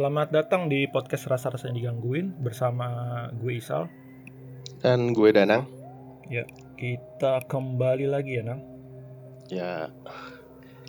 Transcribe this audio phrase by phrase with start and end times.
[0.00, 2.88] Selamat datang di podcast Rasa-Rasa yang Digangguin bersama
[3.36, 3.84] gue Isal.
[4.80, 5.68] Dan gue Danang.
[6.24, 6.48] Ya,
[6.80, 8.64] kita kembali lagi ya, Nang.
[9.52, 9.92] Ya,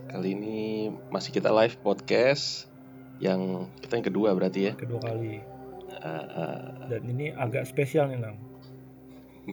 [0.08, 2.72] kali ini masih kita live podcast
[3.20, 4.74] yang kita yang kedua berarti ya.
[4.80, 5.44] Kedua kali.
[5.92, 8.40] Uh, uh, Dan ini agak spesial nih, Nang.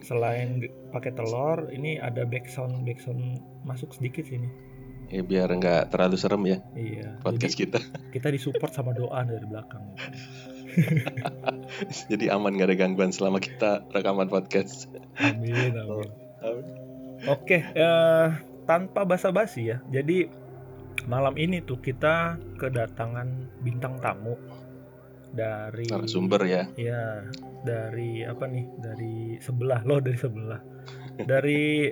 [0.07, 4.68] Selain pakai telur, ini ada backsound backsound masuk sedikit sini.
[5.09, 7.17] Ya biar nggak terlalu serem ya Iya.
[7.21, 7.79] podcast kita.
[7.81, 9.83] Jadi kita disupport sama doa dari belakang.
[12.11, 14.85] Jadi aman nggak ada gangguan selama kita rekaman podcast.
[15.17, 16.09] Amin, amin.
[17.27, 18.27] Oke, eh,
[18.63, 19.77] tanpa basa-basi ya.
[19.91, 20.29] Jadi
[21.09, 23.27] malam ini tuh kita kedatangan
[23.65, 24.37] bintang tamu
[25.29, 26.63] dari Narasumber ya.
[26.77, 27.25] ya
[27.65, 28.65] dari apa nih?
[28.79, 30.61] Dari sebelah loh, dari sebelah.
[31.19, 31.91] Dari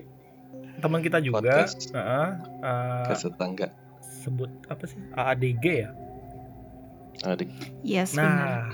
[0.78, 1.89] teman kita juga, Podcast.
[1.89, 2.28] Heeh,
[2.61, 3.67] eh, Ke tetangga.
[4.02, 5.00] sebut apa sih?
[5.11, 5.89] AADG ya.
[7.23, 7.50] Adik
[7.81, 8.30] Yes, benar.
[8.30, 8.66] Nah,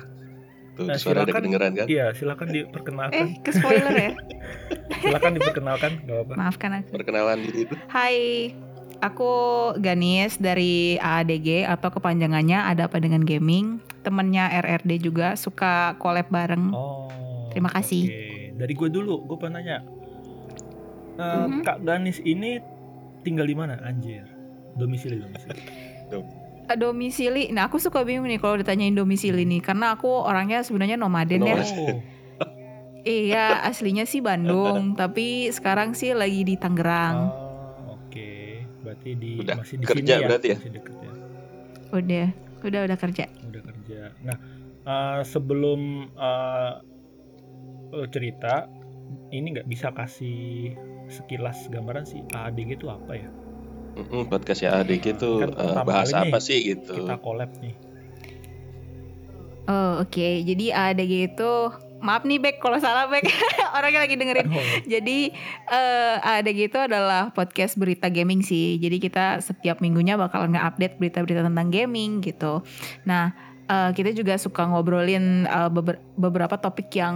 [0.73, 1.35] tuh Nah, suara ada silakan.
[1.39, 1.85] kedengeran kan?
[1.87, 3.25] iya silakan Eh, diperkenalkan.
[3.39, 4.11] ke spoiler ya?
[5.03, 6.33] silakan diperkenalkan, gak apa.
[6.35, 6.89] Maafkan aku.
[6.91, 7.75] Perkenalan diri itu.
[7.87, 8.17] Hai,
[8.99, 9.31] aku
[9.77, 13.79] Ganis dari AADG atau kepanjangannya ada apa dengan gaming.
[14.01, 16.73] Temennya RRD juga suka collab bareng.
[16.73, 17.07] Oh.
[17.49, 18.03] Terima kasih.
[18.03, 18.31] oke.
[18.53, 19.77] Dari gue dulu, gue pengen nanya.
[21.13, 21.61] Eh, Mhm.
[21.61, 22.57] Kak Ganis ini
[23.21, 23.77] tinggal di mana?
[23.79, 24.25] Anjir.
[24.73, 25.59] Domisili domisili.
[26.63, 30.95] Eh, Domisili, nah aku suka bingung nih kalau ditanyain domisili nih karena aku orangnya sebenarnya
[30.95, 31.57] nomaden ya.
[31.59, 31.99] Oh.
[33.03, 37.17] Iya, aslinya sih Bandung, tapi sekarang sih lagi di Tangerang.
[37.27, 38.31] Oh, oke.
[38.79, 40.27] Berarti di Udah masih di kerja sini ya.
[40.31, 40.55] berarti ya?
[40.55, 41.11] Masih deket ya.
[41.91, 42.27] Udah,
[42.63, 43.25] udah udah kerja.
[43.43, 44.01] Udah kerja.
[44.23, 44.37] Nah,
[44.87, 45.81] eh, sebelum
[46.15, 46.71] eh,
[47.91, 48.71] lo cerita,
[49.31, 50.73] ini nggak bisa kasih
[51.11, 53.29] sekilas gambaran sih AADG itu apa ya?
[53.93, 56.93] Mm-mm, podcast ya ADG itu Kan eh, pertama bahas kali nih apa sih gitu.
[56.97, 57.75] Kita collab nih.
[59.63, 60.27] Oh, oke.
[60.43, 61.51] Jadi AADG itu
[62.03, 63.23] maaf nih Bek kalau salah Bek.
[63.77, 64.49] Orangnya lagi dengerin.
[64.49, 65.31] Oh, Jadi
[65.69, 68.81] eh ADG itu adalah podcast berita gaming sih.
[68.81, 72.65] Jadi kita setiap minggunya bakalan nge-update berita-berita tentang gaming gitu.
[73.05, 77.15] Nah, eh, kita juga suka ngobrolin eh, beber- beberapa topik yang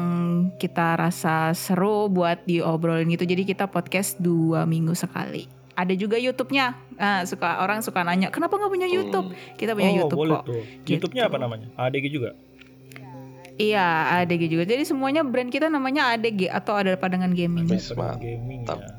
[0.56, 3.24] kita rasa seru buat diobrolin gitu.
[3.24, 5.47] Jadi kita podcast dua minggu sekali.
[5.78, 6.74] Ada juga YouTube-nya.
[6.97, 9.30] Nah, suka orang suka nanya, kenapa nggak punya YouTube?
[9.53, 10.44] Kita punya oh, YouTube boleh kok.
[10.50, 10.63] tuh.
[10.81, 10.90] Gitu.
[10.97, 11.69] YouTube-nya apa namanya?
[11.78, 12.34] ADG juga.
[13.57, 14.63] Iya, ADG juga.
[14.66, 17.66] Jadi semuanya brand kita namanya ADG atau ada apa dengan gaming.
[17.69, 18.22] Wis, Pada mantap.
[18.22, 18.94] gaming ya.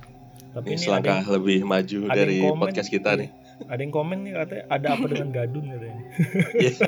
[0.49, 2.59] Tapi Ini ini ada selangkah yang, lebih maju ada dari komen.
[2.59, 3.31] podcast kita nih.
[3.67, 6.03] Ada yang komen nih katanya ada apa dengan gadun katanya.
[6.55, 6.87] Iya.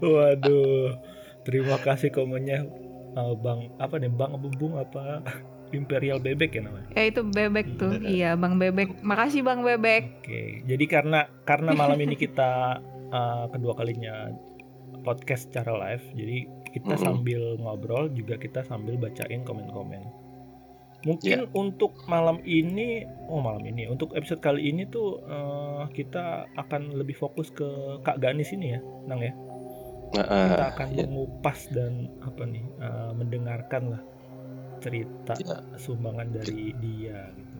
[0.14, 0.94] Waduh.
[1.42, 2.68] Terima kasih komennya
[3.18, 4.12] Eh, Bang apa nih?
[4.12, 5.24] Bang Bubung apa
[5.74, 6.88] Imperial Bebek ya namanya?
[6.96, 7.92] Ya itu bebek tuh.
[8.00, 9.02] Iya, Bang Bebek.
[9.04, 10.24] Makasih Bang Bebek.
[10.24, 10.64] Oke.
[10.64, 12.80] Jadi karena karena malam ini kita
[13.12, 14.32] eh, kedua kalinya
[15.04, 16.36] podcast secara live, jadi
[16.74, 17.04] kita Mm-mm.
[17.04, 20.04] sambil ngobrol juga kita sambil bacain komen-komen.
[20.98, 26.94] Mungkin untuk malam ini, oh malam ini, untuk episode kali ini tuh eh, kita akan
[26.94, 27.66] lebih fokus ke
[28.02, 29.30] Kak Ganis ini ya, Nang ya.
[30.08, 31.04] Nah, Kita akan ya.
[31.04, 34.02] mengupas dan apa nih, eh, mendengarkan lah
[34.78, 35.58] cerita Ya.
[35.76, 37.56] sumbangan dari dia gitu.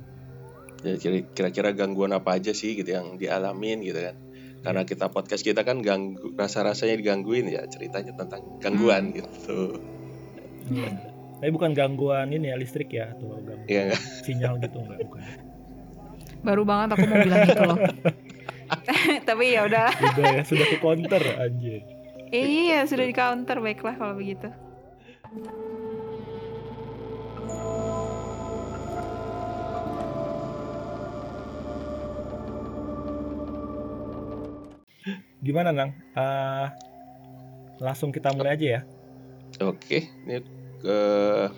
[0.79, 4.15] Ya, kira- kira-kira gangguan apa aja sih gitu yang dialamin gitu kan
[4.59, 9.79] karena kita podcast kita kan ganggu rasa-rasanya digangguin ya ceritanya tentang gangguan gitu
[10.71, 11.18] Iya.
[11.39, 14.03] Tapi bukan gangguan ini ya listrik ya atau gangguan Iya nggak?
[14.27, 15.23] sinyal gitu enggak bukan.
[16.43, 17.79] Baru banget aku mau bilang itu loh.
[19.29, 19.89] Tapi ya udah.
[19.95, 21.81] Sudah ya, sudah ke counter anjir.
[22.29, 24.53] Iya, sudah di counter baiklah kalau begitu.
[35.39, 35.91] Gimana Nang?
[35.95, 36.67] Eh,
[37.79, 38.83] langsung kita mulai aja ya.
[39.59, 39.99] oke
[40.29, 40.39] ini
[40.79, 40.99] ke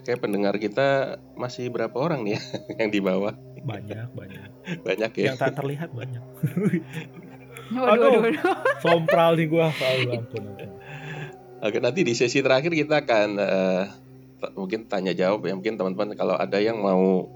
[0.03, 0.89] kayak pendengar kita
[1.35, 2.41] masih berapa orang nih ya
[2.81, 4.49] yang di bawah Banyak, banyak.
[4.81, 6.25] banyak ya Yang tak terlihat banyak.
[7.71, 8.21] Waduh, Aduh.
[8.25, 8.57] waduh.
[8.83, 9.71] Sompral nih gua.
[9.71, 10.71] Aduh, ampun, ampun.
[11.61, 13.85] oke nanti di sesi terakhir kita akan eh,
[14.41, 17.31] t- mungkin tanya jawab ya mungkin teman-teman kalau ada yang mau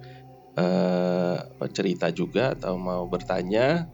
[0.57, 3.87] eh, apa, cerita juga atau mau bertanya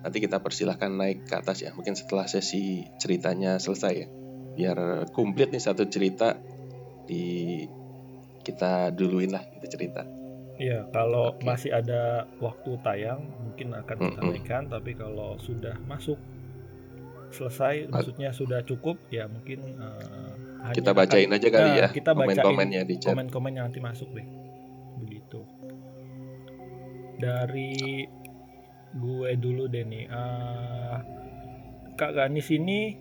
[0.00, 4.08] nanti kita persilahkan naik ke atas ya mungkin setelah sesi ceritanya selesai ya
[4.54, 4.78] biar
[5.10, 6.38] komplit nih satu cerita
[7.04, 7.24] di
[8.40, 10.02] kita duluin lah kita cerita.
[10.54, 11.42] Iya, kalau Oke.
[11.42, 14.30] masih ada waktu tayang mungkin akan kita Mm-mm.
[14.30, 16.14] naikkan, tapi kalau sudah masuk
[17.34, 19.74] selesai, maksudnya sudah cukup, ya mungkin
[20.62, 23.10] hanya kita akan- bacain aja kali ya kita bacain komen-komennya di chat.
[23.10, 24.22] komen-komen yang nanti masuk deh.
[25.02, 25.42] Begitu.
[27.14, 28.06] Dari
[28.94, 30.96] gue dulu deh nih Eh,
[31.94, 32.94] kak Ganis ini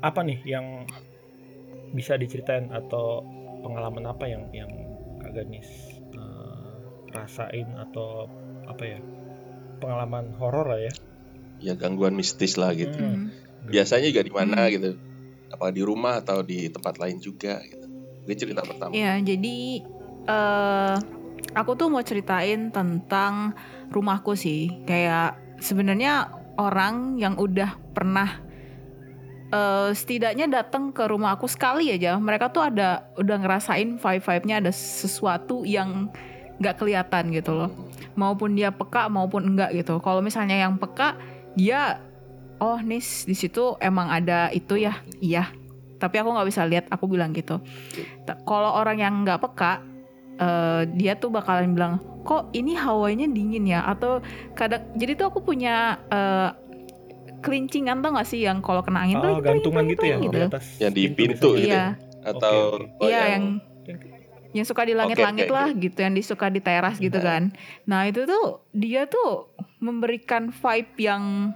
[0.00, 0.88] apa nih yang
[1.94, 3.22] bisa diceritain atau
[3.62, 4.68] pengalaman apa yang yang
[5.22, 5.70] Kak Ganis
[6.12, 6.74] uh,
[7.10, 8.26] rasain atau
[8.66, 8.98] apa ya
[9.78, 10.92] pengalaman horor lah ya
[11.62, 13.30] ya gangguan mistis lah gitu Hmm.
[13.64, 14.72] biasanya juga di mana Hmm.
[14.74, 14.90] gitu
[15.48, 17.86] apa di rumah atau di tempat lain juga gitu
[18.24, 19.56] Mungkin cerita pertama Iya, jadi
[20.24, 20.96] eh
[21.52, 23.52] aku tuh mau ceritain tentang
[23.92, 24.82] rumahku sih.
[24.84, 28.40] Kayak sebenarnya orang yang udah pernah
[29.54, 34.74] eh setidaknya datang ke rumah aku sekali aja, mereka tuh ada udah ngerasain vibe-vibe-nya ada
[34.74, 36.10] sesuatu yang
[36.58, 37.70] nggak kelihatan gitu loh.
[38.18, 40.02] Maupun dia peka maupun enggak gitu.
[40.02, 41.14] Kalau misalnya yang peka,
[41.54, 42.02] dia
[42.58, 45.50] oh nis di situ emang ada itu ya, iya.
[45.98, 47.62] Tapi aku nggak bisa lihat, aku bilang gitu.
[48.26, 49.82] Kalau orang yang nggak peka,
[50.38, 53.82] eh, dia tuh bakalan bilang, kok ini hawanya dingin ya?
[53.86, 54.22] Atau
[54.54, 56.50] kadang, jadi tuh aku punya eh,
[57.44, 60.22] kelincingan tau gak sih yang kalau kena angin tuh oh lagi gantungan gitu ya peling,
[60.24, 60.46] di gitu.
[60.48, 61.84] atas Yang di pintu gitu Iya,
[62.24, 62.98] atau oke.
[62.98, 63.44] oh, iya yang
[64.54, 67.26] yang suka di langit-langit oke, lah gitu, yang disuka di teras gitu Nah.
[67.26, 67.42] kan.
[67.84, 71.50] Nah itu tuh dia tuh memberikan vibe yang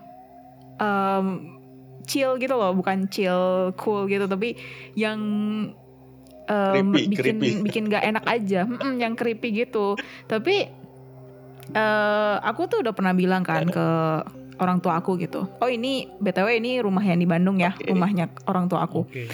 [0.76, 1.26] em,
[2.04, 4.58] chill gitu loh, bukan chill cool gitu, tapi
[4.92, 5.18] yang
[6.44, 7.48] em, Creepy, bikin creepy.
[7.70, 9.94] bikin gak enak aja, Mm-mm, yang creepy gitu.
[10.26, 10.66] Tapi
[11.68, 13.88] eh aku tuh udah pernah bilang kan ke
[14.58, 15.46] orang tua aku gitu.
[15.62, 17.90] Oh ini btw ini rumah yang di Bandung ya, Oke.
[17.90, 19.06] rumahnya orang tua aku.
[19.06, 19.30] Oke.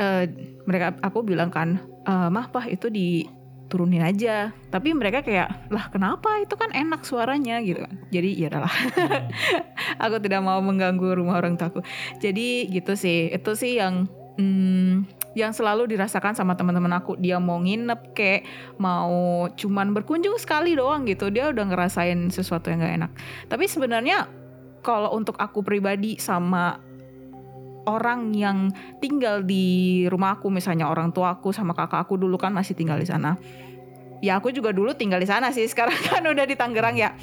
[0.00, 0.24] Eh,
[0.64, 4.54] mereka aku bilang kan "Eh, mah pah itu diturunin aja.
[4.70, 6.40] Tapi mereka kayak lah kenapa?
[6.40, 7.94] Itu kan enak suaranya gitu kan.
[8.08, 8.70] Jadi ya udahlah.
[8.72, 9.28] Hmm.
[10.04, 11.84] aku tidak mau mengganggu rumah orang tuaku
[12.22, 13.28] jadi gitu sih.
[13.34, 14.08] Itu sih yang
[14.40, 17.14] hmm, yang selalu dirasakan sama teman-teman aku.
[17.18, 18.42] Dia mau nginep kayak
[18.82, 21.30] mau cuman berkunjung sekali doang gitu.
[21.30, 23.12] Dia udah ngerasain sesuatu yang gak enak.
[23.46, 24.26] Tapi sebenarnya
[24.80, 26.80] kalau untuk aku pribadi sama
[27.88, 28.68] orang yang
[29.00, 33.00] tinggal di rumah aku misalnya orang tua aku sama kakak aku dulu kan masih tinggal
[33.00, 33.40] di sana.
[34.20, 37.16] Ya aku juga dulu tinggal di sana sih sekarang kan udah di Tangerang ya.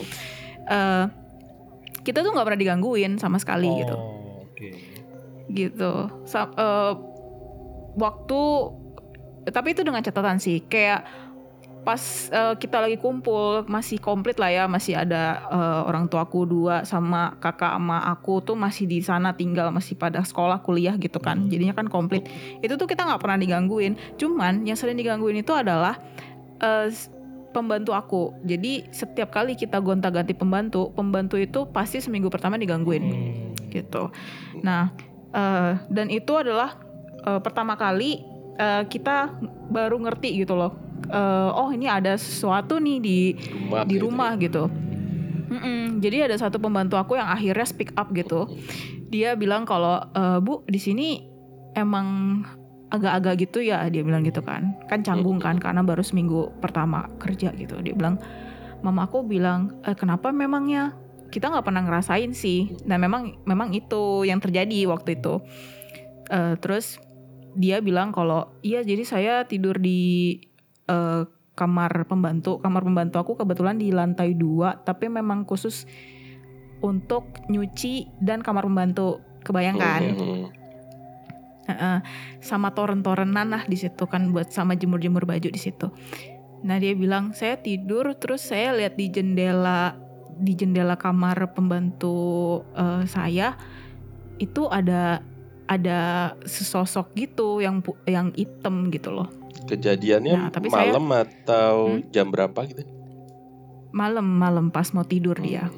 [0.68, 1.06] Eh,
[2.02, 3.96] kita tuh nggak pernah digangguin sama sekali gitu.
[3.96, 4.70] Oh, oke.
[5.52, 5.92] Gitu.
[6.26, 6.94] Sa- eh,
[7.98, 8.42] waktu
[9.48, 11.08] tapi itu dengan catatan sih kayak
[11.88, 16.84] pas eh, kita lagi kumpul masih komplit lah ya masih ada eh, orang tuaku dua
[16.84, 21.40] sama kakak sama aku tuh masih di sana tinggal masih pada sekolah kuliah gitu kan
[21.40, 21.48] Hmm.
[21.48, 22.28] jadinya kan komplit
[22.60, 25.96] itu tuh kita nggak pernah digangguin cuman yang sering digangguin itu adalah
[26.86, 27.08] s-
[27.48, 33.72] pembantu aku jadi setiap kali kita gonta-ganti pembantu pembantu itu pasti seminggu pertama digangguin Hmm.
[33.72, 34.12] gitu.
[34.60, 34.92] Nah,
[35.32, 36.76] eh, dan itu adalah
[37.24, 38.20] eh, pertama kali
[38.56, 39.38] eh, kita
[39.68, 40.74] baru ngerti gitu loh.
[41.08, 44.04] Eh, oh ini ada sesuatu nih di rumah di gitu.
[44.04, 44.64] rumah gitu.
[45.48, 46.04] Mm-mm.
[46.04, 48.44] Jadi ada satu pembantu aku yang akhirnya speak up gitu.
[49.08, 51.24] Dia bilang kalau "Eh, bu di sini
[51.78, 52.42] emang
[52.88, 54.76] agak-agak gitu ya dia bilang gitu kan.
[54.92, 57.80] Kan canggung kan karena baru seminggu pertama kerja gitu.
[57.80, 58.20] Dia bilang
[58.84, 60.92] mama aku bilang "Eh, kenapa memangnya
[61.32, 62.76] kita nggak pernah ngerasain sih.
[62.84, 65.40] Nah memang memang itu yang terjadi waktu itu.
[66.28, 67.00] Eh, terus
[67.56, 70.36] dia bilang kalau iya jadi saya tidur di
[70.88, 71.24] eh,
[71.58, 72.62] kamar pembantu.
[72.62, 75.90] Kamar pembantu aku kebetulan di lantai dua, tapi memang khusus
[76.80, 79.24] untuk nyuci dan kamar pembantu.
[79.42, 80.04] Kebayang kan?
[80.14, 80.46] Hmm.
[81.68, 82.00] Heeh.
[82.40, 85.92] sama toren-torenan lah di situ kan buat sama jemur-jemur baju di situ.
[86.64, 90.00] Nah dia bilang saya tidur terus saya lihat di jendela
[90.40, 93.60] di jendela kamar pembantu eh, saya
[94.40, 95.20] itu ada
[95.68, 99.28] ada sesosok gitu yang yang hitam gitu loh
[99.68, 102.08] Kejadiannya Nah, tapi saya- malam atau Hmm?
[102.10, 102.84] jam berapa gitu?
[103.90, 105.72] malam-malam pas mau tidur dia.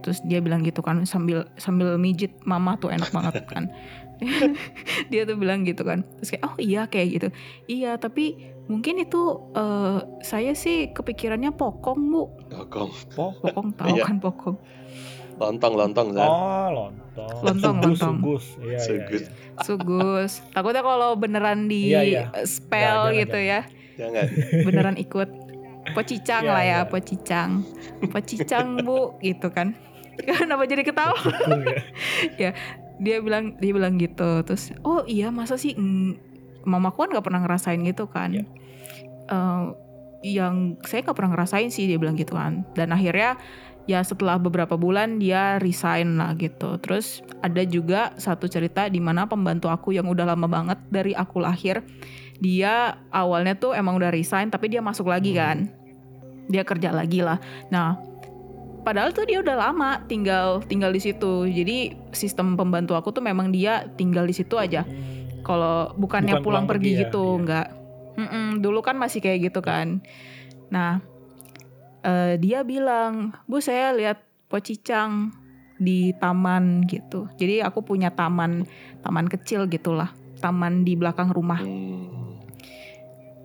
[0.00, 3.72] Terus dia bilang gitu kan sambil sambil mijit mama tuh enak banget kan.
[5.10, 6.04] dia tuh bilang gitu kan.
[6.16, 7.28] Terus kayak oh iya kayak gitu.
[7.66, 9.22] Iya tapi mungkin itu
[9.52, 12.22] eh, saya sih kepikirannya pokong bu.
[12.46, 12.90] Gokong.
[13.16, 14.04] Oh, Pokong tahu Iya.
[14.06, 14.56] kan pokong.
[15.34, 16.24] Lontong, lontong, Zan.
[16.24, 17.30] oh lontong.
[17.42, 18.16] Lontong, sugus, lontong.
[18.16, 19.22] Sugus, iya, iya, Sugus.
[19.22, 19.30] iya.
[19.60, 20.32] Sugus.
[20.50, 22.22] Takutnya kalau beneran di Iya, iya.
[22.44, 23.60] spell Jangan, gitu ya.
[23.94, 24.24] Jangan.
[24.62, 25.28] Beneran ikut.
[25.92, 26.80] Pocicang Iya, lah ya, iya.
[26.84, 27.50] pocicang.
[28.08, 29.76] Pocicang bu gitu kan.
[30.40, 31.14] Kenapa jadi ketawa?
[31.14, 31.62] Cekung
[32.42, 32.50] ya.
[32.94, 36.14] dia bilang dia bilang gitu terus oh iya masa sih mm,
[36.62, 38.46] mamaku kan nggak pernah ngerasain gitu kan Iya.
[39.26, 39.64] Eh,
[40.24, 43.34] yang saya nggak pernah ngerasain sih dia bilang gitu kan dan akhirnya
[43.84, 46.80] ya setelah beberapa bulan dia resign lah gitu.
[46.80, 51.40] Terus ada juga satu cerita di mana pembantu aku yang udah lama banget dari aku
[51.44, 51.84] lahir
[52.42, 55.40] dia awalnya tuh emang udah resign tapi dia masuk lagi Hmm.
[55.40, 55.58] kan.
[56.48, 57.40] Dia kerja lagi lah.
[57.68, 57.96] Nah
[58.84, 61.48] padahal tuh dia udah lama tinggal tinggal di situ.
[61.48, 64.84] Jadi sistem pembantu aku tuh memang dia tinggal di situ aja.
[65.44, 67.42] Kalau bukannya Bukan pulang pulang pergi pergi ya, gitu iya.
[67.44, 67.68] nggak.
[68.14, 70.00] Mm-mm, dulu kan masih kayak gitu kan.
[70.72, 71.04] Nah
[72.04, 75.32] eh, dia bilang bu saya lihat pocicang
[75.80, 78.68] di taman gitu jadi aku punya taman
[79.02, 82.14] taman kecil gitulah taman di belakang rumah Hmm.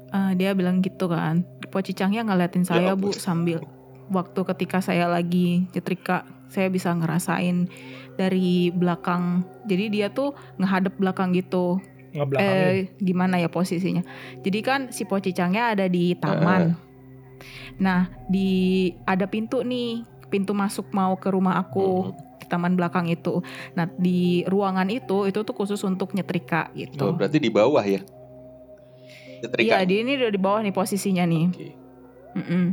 [0.09, 3.21] Eh, dia bilang gitu kan pocicangnya ngeliatin saya bu ampun.
[3.21, 3.59] sambil
[4.09, 7.69] waktu ketika saya lagi nyetrika saya bisa ngerasain
[8.17, 11.77] dari belakang jadi dia tuh ngehadap belakang gitu
[12.41, 14.01] eh gimana ya posisinya.
[14.41, 16.73] Jadi kan si pocicangnya ada di taman.
[17.79, 18.49] Nah, di
[19.03, 22.15] ada pintu nih, pintu masuk mau ke rumah aku Hmm.
[22.37, 23.39] di taman belakang itu.
[23.73, 27.05] Nah, di ruangan itu itu tuh khusus untuk nyetrika Oh, gitu.
[27.11, 28.03] berarti di bawah ya?
[29.39, 29.79] Nyetrika.
[29.79, 31.45] Iya, di ini udah di bawah nih posisinya nih.
[31.47, 31.67] Oke.
[32.29, 32.65] Mm-mm.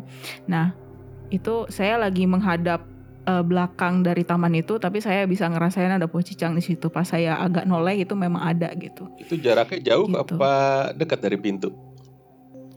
[0.47, 0.75] Nah,
[1.29, 2.83] itu saya lagi menghadap
[3.25, 6.87] eh, belakang dari taman itu, tapi saya bisa ngerasain ada pocicang di situ.
[6.87, 9.11] Pas saya agak noleh itu memang ada gitu.
[9.19, 10.35] Itu jaraknya jauh Gitu.
[10.35, 10.53] apa
[10.95, 11.75] dekat dari pintu?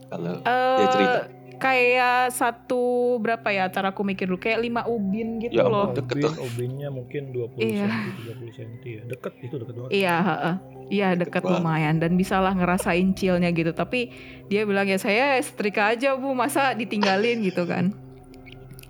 [0.06, 1.18] Kalau dia eh cerita.
[1.60, 2.82] Kayak satu
[3.16, 3.68] berapa ya?
[3.68, 5.92] Ntar aku mikir dulu kayak lima ubin gitu Ya loh.
[5.92, 6.34] deket Ubin, tuh.
[6.42, 7.86] ubinnya mungkin 20 Iya.
[7.86, 9.02] cm, 30 cm ya.
[9.06, 9.90] Deket itu deket banget.
[9.92, 10.54] Iya, heeh.
[10.88, 11.56] iya Deket dekat banget.
[11.56, 13.70] lumayan dan bisalah ngerasain chillnya gitu.
[13.70, 14.10] Tapi
[14.46, 17.92] dia bilang ya saya setrika aja bu, masa ditinggalin gitu kan?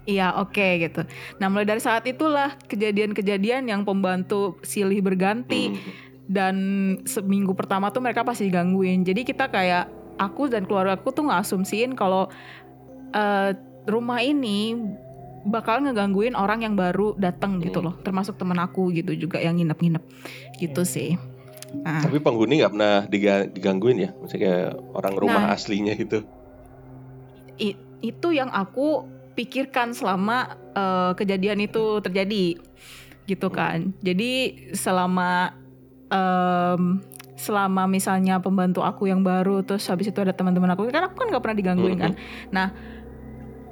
[0.03, 1.05] Iya oke gitu.
[1.37, 5.79] Nah mulai dari saat itulah kejadian-kejadian yang pembantu silih berganti Hmm.
[6.27, 6.57] dan
[7.05, 9.03] seminggu pertama tuh mereka pasti digangguin.
[9.03, 12.29] Jadi kita kayak aku dan keluarga aku tuh ngasumsiin kalau
[13.11, 13.51] eh,
[13.89, 14.77] rumah ini
[15.43, 17.91] bakal ngegangguin orang yang baru datang gitu Hmm.
[17.91, 20.05] loh, termasuk temen aku gitu juga yang nginep-nginep
[20.61, 20.93] gitu Hmm.
[20.93, 21.11] sih.
[21.81, 24.11] Nah, Tapi penghuni nggak pernah diga- digangguin ya?
[24.13, 25.55] Maksudnya kayak orang rumah Nah.
[25.55, 26.23] aslinya gitu.
[27.57, 32.57] i- itu yang aku pikirkan selama eh, kejadian itu terjadi
[33.27, 33.93] gitu kan.
[34.01, 34.33] Jadi
[34.73, 35.51] selama
[36.09, 36.99] em,
[37.41, 41.27] selama misalnya pembantu aku yang baru terus habis itu ada teman-teman aku kan aku kan
[41.33, 42.13] nggak pernah digangguin kan.
[42.53, 42.69] Nah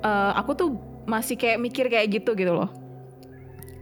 [0.01, 0.71] eh, aku tuh
[1.05, 2.73] masih kayak mikir kayak gitu gitu loh.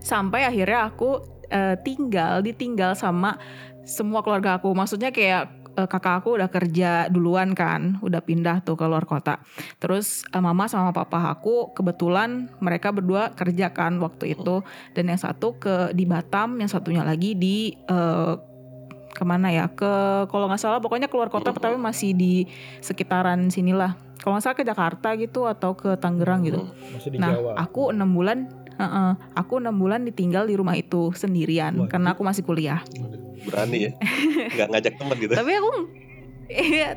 [0.02, 3.38] Sampai akhirnya aku eh, tinggal ditinggal sama
[3.86, 4.74] semua keluarga aku.
[4.74, 9.38] Maksudnya kayak eh, kakak aku udah kerja duluan kan, udah pindah tuh ke luar kota.
[9.78, 14.62] Terus eh, mama sama papa aku kebetulan mereka berdua kerja kan waktu itu
[14.94, 18.34] dan yang satu ke di Batam, yang satunya lagi di eh,
[19.16, 19.64] ke mana ya?
[19.66, 19.88] Ke
[20.26, 21.56] kalau nggak salah pokoknya keluar kota Mhm.
[21.56, 22.44] tapi masih di
[22.78, 23.96] sekitaran sinilah.
[24.20, 26.60] Kalau nggak salah ke Jakarta gitu atau ke Tangerang gitu.
[26.60, 26.92] Hmm.
[26.92, 27.52] Masih di Nah, Jawa.
[27.56, 28.38] aku enam bulan,
[28.74, 32.84] heeh, aku enam bulan ditinggal di rumah itu sendirian Wah, karena aku masih kuliah.
[33.42, 33.90] Berani ya?
[34.52, 35.32] Nggak ngajak teman gitu?
[35.32, 35.70] Tapi aku
[36.46, 36.94] Iya,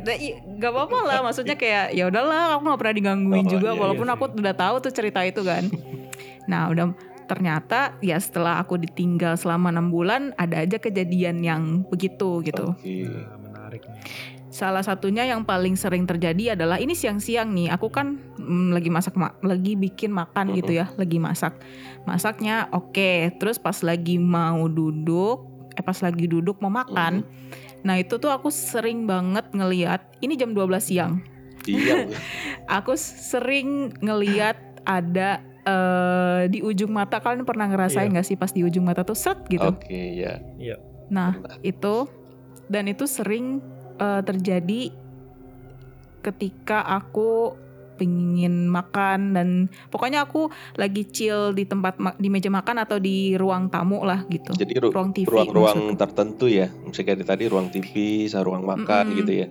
[0.62, 1.20] gak apa-apa lah.
[1.26, 4.38] Maksudnya kayak ya udahlah, aku nggak pernah digangguin Oh, juga, iya, walaupun iya aku sih.
[4.38, 5.66] udah tahu tuh cerita itu kan.
[6.46, 6.94] Nah, udah
[7.30, 12.74] ternyata ya setelah aku ditinggal selama enam bulan, ada aja kejadian yang begitu gitu.
[12.74, 13.06] Oke.
[13.06, 14.02] Nah, menarik nih.
[14.50, 17.70] Salah satunya yang paling sering terjadi adalah ini siang-siang nih.
[17.78, 21.54] Aku kan mm, lagi masak, ma- lagi bikin makan gitu ya, lagi masak.
[22.10, 23.38] Masaknya oke.
[23.38, 25.46] Terus pas lagi mau duduk,
[25.78, 27.22] eh pas lagi duduk mau makan.
[27.86, 30.02] Nah itu tuh aku sering banget ngeliat.
[30.18, 31.22] Ini jam 12 siang.
[31.70, 32.10] Iya.
[32.82, 34.58] Aku sering ngeliat
[34.88, 37.18] ada eh, di ujung mata.
[37.18, 38.14] Kalian pernah ngerasain Iya.
[38.14, 39.66] nggak sih pas di ujung mata tuh set gitu?
[39.66, 40.40] Oke, ya.
[41.10, 41.58] Nah, Pernah.
[41.62, 41.96] itu
[42.66, 43.60] dan itu sering
[43.96, 44.94] eh, terjadi
[46.20, 47.56] ketika aku
[47.96, 49.48] pengen makan dan
[49.90, 54.56] pokoknya aku lagi chill di tempat di meja makan atau di ruang tamu lah gitu.
[54.56, 56.72] Jadi ru- Ruang TV ruang-ruang tertentu ya.
[56.80, 57.92] Misalnya kayak tadi ruang TV,
[58.32, 59.20] ruang makan Mm-mm.
[59.20, 59.48] gitu ya.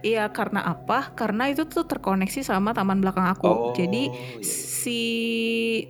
[0.00, 1.12] Iya, karena apa?
[1.12, 3.44] Karena itu tuh terkoneksi sama taman belakang aku.
[3.46, 4.40] Oh, Jadi iya.
[4.40, 5.02] si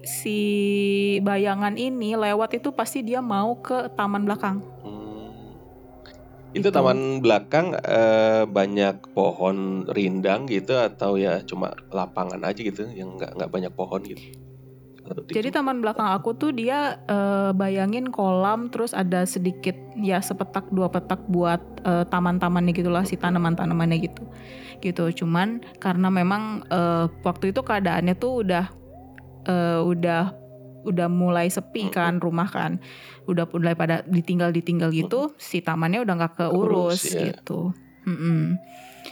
[0.03, 0.39] si
[1.23, 4.59] bayangan ini lewat itu pasti dia mau ke taman belakang.
[4.83, 5.55] Hmm.
[6.51, 6.75] Itu Itu.
[6.75, 13.39] taman belakang eh, banyak pohon rindang gitu atau ya cuma lapangan aja gitu yang nggak
[13.39, 14.50] nggak banyak pohon gitu.
[15.31, 20.91] Jadi taman belakang aku tuh dia eh, bayangin kolam terus ada sedikit ya sepetak dua
[20.91, 24.25] petak buat eh, taman-tamannya gitulah si tanaman-tanamannya gitu.
[24.81, 25.25] Gitu.
[25.25, 28.65] Cuman karena memang eh, waktu itu keadaannya tuh udah
[29.47, 30.23] eh, udah
[30.81, 32.81] udah mulai sepi kan rumah kan.
[33.29, 37.31] Udah mulai pada ditinggal-ditinggal gitu, si tamannya udah nggak keurus Keurus, ya.
[37.31, 37.77] gitu.
[38.09, 38.57] Mm-mm.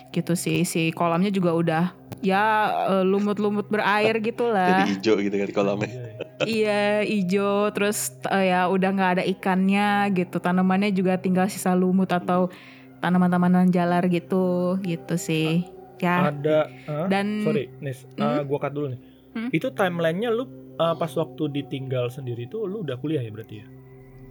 [0.09, 1.85] Gitu sih si kolamnya juga udah
[2.19, 2.43] ya
[2.91, 5.87] eh, lumut-lumut berair gitulah jadi hijau gitu kan kolamnya.
[5.87, 6.45] Iya, iya.
[6.45, 12.11] iya hijau terus eh, ya udah nggak ada ikannya gitu tanamannya juga tinggal sisa lumut
[12.11, 12.51] atau
[12.99, 15.63] tanaman-tanaman jalar gitu gitu sih
[15.99, 18.23] ya Ada ah, dan sorry, Nis, Hmm?
[18.23, 19.01] ah, gua cut dulu nih.
[19.35, 19.49] Hmm?
[19.51, 23.67] Itu timelinenya lu uh, pas waktu ditinggal sendiri tuh lu udah kuliah ya berarti ya?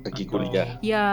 [0.03, 0.67] Lagi Atau- kuliah.
[0.79, 1.07] Ya,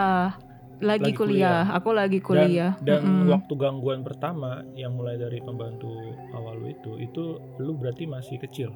[0.77, 1.71] lagi, Lagi kuliah.
[1.73, 2.75] Aku lagi kuliah.
[2.81, 3.31] Dan Mm-mm.
[3.31, 5.91] waktu gangguan pertama yang mulai dari pembantu
[6.31, 7.23] awal lu itu, itu
[7.59, 8.71] lu berarti masih kecil.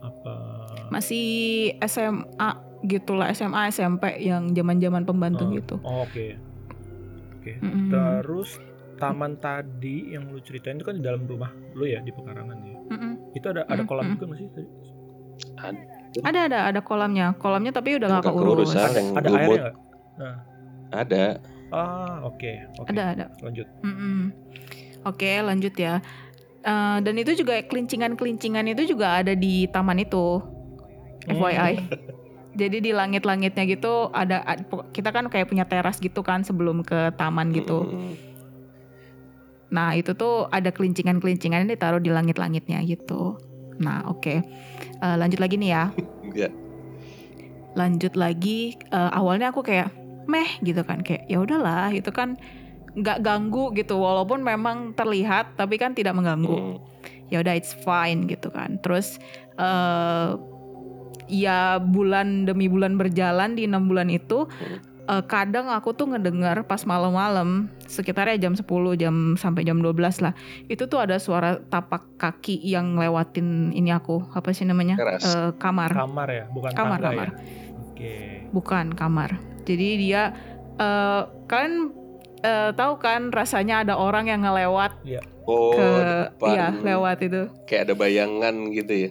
[0.00, 0.32] Apa?
[0.88, 1.28] masih
[1.84, 2.50] SMA
[2.82, 5.52] gitulah SMA SMP yang zaman-zaman pembantu Oh.
[5.52, 5.76] gitu.
[5.82, 6.40] Oh, Oke.
[7.36, 7.52] Oke.
[7.58, 7.92] Mm-mm.
[7.92, 8.56] Terus
[8.96, 12.78] taman tadi yang lu ceritain itu kan di dalam rumah lu ya di pekarangan ya.
[12.90, 13.12] Mm-mm.
[13.32, 14.12] Itu ada ada Mm, kolam mm.
[14.14, 14.48] juga nggak sih?
[14.50, 14.68] tadi?
[16.20, 18.72] Ada ada ada kolamnya, kolamnya tapi udah nggak keurus.
[18.72, 19.72] Ada airnya
[20.16, 20.36] nggak?
[20.90, 21.38] Ada.
[21.70, 22.52] Ah, oke.
[22.76, 22.90] Oke.
[22.90, 23.26] Ada ada.
[23.40, 23.66] Lanjut.
[23.80, 24.34] Mm-mm.
[25.02, 26.02] Oke lanjut ya.
[26.60, 30.44] Eh, dan itu juga kelincingan-kelincingan itu juga ada di taman itu,
[31.24, 31.72] FYI.
[31.72, 31.88] Hmm.
[32.60, 37.14] Jadi di langit-langitnya gitu ada ad- kita kan kayak punya teras gitu kan sebelum ke
[37.14, 37.86] taman gitu.
[37.86, 38.12] Mm,
[39.70, 43.38] Nah itu tuh ada kelincingan-kelincingan yang ditaruh di langit-langitnya gitu.
[43.78, 44.42] Nah oke,
[45.00, 45.84] Eh, lanjut lagi nih ya.
[46.20, 46.52] Enggak.
[47.78, 48.74] Lanjut lagi.
[48.90, 49.94] eh, awalnya aku kayak
[50.30, 52.38] meh gitu kan, kayak ya udahlah itu kan
[52.94, 53.98] nggak ganggu gitu.
[53.98, 56.54] Walaupun memang terlihat, tapi kan tidak mengganggu.
[56.54, 56.78] Mm,
[57.30, 58.78] Ya udah it's fine gitu kan.
[58.82, 59.18] Terus
[59.54, 60.28] eh
[61.30, 64.46] ya bulan demi bulan berjalan di enam bulan itu.
[65.06, 68.62] eh, kadang aku tuh ngedengar pas malam-malam sekitarnya jam 10
[68.94, 74.22] jam sampai jam 12 lah itu tuh ada suara tapak kaki yang lewatin ini aku
[74.30, 74.94] apa sih namanya.
[74.98, 77.34] Eh, kamar Kamar ya, bukan kamar tangga kamar ya.
[77.90, 78.14] Oke.
[78.50, 79.30] bukan kamar
[79.70, 80.22] jadi dia
[80.76, 81.74] eh kalian
[82.40, 84.96] eh, tahu kan rasanya ada orang yang ngelewat
[85.44, 86.48] Oh, ke depan.
[86.52, 89.10] iya lewat itu Kayak ada bayangan gitu ya.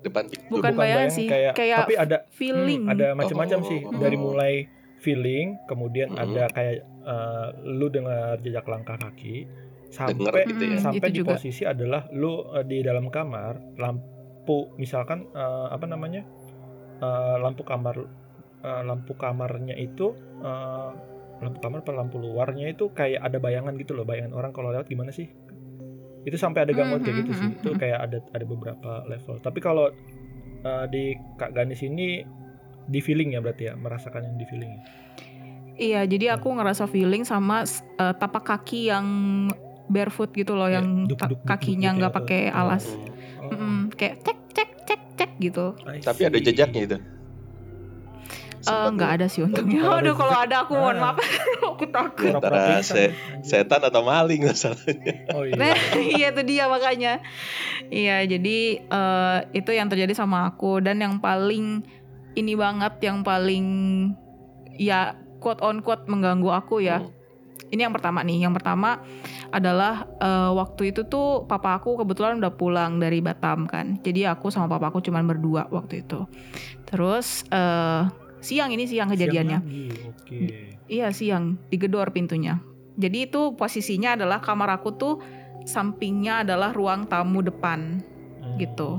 [0.00, 0.48] Depan pintu.
[0.50, 3.92] Bukan bayangan bayang, sih, kayak, kayak tapi ada feeling Hmm, ada macam-macam Oh, sih oh,
[3.94, 4.54] dari mulai
[4.98, 6.24] feeling kemudian Hmm.
[6.24, 9.44] ada kayak eh, lu dengar jejak langkah kaki
[9.90, 10.76] Denger sampai gitu ya.
[10.76, 11.30] Mm, sampai itu di juga.
[11.34, 16.22] posisi adalah lu eh, di dalam kamar lampu misalkan eh, apa namanya
[17.00, 17.96] eh, lampu kamar
[18.64, 20.90] eh, lampu kamarnya itu eh,
[21.40, 24.88] lampu kamar apa lampu luarnya itu kayak ada bayangan gitu loh bayangan orang kalau lewat
[24.92, 25.32] gimana sih
[26.20, 29.88] itu sampai ada gangguan kayak gitu sih itu kayak ada ada beberapa level tapi kalau
[30.64, 32.20] eh, di kak Ganis ini
[32.90, 34.82] di feeling ya berarti ya merasakan yang di feeling ya?
[35.80, 39.06] Iya, jadi aku ngerasa feeling sama eh, tapak kaki yang
[39.88, 42.60] barefoot gitu loh, Ya, yang duk, duk, duk, kakinya nggak gitu ya, pakai tuh.
[42.60, 43.08] alas, Mm.
[43.40, 45.72] Oh, Mm-mm, kayak cek cek cek cek gitu.
[45.80, 46.96] Tapi ada jejaknya itu.
[48.60, 49.80] Eh, Sempat nggak ada sih untungnya.
[49.88, 51.16] Aduh, kalau ada aku mohon Ah.
[51.16, 51.18] maaf,
[51.72, 52.36] aku takut.
[52.36, 53.12] Antara pingsan, se-.
[53.40, 55.32] Setan atau maling masalahnya.
[55.32, 55.72] oh iya Nah,
[56.12, 57.24] iya itu dia makanya.
[57.88, 61.80] Iya, jadi eh, itu yang terjadi sama aku dan yang paling
[62.32, 63.66] ini banget, yang paling
[64.76, 67.00] ya quote on quote mengganggu aku ya.
[67.00, 67.16] Mm.
[67.70, 68.44] Ini yang pertama nih.
[68.44, 69.00] Yang pertama
[69.48, 73.96] adalah eh, waktu itu tuh papa aku kebetulan udah pulang dari Batam kan.
[74.02, 76.28] Jadi aku sama papa aku cuman berdua waktu itu.
[76.84, 78.02] Terus eh,
[78.40, 79.58] siang ini siang kejadiannya.
[79.60, 80.38] Siang lagi, Oke.
[80.90, 82.58] Iya siang digedor pintunya.
[82.98, 85.14] Jadi itu posisinya adalah kamar aku tuh
[85.64, 88.02] sampingnya adalah ruang tamu depan.
[88.40, 88.56] Hmm.
[88.56, 88.90] gitu.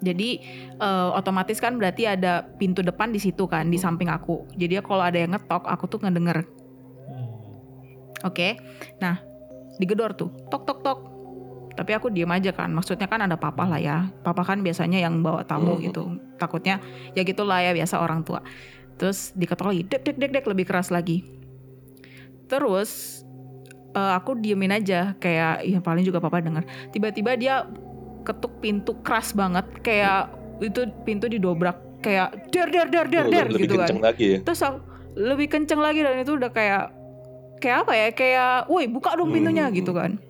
[0.00, 0.40] Jadi
[0.80, 4.48] eh, otomatis kan berarti ada pintu depan di situ kan di samping aku.
[4.56, 6.44] Jadi kalau ada yang ngetok aku tuh ngedenger.
[7.06, 7.28] Hmm.
[8.24, 8.56] Oke.
[8.98, 9.20] Nah,
[9.76, 10.32] digedor tuh.
[10.48, 10.98] Tok tok tok.
[11.80, 12.68] Tapi aku diem aja kan.
[12.68, 14.12] Maksudnya kan ada papa lah ya.
[14.20, 15.82] Papa kan biasanya yang bawa tamu Hmm.
[15.82, 16.02] gitu.
[16.36, 16.76] Takutnya
[17.16, 18.44] ya gitulah ya biasa orang tua.
[19.00, 19.82] Terus diketok lagi.
[19.88, 21.24] Dek dek dek dek lebih keras lagi.
[22.46, 23.22] Terus
[23.90, 26.62] eh, aku diemin aja kayak ya paling juga papa denger.
[26.90, 27.64] Tiba-tiba dia
[28.20, 30.28] ketuk pintu keras banget kayak
[30.60, 34.38] itu pintu didobrak kayak der der der der der lebih gitu kan lagi ya.
[34.44, 34.76] terus aku
[35.16, 36.92] lebih kenceng lagi dan itu udah kayak
[37.58, 39.74] kayak apa ya kayak woi buka dong pintunya Hmm.
[39.74, 40.20] gitu kan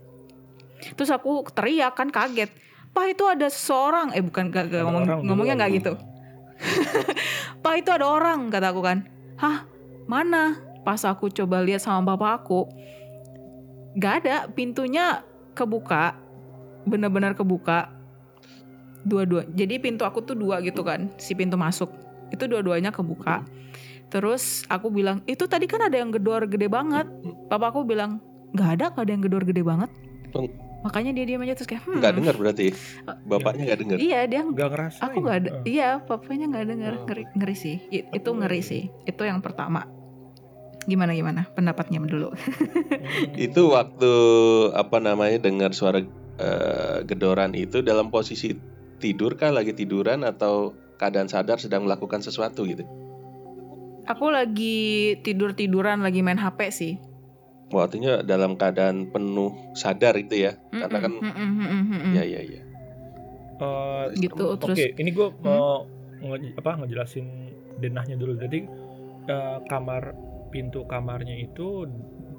[0.96, 2.50] terus aku teriak kan kaget.
[2.90, 4.10] Pak itu ada seseorang.
[4.18, 5.92] Eh bukan gak, gak ngomong orang ngomongnya nggak gitu.
[7.64, 9.06] Pak itu ada orang kata aku kan.
[9.38, 9.64] Hah?
[10.10, 10.58] Mana?
[10.82, 12.66] Pas aku coba lihat sama bapak aku
[13.94, 14.36] nggak ada.
[14.50, 15.22] Pintunya
[15.54, 16.18] kebuka
[16.88, 17.92] benar-benar kebuka.
[19.00, 21.88] Dua-dua jadi pintu aku tuh dua gitu kan si pintu masuk.
[22.34, 23.46] Itu dua-duanya kebuka.
[24.10, 27.06] Terus aku bilang itu tadi kan ada yang gedor gede banget.
[27.46, 28.18] Papa aku bilang
[28.50, 29.90] nggak ada nggak ada yang gedor gede banget.
[30.80, 32.66] Makanya dia diam aja terus kayak hmm, Nggak dengar berarti.
[33.22, 33.96] Bapaknya nggak dengar.
[33.98, 35.02] iya dia Nggak ngerasain.
[35.02, 35.62] aku nggak ada Eh.
[35.70, 37.04] iya papanya nggak dengar Oh.
[37.04, 39.84] ngeri, ngeri sih I- itu ngeri sih itu yang pertama
[40.82, 43.36] gimana gimana pendapatnya dulu Hmm.
[43.46, 44.12] Itu waktu
[44.72, 46.00] apa namanya dengar suara
[46.36, 48.56] eh, gedoran itu dalam posisi
[48.96, 52.84] tidur kah lagi tiduran atau keadaan sadar sedang melakukan sesuatu gitu.
[54.02, 54.80] aku lagi
[55.20, 56.96] tidur tiduran lagi main hp sih
[57.70, 60.58] Wah, artinya dalam keadaan penuh sadar itu ya.
[60.74, 62.12] Karena kan Mm-mm, mm-mm, mm-mm, mm-mm.
[62.18, 62.62] ya ya ya.
[63.60, 65.86] Eh, gitu Oke, terus ini gue mau
[66.18, 67.26] nge- apa ngejelasin
[67.78, 68.34] denahnya dulu.
[68.42, 68.66] Jadi
[69.30, 70.18] eh, kamar
[70.50, 71.86] pintu kamarnya itu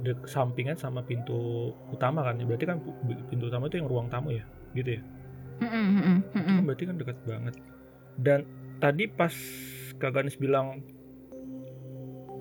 [0.04, 2.36] dek sampingan sama pintu utama kan.
[2.44, 2.84] Berarti kan
[3.32, 4.44] pintu utama itu yang ruang tamu ya,
[4.76, 5.02] gitu ya.
[5.64, 6.18] Mm-mm.
[6.36, 7.56] Kan berarti kan dekat banget.
[8.20, 8.40] Dan
[8.84, 9.32] tadi pas
[9.96, 10.82] Kak Ganis bilang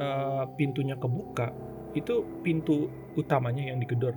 [0.00, 1.53] eh, pintunya kebuka,
[1.94, 4.14] itu pintu utamanya yang digedor.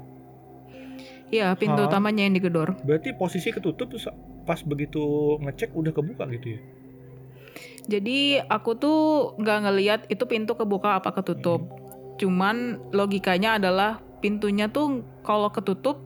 [1.34, 1.90] Iya pintu Hah?
[1.90, 4.06] utamanya yang digedor Berarti posisi ketutup terus
[4.46, 5.02] pas begitu
[5.42, 6.60] ngecek udah kebuka gitu ya.
[7.84, 9.00] Jadi aku tuh
[9.42, 11.68] nggak ngelihat itu pintu kebuka apa ketutup.
[12.22, 16.06] Cuman logikanya adalah pintunya tuh kalau ketutup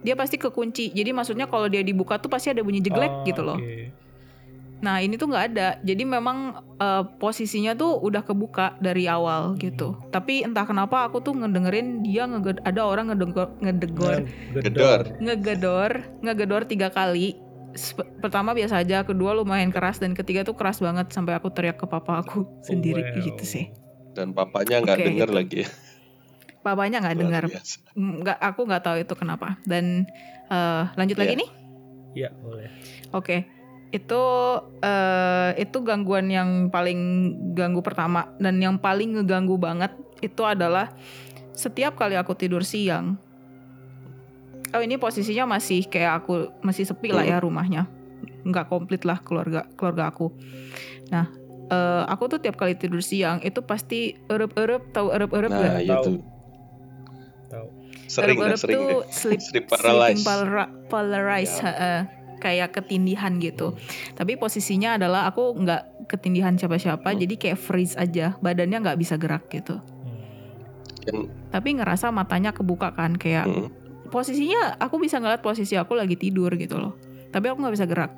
[0.00, 0.90] dia pasti kekunci.
[0.94, 3.58] Jadi maksudnya kalau dia dibuka tuh pasti ada bunyi jeglek Ah, gitu loh.
[3.60, 4.01] oke.
[4.82, 5.78] Nah ini tuh nggak ada.
[5.80, 6.38] Jadi memang
[6.76, 9.94] eh, posisinya tuh udah kebuka dari awal gitu.
[10.10, 15.00] Tapi entah kenapa aku tuh ngedengerin dia ngeged- ada orang ngedegor ngedegor Gedor.
[15.16, 15.90] ngegedor
[16.20, 17.38] ngegedor tiga kali.
[17.72, 21.74] Sep- Pertama biasa aja, kedua lumayan keras dan ketiga tuh keras banget sampai aku teriak
[21.74, 23.22] ke papa aku sendiri Wow.
[23.24, 23.64] gitu sih.
[24.12, 25.38] Dan papanya nggak Oke, denger gitu.
[25.38, 25.68] lagi ya.
[26.60, 27.42] Papanya nggak dengar.
[27.92, 29.56] Nggak, aku nggak tahu itu kenapa.
[29.62, 30.04] Dan
[30.46, 31.40] eh, lanjut lagi Iya.
[31.40, 31.50] nih.
[32.12, 32.68] Iya, boleh.
[33.10, 33.48] Oke,
[33.92, 34.22] itu
[34.80, 36.98] eh, itu gangguan yang paling
[37.52, 40.88] ganggu pertama dan yang paling ngeganggu banget itu adalah
[41.52, 43.20] setiap kali aku tidur siang.
[44.72, 47.84] Oh ini posisinya masih kayak aku masih sepi lah ya rumahnya,
[48.42, 50.32] nggak komplit lah keluarga keluarga aku.
[51.12, 51.28] Nah,
[51.68, 55.84] eh, aku tuh tiap kali tidur siang itu pasti erup-erup tahu erup-erup Nah, gak?
[55.84, 56.12] itu Tahu.
[57.50, 57.66] Tahu.
[58.08, 58.96] sering lah, Erup-erup sering tuh deh.
[59.20, 60.24] sleep, Sleep sleeping paralysis.
[60.24, 62.08] palra- paralysis, Ya.
[62.42, 63.78] Kayak ketindihan gitu.
[64.18, 67.18] Tapi posisinya adalah aku nggak ketindihan siapa-siapa, Hmm.
[67.22, 69.78] jadi kayak freeze aja, badannya nggak bisa gerak gitu.
[71.06, 71.30] Hmm.
[71.54, 73.70] Tapi ngerasa matanya kebuka kan, kayak Hmm.
[74.10, 76.98] posisinya aku bisa ngeliat posisi aku lagi tidur gitu loh.
[77.30, 78.10] Tapi aku nggak bisa gerak.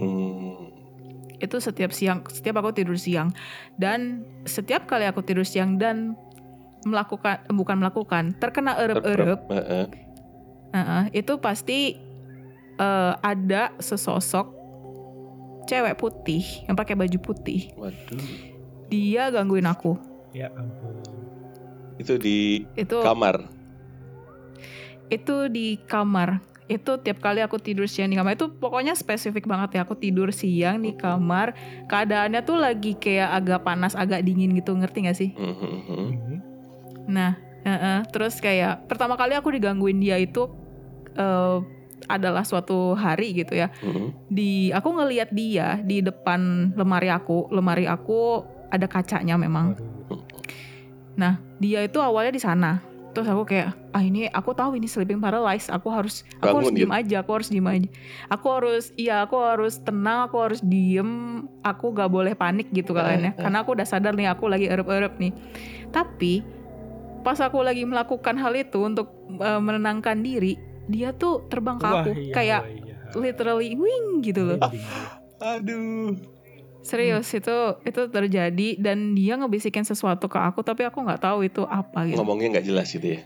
[0.00, 0.72] Hmm.
[1.36, 3.36] Itu setiap siang, setiap aku tidur siang
[3.76, 6.16] dan setiap kali aku tidur siang dan
[6.88, 9.86] melakukan bukan melakukan terkena erup-erup Heeh.
[10.70, 11.98] Heeh, itu pasti
[12.76, 14.52] eh, ada sesosok
[15.66, 17.74] cewek putih yang pakai baju putih.
[17.74, 18.22] Waduh.
[18.86, 19.98] Dia gangguin aku.
[20.30, 20.94] Ya ampun.
[21.98, 23.50] Itu di Itu kamar.
[25.06, 26.42] itu di kamar.
[26.66, 29.80] Itu tiap kali aku tidur siang di kamar itu pokoknya spesifik banget ya.
[29.86, 31.54] Aku tidur siang di kamar.
[31.86, 34.74] Keadaannya tuh lagi kayak agak panas, agak dingin gitu.
[34.74, 35.30] Ngerti gak sih?
[35.38, 36.06] Hmm, hmm, hmm.
[36.10, 36.38] Hmm.
[37.06, 40.50] Nah, heeh, terus kayak pertama kali aku digangguin dia itu
[41.14, 41.58] eh,
[42.06, 43.68] adalah suatu hari gitu ya.
[43.82, 44.14] Hmm.
[44.30, 47.50] di aku ngelihat dia di depan lemari aku.
[47.50, 49.78] Lemari aku ada kacanya memang.
[51.16, 52.82] Nah dia itu awalnya di sana.
[53.16, 56.76] Terus aku kayak ah ini aku tahu ini sleeping paralysis aku harus aku harus Bangun
[56.76, 57.88] diem aja aku harus diem aja.
[58.28, 61.42] Aku harus iya aku harus tenang aku harus diem.
[61.64, 63.24] Aku gak boleh panik gitu kalian ya.
[63.24, 63.34] Eh, eh.
[63.40, 65.32] karena aku udah sadar nih aku lagi erup-erup nih.
[65.88, 66.44] Tapi
[67.24, 69.08] pas aku lagi melakukan hal itu untuk
[69.40, 72.94] eh, menenangkan diri dia tuh terbang ke aku iya, kayak wah, iya.
[73.14, 74.86] literally wing gitu loh dia.
[75.38, 76.16] Aduh.
[76.80, 81.62] Serius itu itu terjadi dan dia ngebisikin sesuatu ke aku tapi aku nggak tahu itu
[81.62, 82.14] apa gitu.
[82.16, 83.22] Ngomongnya nggak jelas gitu ya.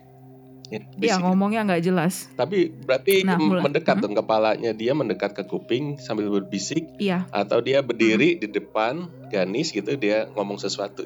[0.71, 2.31] Ya, Iya ngomongnya nggak jelas.
[2.33, 4.03] Tapi berarti Nah, mulai- mendekat Hmm?
[4.03, 8.41] dong kepalanya dia mendekat ke kuping sambil berbisik Iya atau dia berdiri Hmm.
[8.41, 8.95] di depan
[9.29, 11.05] Ganis gitu dia ngomong sesuatu.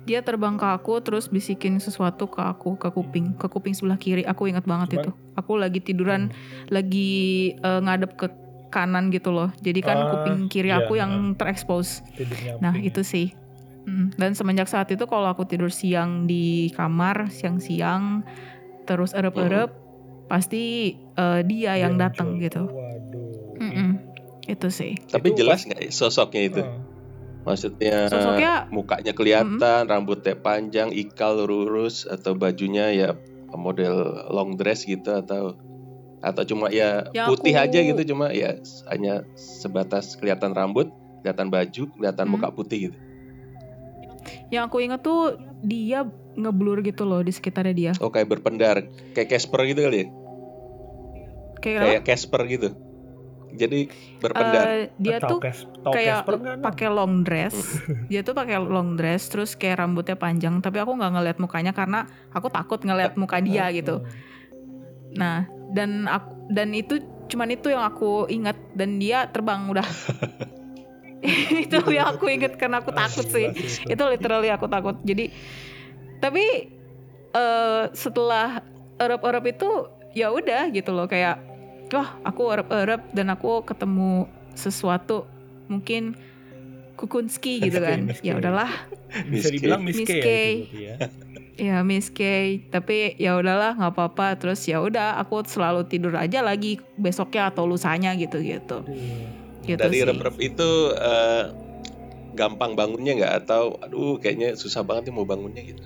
[0.00, 4.24] Dia terbang ke aku terus bisikin sesuatu ke aku ke kuping ke kuping sebelah kiri.
[4.24, 5.10] Aku ingat banget Cuman- itu.
[5.34, 6.32] Aku lagi tiduran
[6.68, 7.12] lagi
[7.54, 8.26] eh, ngadep ke
[8.68, 9.50] kanan gitu loh.
[9.58, 12.00] Jadi kan Ah, kuping kiri iya, aku yang terekspos.
[12.14, 12.86] Tidur nyamping Nah ya.
[12.86, 13.28] itu sih.
[13.82, 18.22] Mm, Dan semenjak saat itu kalau aku tidur siang di kamar siang-siang
[18.84, 19.72] terus erup-erup
[20.26, 22.66] pasti eh, dia Dia yang datang gitu.
[22.66, 23.58] Waduh.
[23.58, 23.90] Mm-mm.
[24.46, 24.96] Itu sih.
[25.04, 26.62] Tapi Itu jelas nggak sosoknya itu?
[26.62, 26.72] Ah.
[27.40, 33.08] Maksudnya Sosoknya mukanya kelihatan, rambutnya panjang, ikal lurus atau bajunya ya
[33.50, 33.96] model
[34.28, 35.56] long dress gitu atau
[36.20, 41.48] atau cuma ya Ya, putih aku- aja gitu cuma ya hanya sebatas kelihatan rambut, kelihatan
[41.48, 42.34] baju, kelihatan Hmm.
[42.36, 42.98] muka putih gitu.
[44.50, 47.92] yang aku inget tuh dia ngeblur gitu loh di sekitarnya dia.
[47.98, 50.06] Oh kayak berpendar, kayak Casper gitu kali ya?
[51.56, 51.80] Kayak?
[51.80, 52.68] Kayak Casper gitu.
[53.54, 53.90] Jadi
[54.22, 54.64] berpendar.
[54.66, 55.40] Eh, dia tuh
[55.90, 56.26] kayak
[56.62, 57.54] pakai long dress.
[58.10, 62.06] dia tuh pakai long dress terus kayak rambutnya panjang tapi aku nggak ngeliat mukanya karena
[62.30, 64.02] aku takut ngeliat muka dia gitu.
[64.02, 65.16] Hmm.
[65.18, 65.38] Nah,
[65.74, 69.86] dan aku dan itu cuman itu yang aku ingat dan dia terbang udah.
[71.62, 73.50] itu yang aku inget karena aku takut sih.
[73.86, 74.02] Itu.
[74.08, 75.28] literally aku takut jadi
[76.20, 76.44] tapi
[77.30, 78.60] eh setelah
[79.00, 79.70] erup-erup itu
[80.12, 81.49] ya udah gitu loh kayak
[81.92, 85.26] wah aku erep-erep dan aku ketemu sesuatu
[85.70, 86.18] mungkin
[86.98, 88.68] Kukunski gitu kan ya udahlah
[89.32, 89.54] bisa Miss K.
[89.56, 90.20] dibilang Miss Miss K, K.
[90.20, 90.96] ya, itu berarti ya.
[91.70, 92.20] ya Miss K
[92.68, 97.64] tapi ya udahlah nggak apa-apa terus ya udah aku selalu tidur aja lagi besoknya atau
[97.64, 99.64] lusanya gitu gitu Aduh.
[99.64, 101.44] gitu Dari rep-rep itu eh,
[102.36, 105.84] gampang bangunnya nggak atau aduh kayaknya susah banget nih mau bangunnya gitu.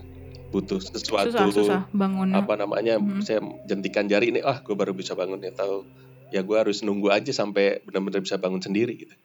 [0.55, 3.19] Butuh sesuatu susah susah bangunnya apa namanya Mhm.
[3.19, 5.83] saya jentikan jari ini ah gue baru bisa bangun ya atau
[6.31, 9.15] ya gue harus nunggu aja sampai benar-benar bisa bangun sendiri gitu.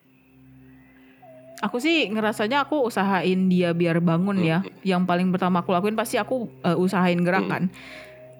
[1.60, 4.64] Aku sih ngerasanya aku usahain dia biar bangun ya.
[4.64, 4.82] Mhm.
[4.82, 7.50] Yang paling pertama aku lakuin pasti aku eh, usahain gerak Mhm.
[7.52, 7.62] kan.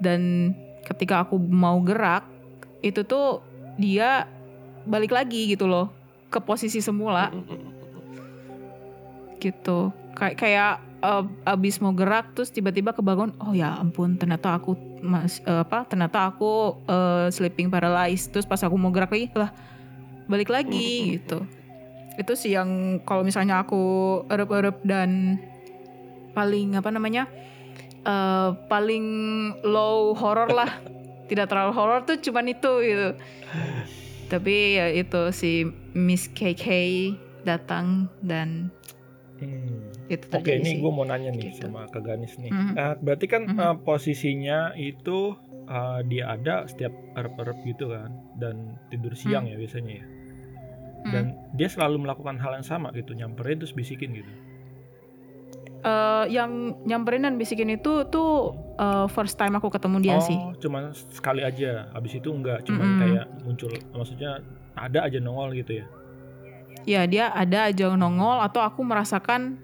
[0.00, 0.20] Dan
[0.83, 2.24] ketika aku mau gerak,
[2.81, 3.44] itu tuh
[3.76, 4.24] dia
[4.83, 5.92] balik lagi gitu loh
[6.26, 7.80] ke posisi semula Mhm.
[9.40, 9.90] Gitu.
[10.14, 15.40] Kayak kayak eh, abis mau gerak terus tiba-tiba kebangun, oh ya ampun ternyata aku mas
[15.48, 15.88] eh, apa?
[15.88, 18.31] Ternyata aku eh, sleeping paralyzed.
[18.31, 19.50] Terus pas aku mau gerak lagi lah
[20.31, 21.42] balik lagi gitu.
[22.14, 23.83] Itu sih yang kalau misalnya aku
[24.31, 25.42] erep-erep dan
[26.37, 27.26] paling apa namanya?
[28.00, 29.05] eh paling
[29.66, 30.70] low horror lah.
[31.29, 33.09] Tidak terlalu horror tuh cuman itu gitu.
[34.31, 36.66] Tapi ya itu si Miss KK
[37.42, 38.70] datang dan
[39.40, 39.88] Hmm.
[40.07, 41.64] itu Oke, ini gue mau nanya nih Gitu.
[41.64, 42.48] sama Kak Ganis nih.
[42.48, 42.72] Mhm.
[42.74, 43.57] Eh, berarti kan Mhm.
[43.59, 45.33] eh, posisinya itu
[45.64, 48.57] eh, dia ada setiap erep-erep gitu kan, dan
[48.88, 49.53] tidur siang Hmm.
[49.53, 50.05] ya biasanya ya.
[51.00, 51.11] Hmm.
[51.11, 51.24] Dan
[51.55, 54.33] dia selalu melakukan hal yang sama gitu, nyamperin terus bisikin gitu.
[55.81, 60.37] Eh, yang nyamperin dan bisikin itu tuh eh, first time aku ketemu dia oh, sih.
[60.59, 61.88] cuman sekali aja.
[61.90, 63.00] Habis itu enggak, cuman Mm-mm.
[63.00, 65.87] kayak muncul maksudnya ada aja nongol gitu ya.
[66.88, 69.61] Ya dia ada aja nongol atau aku merasakan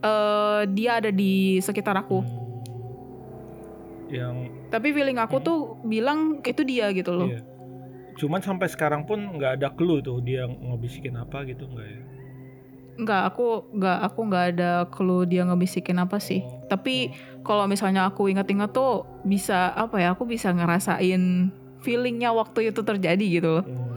[0.00, 2.24] eh dia ada di sekitar aku.
[4.10, 7.28] Yang Tapi feeling aku tuh bilang itu dia gitu loh.
[7.30, 7.42] iya.
[8.18, 12.00] Cuman sampai sekarang pun nggak ada clue tuh dia ngebisikin apa gitu enggak ya.
[13.00, 16.44] Enggak, aku enggak aku enggak ada clue dia ngebisikin apa sih.
[16.44, 16.68] Oh.
[16.68, 20.12] Tapi kalau misalnya aku ingat-ingat tuh bisa apa ya?
[20.12, 21.48] Aku bisa ngerasain
[21.80, 23.64] feelingnya waktu itu terjadi gitu loh.
[23.64, 23.89] Hmm.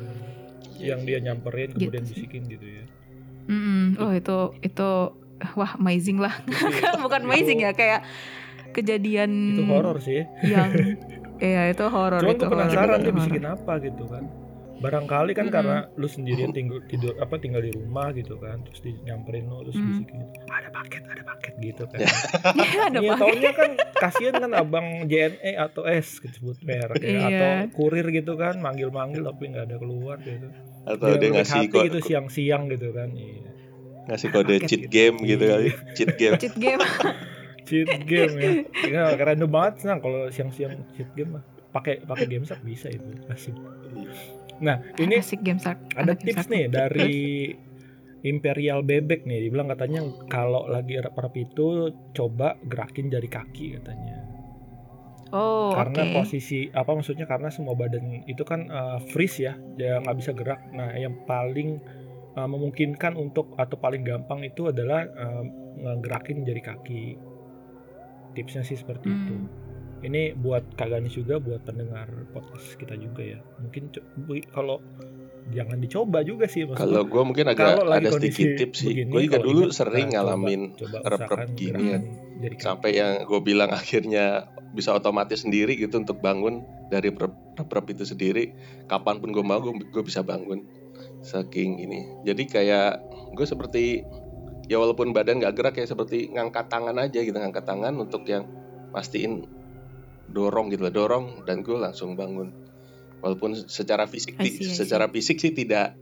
[0.86, 2.16] Yang dia nyamperin kemudian Gitu sih.
[2.22, 2.84] bisikin gitu ya.
[3.46, 3.84] Mm-mm.
[3.98, 4.90] Oh itu itu
[5.54, 6.36] wah amazing lah.
[7.04, 8.04] Bukan itu- amazing ya kayak
[8.72, 10.24] kejadian Itu horor sih.
[10.42, 10.72] yang
[11.36, 12.46] Iya itu horor Cuman itu.
[12.46, 14.24] penasaran dia bisikin apa gitu kan.
[14.76, 15.56] Barangkali kan Mm-mm.
[15.58, 19.60] karena lu sendirian tinggal tidur apa tinggal di rumah gitu kan, terus di nyamperin lu
[19.62, 19.88] terus Mm.
[19.90, 22.00] bisikin ada paket, ada paket gitu kan.
[22.00, 22.12] Iya,
[22.88, 23.22] ada Iya pakai.
[23.22, 27.24] taunya kan kasihan kan abang JNE atau S sebut merek ya, Iya.
[27.30, 30.48] atau kurir gitu kan manggil-manggil tapi nggak ada keluar gitu.
[30.84, 33.10] Atau dia, baik ngasih hati ko- gitu siang-siang gitu kan.
[33.12, 33.50] Iya.
[34.04, 34.92] ngasih kode cheat gitu.
[34.92, 36.36] game gitu kali, cheat game.
[36.36, 36.82] Cheat game.
[37.64, 38.52] Cheat game ya.
[38.92, 41.44] Ya keren banget nah kalau siang-siang cheat game mah.
[41.72, 43.08] Pakai pakai game sak bisa itu.
[43.32, 43.56] Asik.
[44.60, 45.80] Nah, ini Asik game shark.
[45.96, 47.50] ada tips nih dari
[48.24, 54.32] Imperial Bebek nih dibilang katanya kalau lagi rep-rep itu coba gerakin jari kaki katanya
[55.34, 56.14] Oh karena oke.
[56.22, 57.26] posisi apa maksudnya?
[57.26, 60.62] Karena semua badan itu kan eh, freeze ya dia nggak bisa gerak.
[60.72, 61.82] Nah yang paling
[62.38, 65.44] eh, memungkinkan untuk atau paling gampang itu adalah eh,
[65.82, 67.06] ngegerakin jari kaki.
[68.38, 69.20] Tipsnya sih seperti Hmm.
[69.26, 69.36] itu
[70.04, 73.40] ini buat Kak Ganis juga buat pendengar podcast kita juga ya.
[73.64, 73.88] Mungkin
[74.52, 74.84] kalau
[75.52, 78.94] jangan dicoba juga sih maksudnya Kalau gue mungkin agak kalau ada sedikit tips sih.
[79.04, 80.62] Gue juga dulu ingat, sering nah, ngalamin
[81.04, 82.60] rep-rep gini kaki.
[82.64, 88.04] sampai yang gue bilang akhirnya bisa otomatis sendiri gitu untuk bangun dari rep- rep-rep itu
[88.08, 88.56] sendiri.
[88.88, 90.64] Kapan pun gue mau gue bisa bangun.
[91.24, 92.24] Saking ini.
[92.24, 93.04] Jadi kayak
[93.36, 94.04] gue seperti
[94.72, 98.48] ya walaupun badan nggak gerak ya seperti ngangkat tangan aja gitu ngangkat tangan untuk yang
[98.96, 99.44] pastiin
[100.32, 102.63] dorong gitu lah dorong dan gue langsung bangun
[103.24, 104.76] walaupun secara fisik I see, I see.
[104.76, 105.96] secara fisik sih tidak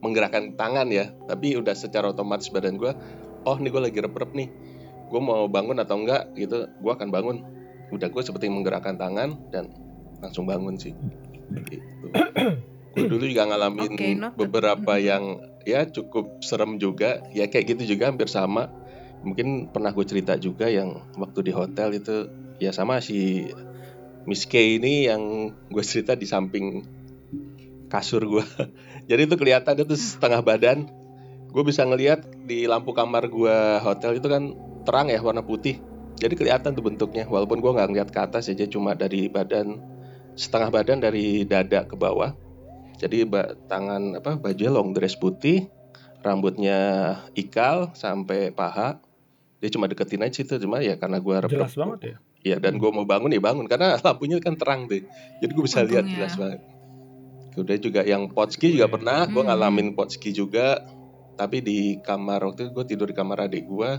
[0.00, 1.12] menggerakkan tangan ya.
[1.28, 2.90] Tapi udah secara otomatis badan gue
[3.44, 4.48] oh nih gue lagi rep-rep nih.
[5.12, 6.32] Gue mau bangun atau enggak?
[6.32, 7.36] Gitu gue akan bangun.
[7.92, 9.70] Udah gue seperti menggerakkan tangan dan
[10.24, 10.96] langsung bangun sih.
[11.68, 11.84] Gitu.
[12.88, 14.36] gue dulu juga ngalamin noted.
[14.36, 17.20] beberapa yang ya cukup serem juga.
[17.36, 18.72] Ya kayak gitu juga hampir sama.
[19.20, 22.30] Mungkin pernah gue cerita juga yang waktu di hotel itu
[22.62, 23.50] ya sama si
[24.28, 26.84] Miss K ini yang gue cerita di samping
[27.88, 28.44] kasur gue
[29.08, 30.84] jadi itu kelihatan itu setengah badan.
[31.48, 34.52] Gue bisa ngelihat di lampu kamar gue hotel itu kan
[34.84, 35.80] terang ya warna putih.
[36.20, 37.24] Jadi kelihatan tuh bentuknya.
[37.24, 39.80] Walaupun gue nggak ngeliat ke atas aja cuma dari badan
[40.36, 42.36] setengah badan dari dada ke bawah.
[43.00, 43.24] Jadi
[43.64, 45.72] tangan apa baju long dress putih
[46.20, 49.00] rambutnya ikal sampai paha.
[49.64, 52.90] Dia cuma deketin aja situ cuma ya karena gue jelas banget ya ya dan gue
[52.90, 53.66] mau bangun ya bangun.
[53.66, 55.02] Karena lampunya kan terang deh
[55.42, 56.60] jadi gue bisa lihat jelas banget.
[57.54, 59.26] Kemudian juga yang potski juga pernah.
[59.26, 59.50] Gue Hmm.
[59.50, 60.78] ngalamin potski juga.
[61.38, 63.90] Tapi di kamar waktu itu gue tidur di kamar adik gue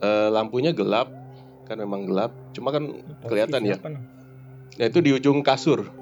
[0.00, 1.12] eh, lampunya gelap.
[1.68, 2.32] Kan memang gelap.
[2.56, 2.88] Cuma kan
[3.28, 3.76] kelihatan ya?
[4.80, 5.92] Nah itu di ujung kasur.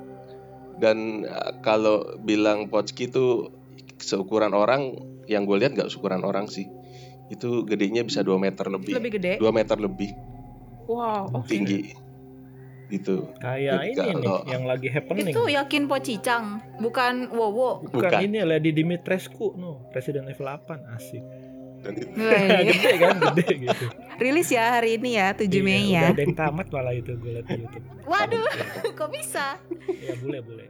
[0.78, 3.50] Dan eh, kalau bilang Potski itu
[3.98, 4.94] seukuran orang,
[5.26, 6.70] yang gue lihat nggak seukuran orang sih.
[7.26, 8.94] Itu gedenya bisa 2 meter lebih.
[8.94, 9.32] Lebih gede.
[9.42, 10.14] 2 meter lebih
[10.88, 11.28] Wow.
[11.36, 11.48] Oke.
[11.52, 11.80] tinggi.
[12.88, 13.28] Gitu.
[13.36, 15.28] Kayak ini nih kalau- yang lagi happening.
[15.28, 16.44] Itu yakin pocicang,
[16.80, 17.84] bukan Wowo.
[17.84, 18.20] Bukan, Bukan.
[18.24, 21.20] ini Lady Dimitrescu, no, Resident Evil 8 asik.
[21.78, 22.08] Dan itu
[22.72, 23.84] gede kan, gede gitu.
[24.18, 26.08] Rilis ya hari ini ya 7 Iya, Mei Udah ya.
[26.10, 27.84] ada yang tamat malah itu gue liat di YouTube.
[28.02, 28.48] Waduh,
[28.98, 29.60] kok bisa?
[30.00, 30.66] Ya boleh boleh.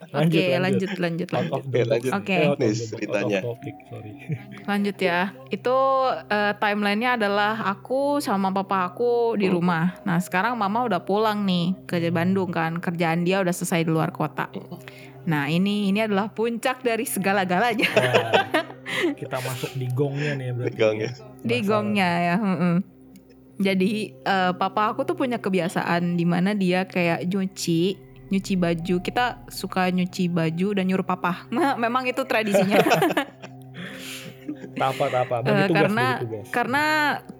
[0.00, 1.60] Oke, lanjut lanjut lanjut.
[1.60, 2.12] Oke, lanjut.
[2.16, 2.34] Oke.
[2.34, 3.40] Nih, the box, ceritanya.
[4.70, 5.20] Lanjut ya.
[5.46, 5.76] Itu
[6.26, 9.60] eh, timelinenya adalah aku sama papa aku di Hmm.
[9.60, 10.00] rumah.
[10.02, 12.80] Nah, sekarang mama udah pulang nih ke Bandung kan.
[12.80, 14.48] Kerjaan dia udah selesai di luar kota.
[14.48, 14.80] Hmm.
[15.20, 18.32] Nah, ini ini adalah puncak dari segala-galanya Wah,
[19.20, 20.74] kita masuk di gongnya nih berarti.
[20.74, 21.10] Gongnya.
[21.40, 22.36] di gongnya ya.
[22.36, 22.76] mm-mm.
[23.60, 28.96] Jadi eh, papa aku tuh punya kebiasaan di mana dia kayak nyuci nyuci baju.
[28.98, 31.44] Kita suka nyuci baju dan nyuruh papa.
[31.82, 32.78] Memang itu tradisinya.
[34.70, 35.42] Tapa tapa.
[35.42, 36.44] Bagi Eh, tugas, karena tugas.
[36.50, 36.84] karena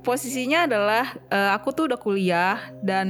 [0.02, 3.08] posisinya adalah eh, aku tuh udah kuliah dan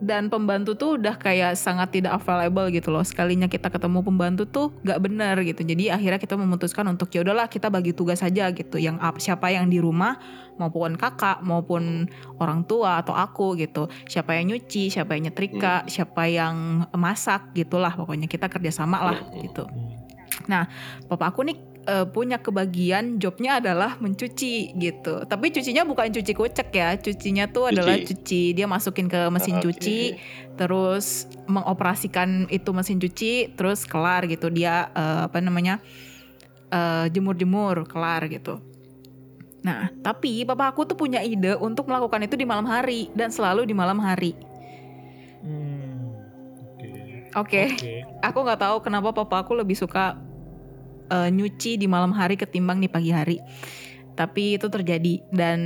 [0.00, 3.04] dan pembantu tuh udah kayak sangat tidak available gitu loh.
[3.04, 5.60] Sekalinya kita ketemu pembantu tuh nggak benar gitu.
[5.60, 8.80] Jadi akhirnya kita memutuskan untuk ya udahlah kita bagi tugas saja gitu.
[8.80, 10.16] Yang ap- siapa yang di rumah
[10.56, 12.08] maupun kakak maupun
[12.40, 13.92] orang tua atau aku gitu.
[14.08, 17.92] Siapa yang nyuci, siapa yang nyetrika, siapa yang masak gitulah.
[17.92, 19.44] Pokoknya kita kerjasama lah Hmm.
[19.44, 20.64] gitu Hmm.
[21.06, 25.24] papa aku nih eh, punya kebagian jobnya adalah mencuci gitu.
[25.24, 27.72] Tapi cucinya bukan cuci kucek ya, cucinya tuh Cuci.
[27.76, 28.42] adalah cuci.
[28.52, 29.64] Dia masukin ke mesin oke.
[29.68, 30.16] cuci,
[30.56, 34.52] terus mengoperasikan itu mesin cuci, terus kelar gitu.
[34.52, 35.80] Dia eh, apa namanya
[36.72, 38.60] eh, jemur-jemur, kelar gitu.
[39.60, 43.68] Nah, tapi papa aku tuh punya ide untuk melakukan itu di malam hari dan selalu
[43.68, 44.32] di malam hari.
[45.44, 46.16] Hmm.
[46.76, 46.88] Oke.
[47.36, 47.62] Oke.
[47.76, 47.94] Oke.
[48.24, 50.16] aku nggak tahu kenapa papa aku lebih suka
[51.10, 53.36] eh, nyuci di malam hari ketimbang di pagi hari.
[54.14, 55.60] Tapi itu terjadi dan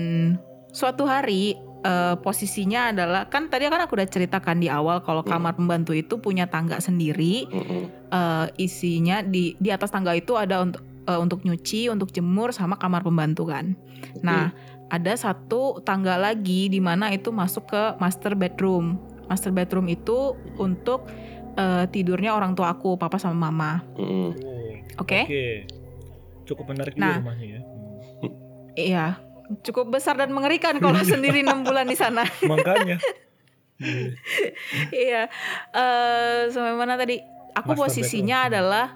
[0.73, 1.55] suatu hari
[1.85, 5.37] eh, posisinya adalah kan tadi kan aku udah ceritakan di awal kalau Hmm.
[5.37, 7.45] kamar pembantu itu punya tangga sendiri.
[7.53, 7.83] Mm-mm.
[8.11, 12.81] eh, isinya di di atas tangga itu ada untuk eh, untuk nyuci, untuk jemur sama
[12.81, 13.77] kamar pembantu kan.
[14.25, 14.57] Nah,
[14.89, 18.97] ada satu tangga lagi di mana itu masuk ke master bedroom.
[19.29, 21.05] Master bedroom itu untuk
[21.61, 23.85] eh, tidurnya orang tua aku, papa sama mama.
[24.97, 25.25] Oke?
[25.25, 25.47] Oke.
[26.45, 27.17] Cukup menarik Nah.
[27.17, 27.61] juga rumahnya ya.
[28.21, 28.35] Hmm.
[28.75, 29.07] Iya.
[29.61, 32.25] Cukup besar dan mengerikan kalau sendiri enam bulan di sana.
[32.43, 32.97] Makanya.
[34.91, 35.29] Iya.
[35.73, 37.19] Eh sampai mana tadi?
[37.55, 38.51] Aku Master posisinya bedroom.
[38.51, 38.87] adalah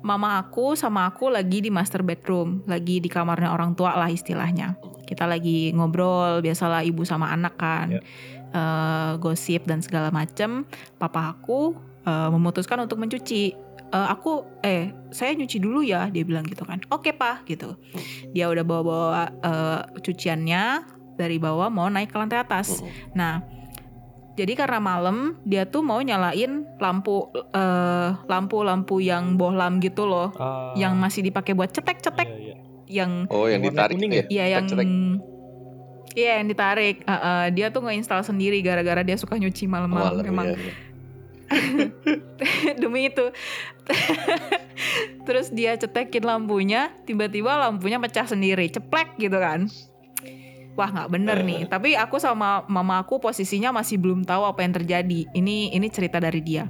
[0.00, 4.76] mama aku sama aku lagi di master bedroom, lagi di kamarnya orang tua lah istilahnya.
[5.04, 7.88] Kita lagi ngobrol, biasalah ibu sama anak kan.
[7.92, 8.00] Ya.
[8.46, 10.64] Eh, gosip dan segala macem.
[10.96, 11.74] Papa aku
[12.06, 13.65] eh, memutuskan untuk mencuci.
[13.86, 17.78] Eh, aku eh saya nyuci dulu ya dia bilang gitu kan oke pak gitu
[18.34, 19.22] dia udah bawa bawa
[20.02, 20.82] cuciannya
[21.16, 22.84] dari bawah mau naik ke lantai atas.
[23.16, 23.40] Nah,
[24.36, 30.76] jadi karena malam dia tuh mau nyalain lampu eh, lampu-lampu yang bohlam gitu loh, Ah,
[30.76, 32.56] yang masih dipakai buat cetek-cetek, iya, iya.
[33.00, 34.24] yang Oh, yang ditarik kuning ya?
[34.28, 35.34] iya yang Cetek-cetek.
[36.16, 36.96] Iya yang ditarik.
[37.04, 40.16] Eh, eh, dia tuh ngeinstal sendiri gara-gara dia suka nyuci malam-malam.
[40.16, 40.72] Malam, Memang iya, iya.
[42.82, 43.30] demi itu.
[45.26, 49.70] Terus dia cetekin lampunya, tiba-tiba lampunya pecah sendiri, ceplek gitu kan.
[50.76, 51.64] Wah nggak bener nih.
[51.66, 55.24] Tapi aku sama mama aku posisinya masih belum tahu apa yang terjadi.
[55.32, 56.68] Ini ini cerita dari dia.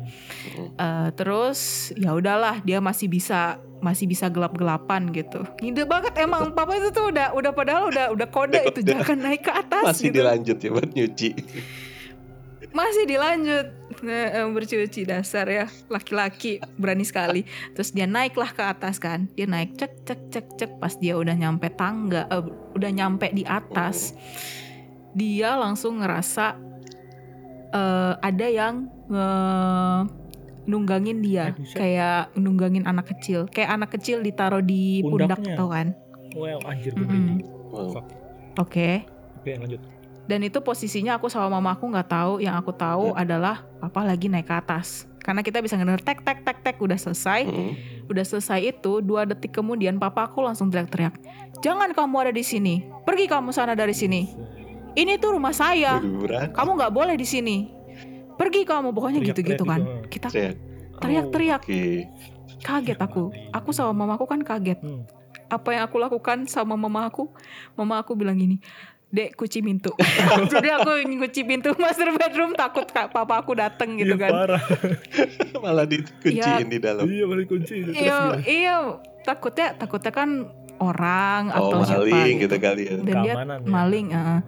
[0.78, 5.42] Eh, terus ya udahlah, dia masih bisa masih bisa gelap-gelapan gitu.
[5.60, 9.44] Ide banget emang papa itu tuh udah udah padahal udah udah kode itu jangan naik
[9.44, 10.22] ke atas Masih gitu.
[10.22, 11.30] dilanjut ya buat nyuci.
[12.70, 17.48] Masih dilanjut Nah, eh, bercuci dasar ya laki-laki berani sekali.
[17.72, 19.24] Terus dia naiklah ke atas kan.
[19.32, 22.44] Dia naik cek cek cek cek pas dia udah nyampe tangga, eh,
[22.76, 24.12] udah nyampe di atas.
[25.14, 26.60] Dia langsung ngerasa
[27.66, 30.04] eh, ada yang nge-
[30.66, 35.94] nunggangin dia Eh, kayak nunggangin anak kecil kayak anak kecil ditaruh di pundak tau kan
[36.34, 37.46] Well, anjir merinding.
[37.70, 37.94] Wow.
[37.94, 38.06] Fuck.
[38.58, 38.90] oke
[39.38, 39.78] Oke, lanjut.
[40.26, 42.32] Dan itu posisinya aku sama mama aku nggak tahu.
[42.42, 43.22] Yang aku tahu Hmm.
[43.22, 45.06] adalah papa lagi naik ke atas.
[45.22, 47.46] Karena kita bisa ngedenger tek tek tek tek udah selesai.
[47.46, 47.72] Mm-mm.
[48.06, 51.18] udah selesai itu dua detik kemudian papa aku langsung teriak-teriak
[51.58, 52.86] jangan kamu ada di sini.
[53.02, 54.30] Pergi kamu sana dari sini.
[54.94, 55.98] Ini tuh rumah saya.
[56.54, 57.66] Kamu nggak boleh di sini.
[58.38, 58.94] Pergi kamu.
[58.94, 59.82] Pokoknya gitu-gitu kan.
[60.06, 60.06] gitu.
[60.06, 60.28] kita
[61.02, 61.62] teriak-teriak.
[61.66, 62.06] Oke.
[62.62, 63.34] kaget aku.
[63.50, 64.78] Aku sama mama aku kan kaget.
[64.82, 65.02] Hmm.
[65.46, 67.30] apa yang aku lakukan sama mama aku?
[67.78, 68.58] Mama aku bilang gini
[69.06, 69.94] dek kunci pintu
[70.52, 74.62] jadi aku kunci pintu master bedroom takut kak papa aku dateng gitu Iya, kan parah.
[75.62, 77.06] Malah dikunciin di dalam.
[77.06, 77.86] iya kunci.
[77.86, 78.76] Terus iya iya
[79.22, 80.50] takutnya takutnya kan
[80.82, 82.50] orang Oh, atau siapa maling gitu.
[82.50, 82.94] gitu kali ya.
[83.00, 83.68] dan dia Keamanan ya.
[83.70, 84.40] maling eh.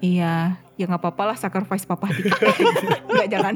[0.00, 0.34] iya
[0.74, 2.34] ya nggak apa-apa lah sacrifice papa dikit
[3.10, 3.54] nggak jangan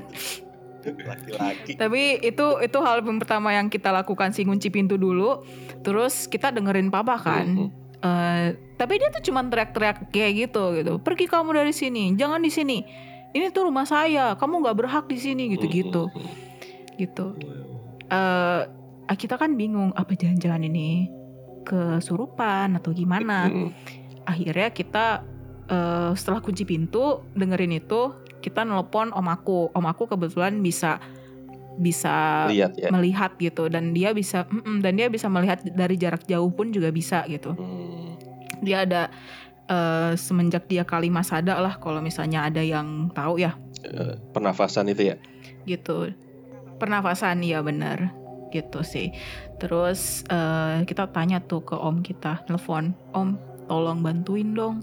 [0.79, 1.75] Laki-laki.
[1.77, 5.43] Tapi itu itu hal yang pertama yang kita lakukan sih ngunci pintu dulu.
[5.83, 7.45] Terus kita dengerin papa kan.
[7.45, 7.69] Mhm.
[7.99, 8.47] Eh,
[8.79, 10.93] tapi dia tuh cuman teriak-teriak kayak gitu gitu.
[11.03, 12.79] Pergi kamu dari sini, jangan di sini.
[13.35, 16.07] Ini tuh rumah saya, kamu nggak berhak di sini gitu-gitu.
[16.09, 16.31] Mhm.
[16.97, 17.27] Gitu.
[18.09, 18.63] Eh
[19.09, 21.11] kita kan bingung apa jangan-jangan ini
[21.67, 23.51] kesurupan atau gimana.
[24.25, 25.27] Akhirnya kita
[25.69, 29.75] eh, setelah kunci pintu dengerin itu kita nelpon om aku.
[29.75, 31.03] Om aku kebetulan bisa
[31.79, 32.91] bisa Lihat ya.
[32.91, 36.91] melihat gitu dan dia bisa mm-mm, dan dia bisa melihat dari jarak jauh pun juga
[36.91, 38.08] bisa gitu Hmm.
[38.65, 39.03] Dia ada
[39.69, 43.55] eh, semenjak dia kali masada lah kalau misalnya ada yang tahu ya.
[43.85, 45.17] Eh, pernafasan itu ya.
[45.69, 46.11] gitu.
[46.81, 48.15] Pernafasan ya bener
[48.49, 49.13] gitu sih.
[49.61, 53.37] Terus eh, kita tanya tuh ke om kita telepon om
[53.69, 54.81] tolong bantuin dong.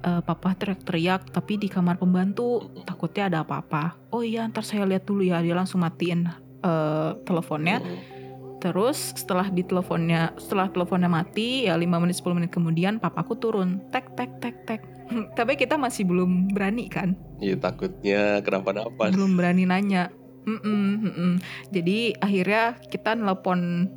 [0.00, 3.98] Eh, papa teriak-teriak tapi di kamar pembantu takutnya ada apa-apa.
[4.14, 5.42] Oh iya ntar saya lihat dulu ya.
[5.42, 6.30] Dia langsung matiin
[6.62, 7.82] eh, teleponnya.
[7.82, 8.19] Mhm.
[8.60, 13.80] Terus setelah di teleponnya setelah teleponnya mati ya 5 menit 10 menit kemudian papaku turun
[13.88, 14.80] tek tek tek tek.
[15.38, 19.10] Tapi kita masih belum berani kan, Iya takutnya kenapa-napa.
[19.10, 20.12] belum berani nanya.
[20.46, 21.32] Mm-mm, mm-mm.
[21.72, 23.90] Jadi akhirnya kita nelpon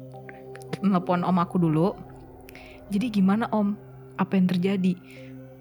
[0.81, 1.93] nelpon om aku dulu.
[2.89, 3.75] Jadi gimana om?
[4.17, 4.95] Apa yang terjadi?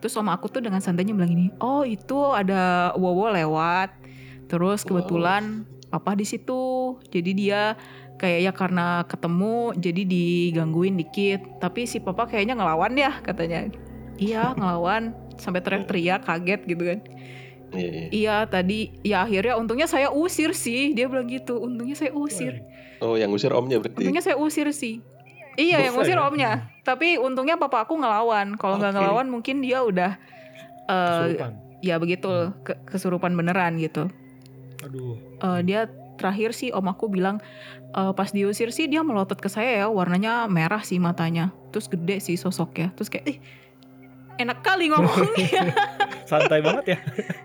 [0.02, 3.94] Terus om aku tuh dengan santainya bilang gini, oh itu ada Wowo lewat.
[4.50, 6.96] Terus kebetulan papa di situ.
[7.12, 7.78] Jadi dia
[8.22, 11.42] kayak ya karena ketemu jadi digangguin dikit.
[11.58, 13.66] Tapi si papa kayaknya ngelawan ya katanya.
[14.14, 16.98] Iya ngelawan sampai teriak-teriak kaget gitu kan.
[17.72, 18.06] Iya, iya.
[18.12, 22.60] Iya tadi ya akhirnya untungnya saya usir sih dia bilang gitu untungnya saya usir
[23.00, 23.98] Oh, yang ngusir omnya berarti.
[23.98, 25.00] untungnya saya usir sih
[25.54, 26.22] iya yang usir ya?
[26.22, 26.50] omnya
[26.80, 28.98] tapi untungnya papa aku ngelawan kalau nggak Oke.
[29.00, 30.20] ngelawan mungkin dia udah
[30.84, 31.52] eh Kesurupan.
[31.80, 34.12] ya begitu ke- kesurupan beneran gitu
[34.82, 35.16] Aduh.
[35.40, 35.88] Eh, dia
[36.22, 37.42] terakhir sih om aku bilang
[37.90, 41.50] eh, pas diusir sih dia melotot ke saya ya warnanya merah sih matanya.
[41.74, 42.94] Terus gede sih sosoknya.
[42.94, 43.38] Terus kayak ih
[44.38, 45.74] enak kali ngomongnya.
[46.30, 46.98] Santai banget ya.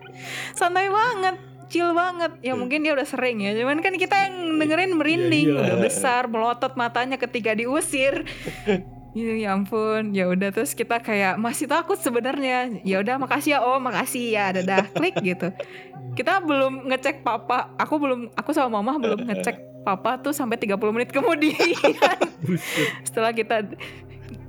[0.60, 1.36] santai banget
[1.68, 2.32] chill banget.
[2.42, 5.64] Ya mungkin dia udah sering ya cuman kan kita yang dengerin merinding Iya, iya.
[5.68, 8.24] udah besar melotot matanya ketika diusir
[9.14, 10.12] ya, ya ampun.
[10.12, 12.82] Ya udah terus kita kayak masih takut sebenarnya.
[12.84, 13.80] Ya udah makasih ya om.
[13.80, 14.90] Makasih ya dadah.
[14.92, 15.54] Klik gitu.
[16.16, 17.72] Kita belum ngecek papa.
[17.80, 21.56] Aku belum aku sama mama belum ngecek papa tuh sampai 30 menit kemudian.
[23.08, 23.64] Setelah kita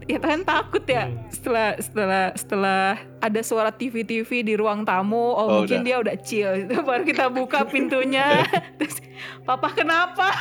[0.08, 1.06] ya kan takut ya.
[1.06, 1.28] Hmm.
[1.28, 2.84] setelah setelah setelah
[3.20, 5.86] ada suara TV TV di ruang tamu oh, Oh, mungkin udah.
[5.86, 6.52] dia udah chill.
[6.64, 8.42] Itu baru kita buka pintunya.
[8.80, 8.98] Terus
[9.44, 10.32] papa kenapa?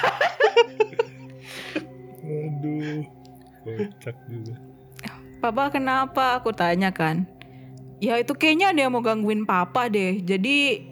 [2.23, 3.16] Aduh.
[3.67, 4.55] Kocak juga.
[5.37, 6.39] papa kenapa?
[6.39, 7.27] Aku tanya kan.
[7.99, 10.21] Ya itu kayaknya ada yang mau gangguin papa deh.
[10.21, 10.85] Jadi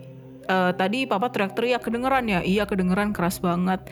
[0.45, 2.41] eh, tadi papa teriak-teriak kedengeran ya?
[2.41, 3.85] Iya kedengeran keras banget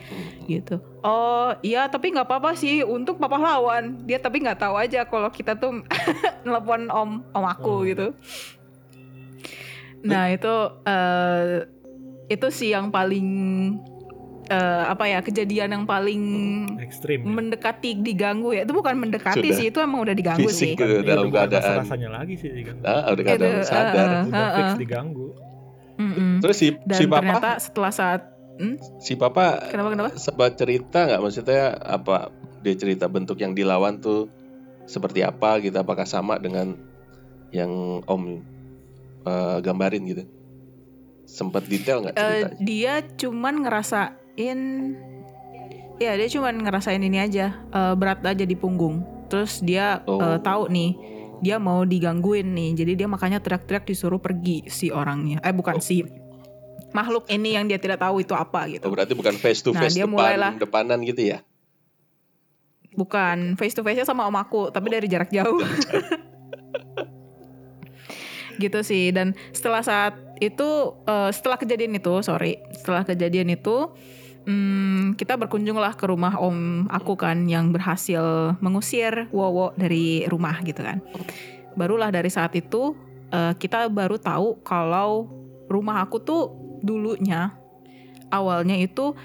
[0.44, 0.78] gitu.
[1.00, 2.82] Oh iya tapi nggak apa-apa sih.
[2.82, 4.04] Untuk papa lawan.
[4.04, 5.82] Dia tapi nggak tahu aja kalau kita tuh
[6.46, 7.82] nelpon om om aku Oh.
[7.82, 8.12] gitu.
[10.04, 10.54] Nah itu
[10.84, 11.64] eh
[12.24, 13.26] itu sih yang paling
[14.46, 16.22] eh, apa ya kejadian yang paling
[16.78, 17.20] Ekstrim.
[17.20, 17.26] ya.
[17.26, 19.56] mendekati diganggu ya itu bukan mendekati Sudah.
[19.56, 21.76] sih itu emang udah diganggu sih Fisik ke dalam Iya, bukan keadaan.
[21.80, 22.82] rasanya lagi sih diganggu.
[22.82, 24.06] Ah, udah Itu, kadang eh, sadar.
[24.06, 24.78] eh, Udah fix Heeh.
[24.78, 25.26] diganggu.
[25.94, 26.32] Mm-mm.
[26.40, 28.20] Terus si dan si papa ternyata setelah saat
[28.56, 28.76] hmm?
[28.98, 34.26] si papa kenapa kenapa sempat cerita nggak maksudnya apa dia cerita bentuk yang dilawan tuh
[34.84, 36.74] seperti apa gitu apakah sama dengan
[37.48, 37.70] yang
[38.04, 38.42] om
[39.22, 40.24] eh, gambarin gitu
[41.24, 43.54] sempat detail nggak Eh, ceritanya dia cuman
[44.34, 44.60] ngerasain
[45.94, 49.02] ya dia cuman ngerasain ini aja eh, berat aja di punggung.
[49.26, 50.18] Terus dia Oh.
[50.18, 50.90] eh, tahu nih
[51.38, 52.70] dia mau digangguin nih.
[52.74, 55.38] Jadi dia makanya teriak-teriak disuruh pergi si orangnya.
[55.40, 56.02] Eh bukan si
[56.90, 59.82] makhluk ini yang dia tidak tahu itu apa oh, gitu berarti bukan face to Nah,
[59.82, 61.38] face dia depan mulailah- depanan gitu ya?
[62.92, 65.58] Bukan face to face nya sama om aku tapi dari jarak jauh.
[68.54, 70.62] Gitu sih dan setelah saat itu
[71.02, 73.90] uh, setelah kejadian itu sorry setelah kejadian itu
[74.44, 80.80] hmm, kita berkunjunglah ke rumah om aku kan yang berhasil mengusir Wowo dari rumah gitu
[80.80, 81.04] kan
[81.74, 82.94] barulah dari saat itu
[83.34, 85.28] uh, kita baru tahu kalau
[85.66, 87.56] rumah aku tuh dulunya
[88.30, 89.16] awalnya itu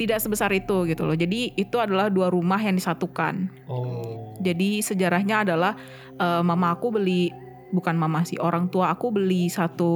[0.00, 1.12] tidak sebesar itu gitu loh.
[1.12, 3.52] Jadi itu adalah dua rumah yang disatukan.
[3.68, 4.32] Oh.
[4.40, 5.76] Jadi sejarahnya adalah
[6.16, 7.28] uh, mama aku beli
[7.70, 9.92] bukan mama sih orang tua aku beli satu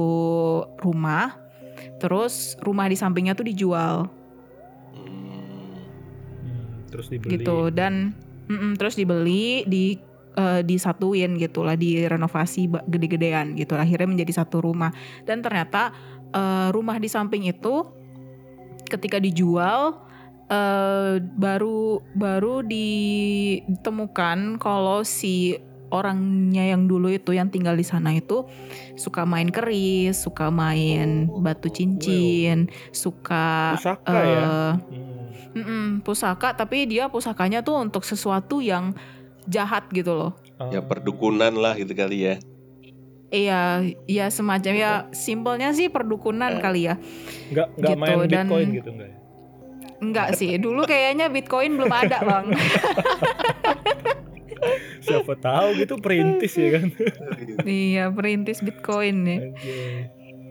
[0.77, 1.33] rumah,
[1.97, 4.05] terus rumah di sampingnya tuh dijual.
[6.95, 7.31] Terus dibeli.
[7.37, 7.57] Gitu.
[7.75, 8.15] Dan
[8.47, 9.99] mm -mm, terus dibeli di
[10.39, 13.75] uh, disatuin gitulah direnovasi gede-gedean gitu.
[13.75, 14.95] Akhirnya menjadi satu rumah.
[15.27, 15.91] Dan ternyata
[16.31, 17.83] uh, rumah di samping itu
[18.85, 20.05] ketika dijual
[20.49, 25.57] uh, baru baru ditemukan kalau si
[25.95, 28.43] orangnya yang dulu itu yang tinggal di sana itu
[28.99, 32.75] suka main keris, suka main batu cincin, wow.
[32.91, 33.47] suka
[33.79, 34.49] pusaka uh, ya.
[34.75, 35.13] Hmm.
[35.55, 38.91] Mm -mm, pusaka tapi dia pusakanya tuh untuk sesuatu yang
[39.47, 40.31] jahat gitu loh.
[40.71, 42.35] Ya perdukunan lah gitu kali ya.
[43.33, 43.61] Iya,
[44.05, 46.61] iya semacam ya simpelnya sih perdukunan eh.
[46.61, 46.95] kali ya.
[47.51, 49.17] Enggak enggak gitu, main dan, Bitcoin gitu enggak ya?
[49.95, 52.51] Enggak sih, dulu kayaknya Bitcoin belum ada, Bang.
[55.01, 56.87] Siapa tahu gitu perintis ya kan.
[57.65, 59.39] iya, perintis Bitcoin ya.
[59.53, 59.93] Okay.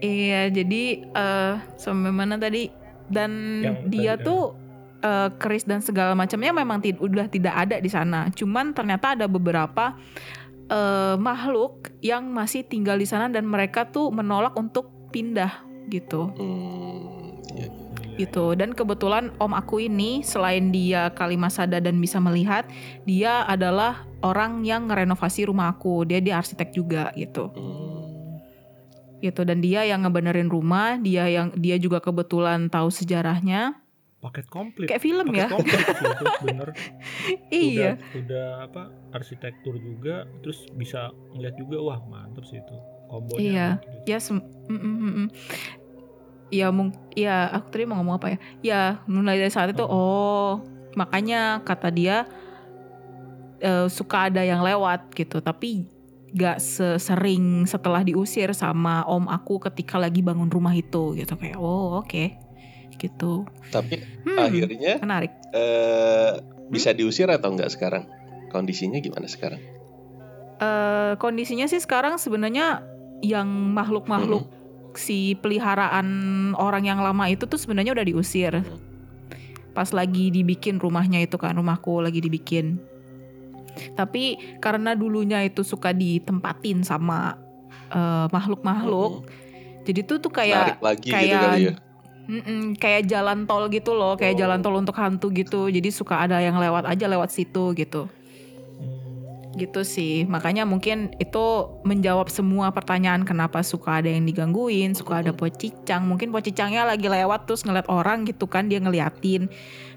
[0.05, 2.69] Iya, jadi uh, sampai mana tadi?
[3.09, 4.43] Dan Yang dia tadi, tuh
[5.05, 8.29] uh, keris dan segala macamnya memang udah tidak ada di sana.
[8.33, 9.97] Cuman ternyata ada beberapa
[10.73, 15.63] uh, makhluk yang masih tinggal di sana dan mereka tuh menolak untuk pindah
[15.93, 16.33] gitu.
[16.37, 17.69] Hmm, iya,
[18.15, 18.27] iya.
[18.27, 18.55] Gitu.
[18.55, 22.65] Dan kebetulan om aku ini selain dia kalimasada dan bisa melihat,
[23.05, 26.07] dia adalah orang yang ngerenovasi rumah aku.
[26.07, 27.51] Dia dia arsitek juga gitu.
[27.51, 28.41] Hmm.
[29.19, 33.85] Gitu dan dia yang ngebenerin rumah, dia yang dia juga kebetulan tahu sejarahnya
[34.25, 35.81] paket komplit kayak film paket ya komplit
[36.49, 36.69] bener
[37.53, 42.77] iya udah, udah apa arsitektur juga terus bisa ngeliat juga wah mantep sih itu
[43.13, 43.69] kombonya iya
[44.09, 44.09] gitu.
[44.09, 44.19] ya
[44.73, 45.29] mm, mm.
[46.53, 50.61] Ya mung ya aku tadi mau ngomong apa ya ya mulai dari saat itu oh,
[50.95, 52.29] makanya kata dia
[53.65, 55.89] uh, suka ada yang lewat gitu tapi
[56.35, 62.03] gak sesering setelah diusir sama om aku ketika lagi bangun rumah itu gitu kayak oh
[62.03, 62.45] oke okay
[62.99, 63.47] gitu.
[63.71, 65.33] Tapi hmm, akhirnya menarik.
[65.51, 66.41] Uh,
[66.71, 66.99] bisa hmm?
[66.99, 68.09] diusir atau enggak sekarang?
[68.51, 69.61] Kondisinya gimana sekarang?
[70.63, 72.87] Uh, kondisinya sih sekarang sebenarnya
[73.21, 74.64] yang makhluk-makhluk hmm.
[74.95, 76.07] Si peliharaan
[76.59, 78.63] orang yang lama itu tuh sebenarnya udah diusir.
[79.75, 82.79] Pas lagi dibikin rumahnya itu kan, rumahku lagi dibikin.
[83.99, 87.35] Tapi karena dulunya itu suka ditempatin sama
[87.91, 89.83] eh, makhluk-makhluk, uh, hmm.
[89.83, 91.75] jadi tuh tuh kayak lagi kayak gitu kali ya?
[92.81, 94.47] Kayak jalan tol gitu loh, kayak oh.
[94.47, 95.69] jalan tol untuk hantu gitu.
[95.69, 98.09] Jadi suka ada yang lewat aja lewat situ gitu.
[99.55, 100.27] Gitu sih.
[100.27, 106.05] Makanya mungkin itu menjawab semua pertanyaan kenapa suka ada yang digangguin, suka ada pocicang.
[106.05, 109.49] Mungkin pocicangnya lagi lewat terus ngeliat orang gitu kan, dia ngeliatin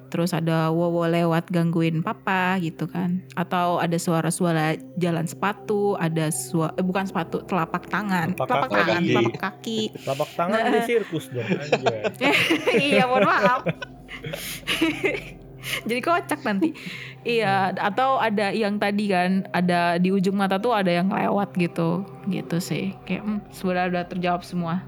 [0.07, 6.71] terus ada wowo lewat gangguin papa gitu kan atau ada suara-suara jalan sepatu ada suara
[6.79, 9.11] eh, bukan sepatu telapak tangan telapak, telapak tangan kaki.
[9.11, 10.71] telapak kaki telapak tangan nah.
[10.71, 11.47] di sirkus dong
[12.87, 13.61] iya mohon maaf
[15.89, 16.73] jadi kocak nanti.
[17.27, 22.05] Iya atau ada yang tadi kan ada di ujung mata tuh ada yang lewat gitu.
[22.27, 22.95] Gitu sih.
[23.03, 24.83] Kayak hmm, sudah udah terjawab semua.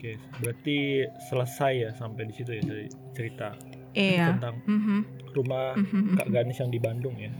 [0.00, 2.64] Oke, berarti selesai ya sampai di situ ya
[3.12, 3.52] cerita
[3.94, 4.36] iya.
[4.36, 5.00] tentang mm -hmm.
[5.34, 6.14] rumah mm -hmm.
[6.20, 7.32] Kak Ganis yang di Bandung ya.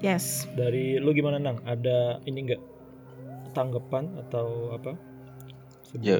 [0.00, 0.48] Yes.
[0.56, 1.60] Dari lu gimana nang?
[1.68, 2.62] Ada ini enggak
[3.52, 4.96] tanggapan atau apa?
[5.92, 6.18] Sebelum ya.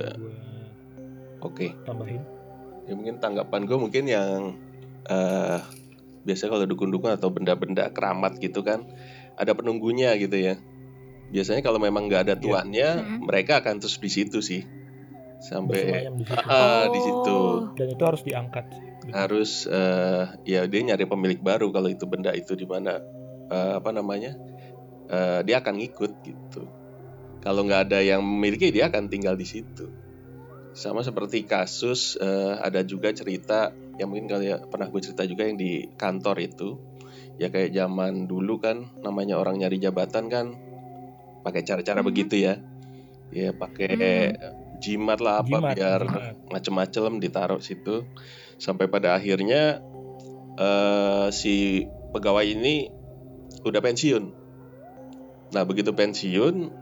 [1.40, 1.70] Oke.
[1.70, 1.70] Okay.
[1.88, 2.22] Tambahin.
[2.84, 4.60] Ya mungkin tanggapan gue mungkin yang
[5.08, 5.60] uh,
[6.26, 8.84] biasa kalau dukun-dukun atau benda-benda keramat gitu kan
[9.40, 10.60] ada penunggunya gitu ya.
[11.30, 12.42] Biasanya kalau memang nggak ada iya.
[12.42, 12.94] tuannya, yeah.
[13.00, 13.20] mm -hmm.
[13.24, 14.79] mereka akan terus di situ sih
[15.40, 16.36] sampai di situ.
[16.46, 17.38] Uh, di situ.
[17.74, 18.64] Dan itu harus diangkat.
[19.10, 23.00] Harus uh, ya dia nyari pemilik baru kalau itu benda itu di mana
[23.48, 24.36] uh, apa namanya?
[25.10, 26.62] Uh, dia akan ngikut gitu.
[27.40, 29.88] Kalau nggak ada yang memiliki dia akan tinggal di situ.
[30.76, 35.58] Sama seperti kasus uh, ada juga cerita yang mungkin kalian pernah gue cerita juga yang
[35.58, 36.78] di kantor itu.
[37.40, 40.46] Ya kayak zaman dulu kan namanya orang nyari jabatan kan
[41.40, 42.10] pakai cara-cara mm -hmm.
[42.12, 42.60] begitu ya
[43.32, 43.94] ya pakai
[44.36, 44.69] Hmm.
[44.80, 46.02] Jimat lah apa Jimat, biar
[46.48, 48.08] macem-macem ditaruh situ.
[48.56, 49.84] Sampai pada akhirnya
[50.56, 52.88] eh, si pegawai ini
[53.62, 54.24] udah pensiun.
[55.52, 56.72] Nah begitu pensiun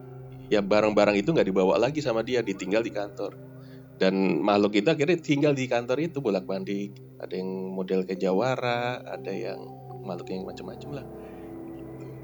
[0.49, 3.34] ya barang-barang itu nggak dibawa lagi sama dia ditinggal di kantor.
[3.99, 9.03] Dan makhluk itu akhirnya tinggal di kantor itu bolak balik ada yang model kayak jawara
[9.03, 9.59] ada yang
[10.07, 11.07] makhluk yang macam-macam lah.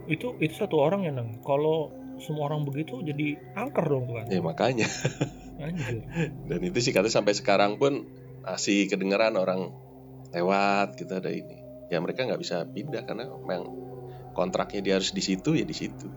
[0.07, 1.43] Itu itu satu orang ya nang.
[1.43, 4.27] Kalau semua orang begitu jadi angker dong tuh kan.
[4.33, 4.89] ya makanya
[5.61, 6.03] Anjir.
[6.49, 8.09] dan itu sih kata sampai sekarang pun
[8.43, 9.71] masih kedengeran orang
[10.33, 11.61] lewat gitu ada ini
[11.93, 13.69] ya mereka nggak bisa pindah karena memang
[14.35, 16.09] kontraknya dia harus di situ ya di situ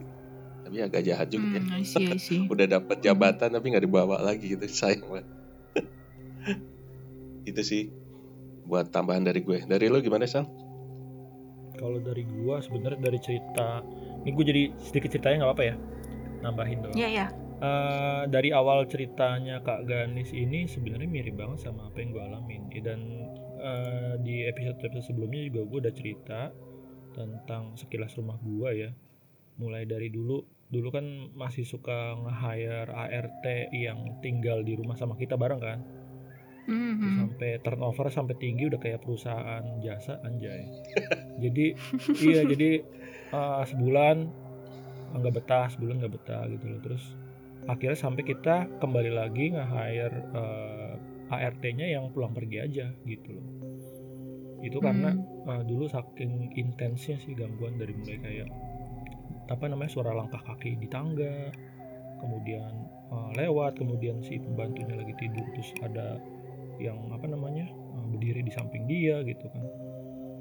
[0.66, 2.42] tapi agak jahat juga ya Hmm, I see, I see.
[2.52, 5.28] udah dapat jabatan tapi nggak dibawa lagi gitu sayang banget
[7.52, 7.84] itu sih
[8.68, 10.44] buat tambahan dari gue dari lo gimana Sal?
[11.78, 13.86] Kalau dari gua sebenarnya dari cerita
[14.26, 15.76] ini gue jadi sedikit ceritanya nggak apa-apa ya.
[16.42, 16.96] Nambahin doang.
[16.96, 17.28] Iya, iya.
[17.58, 22.70] Eh, dari awal ceritanya Kak Ganis ini sebenarnya mirip banget sama apa yang gue alamin
[22.70, 23.00] Ya, dan
[23.58, 26.42] eh, di episode-episode sebelumnya juga gue udah cerita
[27.18, 28.94] tentang sekilas rumah gua ya
[29.58, 30.38] mulai dari dulu
[30.70, 31.02] dulu kan
[31.34, 33.42] masih suka nge-hire ART
[33.74, 37.16] yang tinggal di rumah sama kita bareng kan Terus Mhm.
[37.18, 40.62] sampai turnover sampai tinggi udah kayak perusahaan jasa anjay
[41.42, 41.66] jadi
[42.22, 42.86] iya jadi
[43.34, 44.47] eh, sebulan eh,
[45.22, 46.80] nggak betah sebulan nggak betah gitu loh.
[46.84, 47.04] Terus
[47.68, 50.94] akhirnya sampai kita kembali lagi nge-hire eh,
[51.28, 53.48] ART-nya yang pulang pergi aja gitu loh.
[54.64, 55.50] Itu karena Hmm.
[55.52, 58.50] eh, dulu saking intensnya sih gangguan dari mulai kayak
[59.48, 61.52] apa namanya suara langkah kaki di tangga
[62.20, 62.74] kemudian
[63.14, 66.20] eh, lewat kemudian si pembantunya lagi tidur terus ada
[66.82, 69.66] yang apa namanya eh, berdiri di samping dia gitu kan.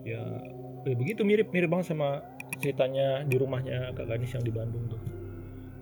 [0.07, 0.23] Ya,
[0.87, 2.23] ya begitu mirip mirip banget sama
[2.57, 5.01] ceritanya di rumahnya kak Ganis yang di Bandung tuh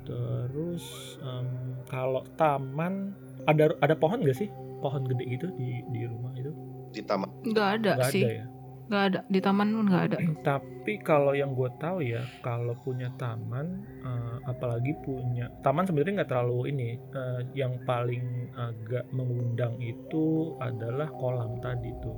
[0.04, 0.84] terus
[1.20, 1.48] em,
[1.88, 4.48] kalau taman ada ada pohon gak sih
[4.78, 6.52] pohon gede gitu di di rumah itu
[6.92, 8.24] di taman Nggak ada nggak sih.
[8.24, 8.46] ada ya
[8.84, 9.20] Nggak ada.
[9.32, 10.16] Di taman pun nggak ada.
[10.52, 16.28] tapi kalau yang gue tahu ya kalau punya taman eh, apalagi punya taman sebenarnya nggak
[16.28, 22.12] terlalu ini eh, yang paling agak mengundang itu adalah kolam tadi tuh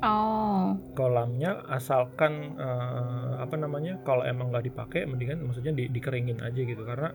[0.00, 0.74] Oh.
[0.96, 6.82] kolamnya asalkan eh, apa namanya kalau emang nggak dipakai mendingan maksudnya di, dikeringin aja gitu
[6.84, 7.10] karena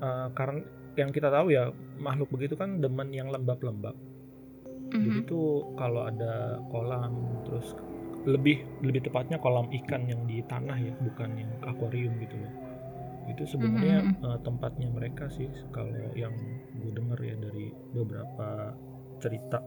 [0.00, 0.60] eh, karena
[0.98, 3.94] yang kita tahu ya makhluk begitu kan demen yang lembab-lembab
[4.90, 5.28] jadi Mhm.
[5.30, 7.78] tuh kalau ada kolam terus
[8.26, 12.52] lebih lebih tepatnya kolam ikan yang di tanah ya bukan yang akuarium gitu loh
[13.30, 14.24] itu sebenarnya Mhm.
[14.26, 16.34] eh, tempatnya mereka sih kalau yang
[16.82, 18.74] gue denger ya dari beberapa
[19.22, 19.62] cerita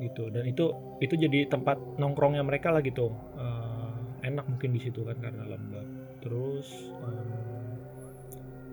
[0.00, 0.32] gitu.
[0.32, 0.72] Dan itu
[1.04, 3.12] itu jadi tempat nongkrongnya mereka lah gitu.
[3.36, 5.86] Eh, enak mungkin di situ kan karena lembab
[6.20, 6.68] terus
[7.00, 7.28] em,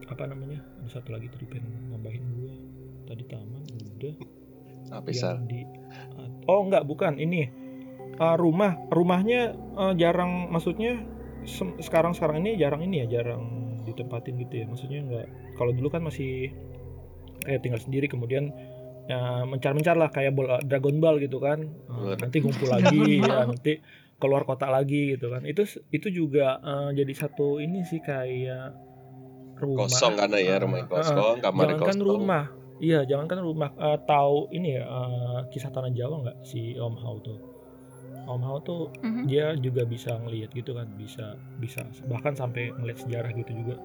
[0.08, 0.64] apa namanya?
[0.84, 2.54] Ada satu lagi tadi pengen nambahin gue.
[3.08, 3.64] Tadi taman
[4.00, 4.16] udah.
[4.96, 5.68] Apa yang di
[6.48, 7.20] oh enggak bukan.
[7.20, 7.68] Ini
[8.18, 8.74] Uh, rumah.
[8.90, 11.06] Rumahnya uh, jarang maksudnya
[11.78, 13.46] sekarang sekarang ini jarang ini ya jarang
[13.86, 14.66] ditempatin gitu ya.
[14.66, 15.28] Maksudnya enggak.
[15.54, 16.50] Kalau dulu kan masih
[17.46, 18.50] kayak tinggal sendiri kemudian
[19.08, 21.64] ya mencar-mencar lah kayak bola Dragon Ball gitu kan.
[21.88, 23.80] Uh, nanti ngumpul lagi ya nanti
[24.18, 25.42] keluar kota lagi gitu kan.
[25.44, 28.76] Itu itu juga uh, jadi satu ini sih kayak
[29.58, 29.88] rumah.
[29.88, 32.06] Kosong karena ya Uh, rumah uh, kosong kamar jangankan kosong.
[32.06, 32.46] rumah.
[32.78, 33.70] Iya jangankan rumah.
[33.74, 37.40] Eh, tahu ini ya eh, kisah tanah Jawa nggak si Om Hao tuh?
[38.28, 39.26] Om Hao tuh Mhm.
[39.26, 43.82] dia juga bisa ngelihat gitu kan bisa bisa bahkan sampai ngeliat sejarah gitu juga.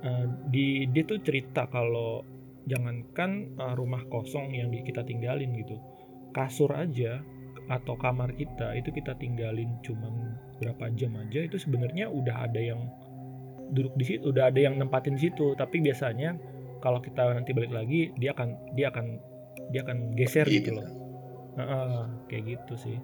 [0.00, 2.24] Eh, di dia tuh cerita kalau
[2.66, 5.78] jangankan eh, rumah kosong yang di- kita tinggalin gitu.
[6.32, 7.20] Kasur aja
[7.70, 12.90] atau kamar kita itu kita tinggalin cuman berapa jam aja itu sebenarnya udah ada yang
[13.72, 15.54] duduk di situ udah ada yang nempatin situ.
[15.54, 16.36] Tapi biasanya
[16.82, 19.06] kalau kita nanti balik lagi dia akan dia akan
[19.70, 20.88] dia akan geser Iya, gitu loh.
[21.56, 22.96] Heeh, kayak gitu sih.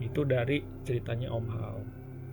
[0.00, 1.80] Itu dari ceritanya Om Hao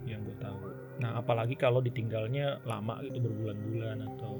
[0.04, 0.58] yang gue tahu.
[1.00, 4.32] Nah apalagi kalau ditinggalnya lama gitu berbulan-bulan atau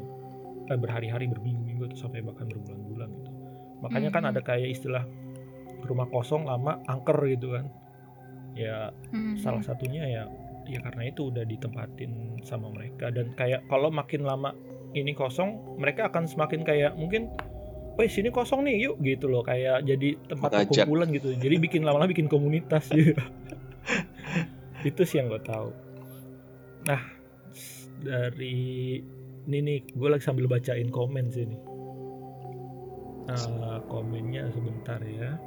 [0.68, 1.28] eh, berhari-hari
[1.74, 3.30] berminggu-minggu atau sampai bahkan berbulan-bulan gitu.
[3.82, 4.30] Makanya kan Mhm.
[4.32, 5.04] ada kayak istilah
[5.84, 7.66] rumah kosong lama angker gitu kan.
[8.54, 9.42] Ya Mhm.
[9.42, 10.24] salah satunya ya
[10.64, 13.10] ya karena itu udah ditempatin sama mereka.
[13.12, 14.54] Dan kayak kalau makin lama
[14.94, 17.28] ini kosong mereka akan semakin kayak mungkin
[17.94, 19.46] Wih sini kosong nih yuk gitu loh.
[19.46, 21.30] Kayak jadi tempat perkumpulan gitu.
[21.30, 23.14] Jadi bikin lama-lama bikin komunitas gitu.
[24.88, 25.70] Itu sih yang gue tahu.
[26.90, 26.98] Nah
[28.02, 28.98] dari
[29.44, 31.60] ini nih gue lagi sambil bacain komen sih nih
[33.24, 35.40] Eh, komennya sebentar ya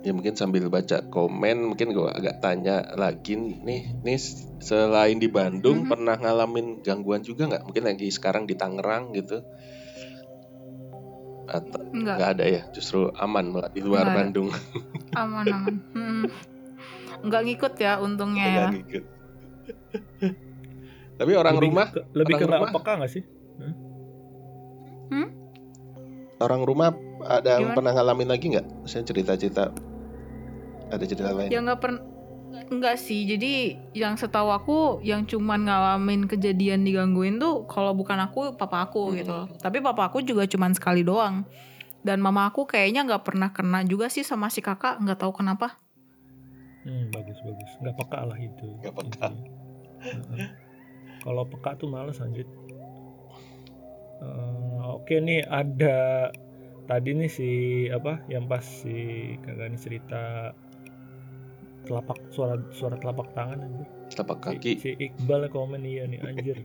[0.00, 4.18] ya mungkin sambil baca komen mungkin gue agak tanya lagi nih nih
[4.58, 5.88] selain di Bandung Mhm.
[5.88, 9.44] pernah ngalamin gangguan juga nggak mungkin lagi sekarang di Tangerang gitu
[11.46, 14.18] atau Enggak, nggak ada ya justru aman malah di luar Nggak ada.
[14.18, 14.48] Bandung
[15.22, 15.74] aman aman.
[15.92, 16.24] Hmm.
[17.20, 18.54] Enggak ngikut ya untungnya ya.
[18.56, 19.04] Nggak ngikut.
[21.20, 22.70] Tapi orang lebih rumah ke, lebih orang ke rumah?
[22.72, 23.22] peka nggak sih
[26.40, 26.88] orang rumah
[27.28, 27.76] ada yang Gimana?
[27.76, 29.64] pernah ngalamin lagi nggak saya cerita-cerita
[30.90, 32.02] ada cerita lain Ya nggak pernah
[32.70, 38.54] Enggak sih, jadi yang setahu aku yang cuman ngalamin kejadian digangguin tuh kalau bukan aku
[38.58, 39.16] papa aku Hmm.
[39.22, 39.38] gitu.
[39.62, 41.46] Tapi papa aku juga cuman sekali doang.
[42.02, 45.78] Dan mama aku kayaknya nggak pernah kena juga sih sama si kakak, nggak tahu kenapa.
[46.86, 49.28] hmm, bagus bagus nggak peka lah itu Nggak peka.
[51.20, 52.48] Kalau peka tuh males anjir
[54.20, 56.28] Eh, oke nih ada
[56.84, 57.50] tadi nih si
[57.88, 58.92] apa yang pas si
[59.40, 60.52] kakak ini cerita
[61.82, 66.58] telapak suara suara telapak tangan anjir telapak Si- kaki Si, Iqbal komen iya nih anjir.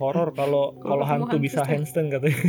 [0.00, 2.40] Horor kalau kalau hantu bisa handstand katanya.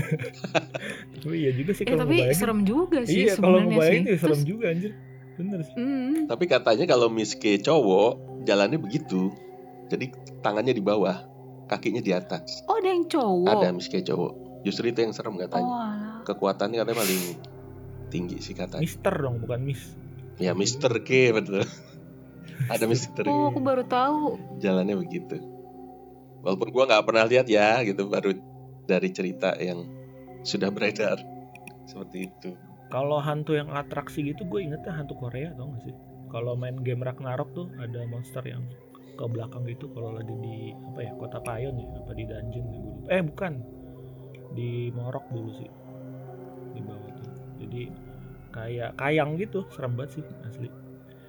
[1.19, 2.39] tapi iya juga sih Eh kalau tapi ngebayangin.
[2.39, 4.15] serem juga sih Iya kalau ngebayangin sih.
[4.15, 4.91] serem Terus, juga anjir.
[5.35, 5.75] Bener sih.
[5.75, 8.11] hmm, Tapi katanya kalau miske cowok
[8.47, 9.35] jalannya begitu.
[9.87, 10.05] Jadi
[10.39, 11.23] tangannya di bawah,
[11.65, 12.63] kakinya di atas.
[12.67, 13.47] oh ada yang cowok.
[13.49, 14.33] Ada miske cowok.
[14.63, 15.67] Justru itu yang serem Oh, katanya.
[15.71, 16.19] alah.
[16.27, 17.23] Kekuatannya katanya paling
[18.07, 18.83] tinggi sih katanya.
[18.83, 19.81] Mister dong bukan Miss.
[20.37, 21.63] Ya Mister K betul.
[22.73, 23.31] Ada Mister K.
[23.31, 24.35] Oh, aku baru tahu.
[24.59, 25.39] Jalannya begitu.
[26.43, 28.35] Walaupun gua nggak pernah lihat ya, gitu baru
[28.85, 29.83] dari cerita yang
[30.43, 31.19] sudah beredar
[31.83, 32.49] seperti itu.
[32.87, 35.95] Kalau hantu yang atraksi gitu gue ingetnya hantu Korea tau gak sih?
[36.31, 38.63] Kalau main game Ragnarok tuh ada monster yang
[39.17, 40.55] ke belakang gitu kalau lagi di
[40.85, 43.07] apa ya kota Payon ya apa di dungeon ya, gua lupa.
[43.09, 43.53] eh bukan
[44.49, 45.69] di Morok dulu sih
[46.71, 47.81] di bawah tuh jadi
[48.49, 50.69] kayak kayang gitu serem banget sih asli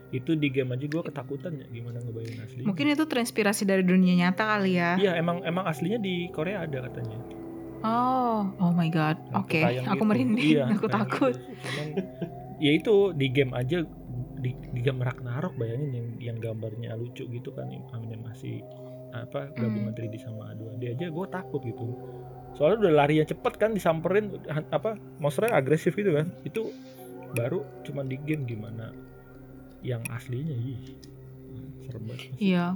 [0.08, 4.16] itu di game aja gue ketakutan ya gimana ngebayangin asli Mungkin itu transpirasi dari dunia
[4.18, 4.96] nyata kali ya.
[4.96, 7.16] iya emang emang aslinya di Korea ada katanya
[7.78, 9.22] Oh, oh my god.
[9.24, 10.08] Hantu Oke, kayang aku gitu.
[10.10, 11.30] merinding, Iya, aku takut.
[11.30, 11.54] gitu.
[11.62, 11.86] Cuman,
[12.58, 13.86] ya itu di game aja
[14.38, 18.62] di, di game Ragnarok bayangin yang yang gambarnya lucu gitu kan animasi
[19.10, 21.96] apa gabungan 3D sama 2D aja gue takut gitu
[22.54, 24.36] soalnya udah larinya cepet kan disamperin
[24.72, 26.72] apa monsternya agresif gitu kan itu
[27.32, 28.92] baru cuman di game gimana
[29.84, 30.80] yang aslinya ih
[31.88, 32.30] serem banget.
[32.36, 32.66] Iya.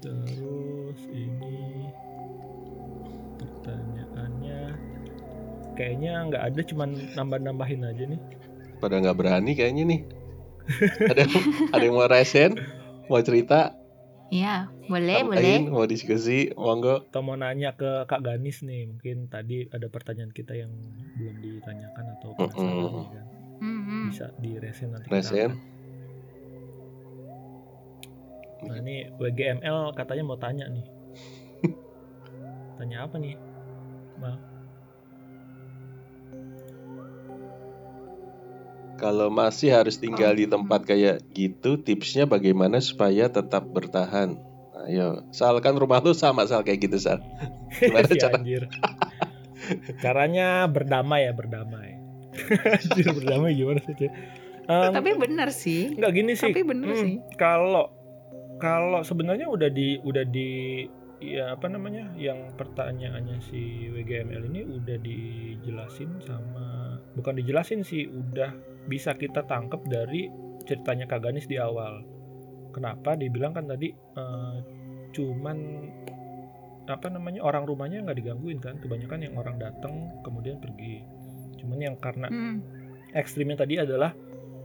[0.00, 1.90] Terus ini
[3.36, 4.60] pertanyaannya
[5.76, 8.22] kayaknya nggak ada cuman nambah-nambahin aja nih.
[8.80, 10.00] Pada nggak berani kayaknya nih.
[11.04, 11.32] ada yang,
[11.74, 12.50] ada yang mau resen,
[13.06, 13.76] mau cerita,
[14.30, 17.02] Iya, boleh, tambahin, mau diskusi, monggo.
[17.10, 20.70] Atau mau nanya ke Kak Ganis nih, mungkin tadi ada pertanyaan kita yang
[21.18, 22.94] belum ditanyakan atau penasaran Mm-mm.
[22.94, 23.26] nih kan.
[23.58, 25.10] Hmm, Bisa diresen nanti.
[25.10, 25.50] kita Resen.
[28.70, 30.86] Nah ini WGML katanya mau tanya nih.
[32.78, 33.34] tanya apa nih?
[34.14, 34.38] Mal?
[39.00, 44.36] Kalau masih harus tinggal di tempat kayak gitu, tipsnya bagaimana supaya tetap bertahan?
[44.84, 47.20] Ayo, Sal kan rumah lu sama Sal kayak gitu Sal.
[47.80, 48.44] Gimana Si cara-.
[50.00, 51.96] Caranya berdamai ya, berdamai.
[52.76, 54.08] anjir, berdamai gimana sih?
[54.70, 55.92] Em, Tapi benar sih.
[55.98, 56.52] Enggak gini sih.
[56.52, 57.14] Tapi bener Hmm, sih.
[57.36, 57.90] Kalau
[58.60, 60.84] kalau sebenarnya udah di udah di
[61.20, 68.52] ya apa namanya yang pertanyaannya si WGML ini udah dijelasin sama bukan dijelasin sih udah
[68.88, 70.30] bisa kita tangkap dari
[70.64, 72.04] ceritanya Kaganis di awal.
[72.70, 73.18] Kenapa?
[73.18, 74.56] Dibilang kan tadi eh,
[75.10, 75.58] cuman
[76.90, 78.78] apa namanya orang rumahnya nggak digangguin kan?
[78.78, 81.02] Kebanyakan yang orang datang kemudian pergi.
[81.58, 82.62] Cuman yang karena Hmm.
[83.12, 84.14] ekstrimnya tadi adalah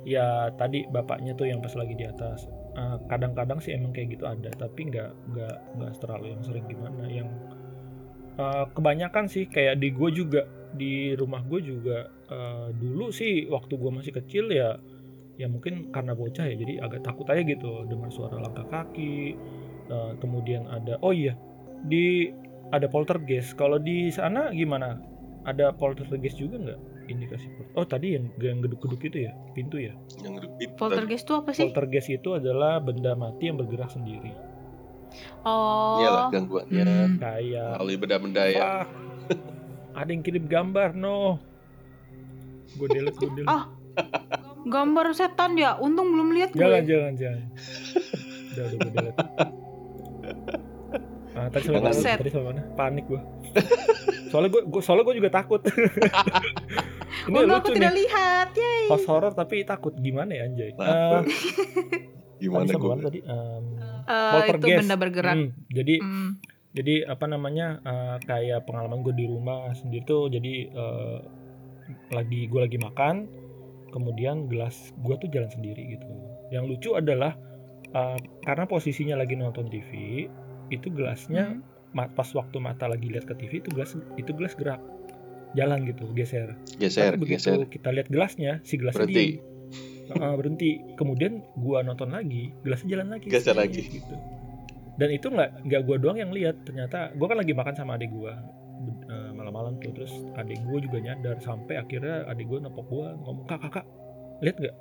[0.05, 2.45] ya tadi bapaknya tuh yang pas lagi di atas.
[2.76, 7.03] Eh, kadang-kadang sih emang kayak gitu ada tapi nggak nggak nggak terlalu yang sering gimana.
[7.09, 7.30] Yang
[8.38, 10.41] eh, kebanyakan sih kayak di gue juga
[10.76, 14.78] di rumah gue juga eh, dulu sih waktu gue masih kecil ya
[15.36, 19.36] ya mungkin karena bocah ya jadi agak takut aja gitu dengar suara langkah kaki
[19.86, 21.38] Eh, kemudian ada oh iya
[21.86, 22.34] di
[22.73, 24.97] ada poltergeist kalau di sana gimana
[25.45, 27.45] ada poltergeist juga nggak indikasi
[27.78, 29.93] oh tadi yang yang geduk-geduk itu ya pintu ya
[30.26, 30.69] Yang repeat.
[30.73, 31.69] Poltergeist itu apa sih?
[31.69, 34.34] poltergeist itu adalah benda mati yang bergerak sendiri
[35.45, 36.01] Oh.
[36.01, 36.84] Iyalah gangguannya.
[36.84, 37.15] Hmm.
[37.21, 38.89] kayak Melalui benda-benda ya.
[39.93, 41.38] ada yang kirim gambar no
[42.68, 43.63] gue delete gue delete Ah,
[44.63, 45.78] Gambar setan ya.
[45.78, 46.89] Untung belum lihat jangan gue.
[46.89, 47.41] jangan jangan
[48.47, 49.20] udah udah gue delete
[51.34, 51.91] Ah, tadi sama mana?
[51.93, 52.61] Tadi sama mana?
[52.74, 53.22] Panik gue.
[54.30, 55.61] soalnya gue, soalnya gue juga takut.
[57.26, 57.99] Ini Untung aku lucu tidak nih.
[58.01, 58.47] lihat.
[58.53, 58.84] Yeay.
[58.88, 60.72] Host horror tapi takut gimana ya anjay.
[60.72, 61.22] Eh,
[62.38, 63.03] Gimana tadi sampai gue?
[63.03, 63.20] tadi?
[63.22, 63.66] Em,
[64.05, 65.34] Eh, itu benda bergerak.
[65.34, 66.30] Hmm, jadi Hmm.
[66.72, 71.18] jadi apa namanya eh, kayak pengalaman gue di rumah sendiri tuh jadi eh,
[72.09, 73.27] lagi gue lagi makan
[73.89, 76.07] kemudian gelas gue tuh jalan sendiri gitu
[76.49, 77.33] yang lucu adalah
[77.88, 80.25] eh, karena posisinya lagi nonton TV
[80.67, 81.61] itu gelasnya
[81.95, 82.11] Hmm.
[82.11, 84.83] pas waktu mata lagi lihat ke TV itu gelas itu gelas gerak
[85.53, 87.71] jalan gitu geser Geser, tapi begitu geser.
[87.71, 89.39] kita lihat gelasnya si gelasnya Berhenti.
[89.39, 89.43] diem.
[90.05, 93.79] Heeh, berhenti kemudian gua nonton lagi gelasnya jalan lagi Geser lagi.
[93.79, 94.11] gitu
[94.95, 98.11] dan itu nggak nggak gua doang yang lihat ternyata gua kan lagi makan sama adik
[98.11, 98.36] gua
[99.56, 103.64] malam-malam tuh terus adik gua juga nyadar sampai akhirnya adik gua nepok gua ngomong kak
[103.64, 103.88] kakak
[104.43, 104.76] lihat nggak?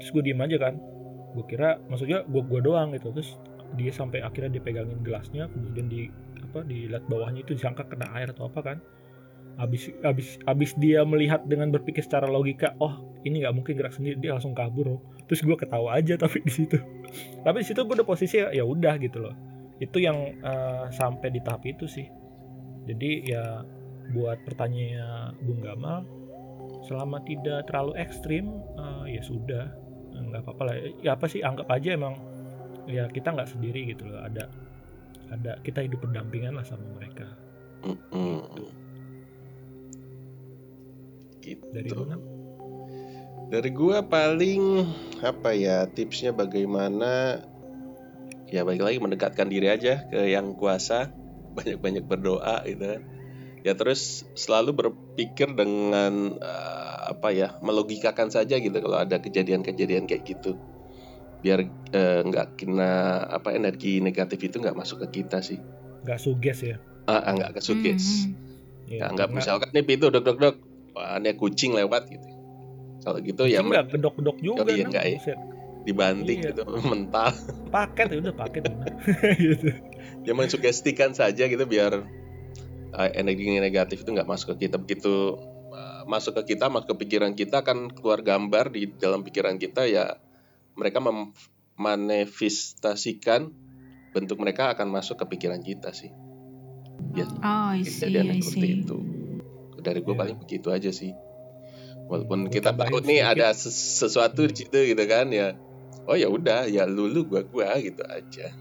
[0.00, 0.74] Terus gua diem aja kan.
[1.32, 3.08] Gua kira maksudnya gua gua doang gitu.
[3.16, 3.40] Terus
[3.80, 8.52] dia sampai akhirnya dipegangin gelasnya kemudian di apa dilihat bawahnya itu disangka kena air atau
[8.52, 8.78] apa kan.
[9.56, 14.20] Abis abis abis dia melihat dengan berpikir secara logika oh ini nggak mungkin gerak sendiri
[14.20, 15.00] dia langsung kabur.
[15.24, 16.76] Terus gue ketawa aja tapi di situ.
[17.40, 19.34] Tapi di situ gue udah posisi ya udah gitu loh.
[19.80, 22.06] Itu yang eh, sampai di tahap itu sih.
[22.84, 23.64] Jadi ya
[24.12, 26.04] buat pertanyaannya Bung Gamal
[26.84, 29.64] selama tidak terlalu ekstrim eh, ya sudah
[30.14, 32.14] nggak apa-apa lah ya apa sih anggap aja emang
[32.86, 34.46] ya kita nggak sendiri gitu loh ada
[35.32, 37.26] ada kita hidup berdampingan lah sama mereka
[37.84, 38.40] Mm-mm.
[41.44, 41.64] Gitu.
[41.72, 42.16] dari Luna
[43.44, 44.88] Dari gua paling
[45.20, 47.44] apa ya tipsnya bagaimana
[48.48, 51.12] ya balik lagi mendekatkan diri aja ke yang kuasa,
[51.52, 53.02] banyak-banyak berdoa gitu kan.
[53.64, 60.28] Ya terus selalu berpikir dengan eh, apa ya, melogikakan saja gitu kalau ada kejadian-kejadian kayak
[60.28, 60.60] gitu.
[61.40, 65.56] Biar eh, nggak kena apa energi negatif itu nggak masuk ke kita sih.
[66.04, 66.76] nggak suges ya
[67.08, 68.28] Ah, ah, nggak kesukes.
[68.28, 68.36] Hmm.
[68.84, 70.56] Ya, Ya, nggak misalkan nih pintu dok dok dok,
[70.92, 72.28] wah ini kucing lewat gitu.
[73.00, 75.36] Kalau gitu ya Kucing nggak gedok-gedok juga Oh, iya, nah, nggak ya.
[75.84, 76.48] dibanting Iya.
[76.52, 76.62] gitu
[76.92, 77.32] mental.
[77.72, 78.62] paket ya udah paket
[79.40, 79.68] gitu
[80.24, 82.04] Ya mensugestikan saja gitu biar
[82.94, 85.34] uh, energi negatif itu nggak masuk ke kita begitu
[85.74, 89.82] uh, masuk ke kita masuk ke pikiran kita akan keluar gambar di dalam pikiran kita
[89.84, 90.14] ya
[90.74, 93.50] mereka memanifestasikan
[94.14, 96.14] bentuk mereka akan masuk ke pikiran kita sih.
[97.14, 98.96] Ya Oh, I see, kejadian I seperti itu.
[99.82, 100.18] Dari gue Ya.
[100.22, 101.10] paling begitu aja sih.
[102.06, 103.42] Walaupun kita tahu nih sedikit.
[103.42, 105.58] ada ses- sesuatu di situ gitu kan ya.
[106.04, 108.52] Oh ya udah ya lulu gua gua gitu aja.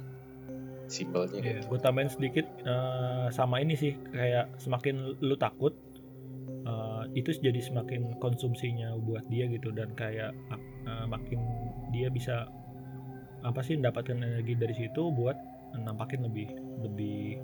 [0.94, 1.74] Simpelnya ya, gitu.
[1.74, 5.74] gue tambahin sedikit eh, sama ini sih kayak semakin lu takut
[6.70, 11.42] eh, itu jadi semakin konsumsinya buat dia gitu dan kayak eh, makin
[11.90, 12.46] dia bisa
[13.42, 15.36] apa sih mendapatkan energi dari situ buat
[15.74, 16.54] nampakin lebih
[16.86, 17.42] lebih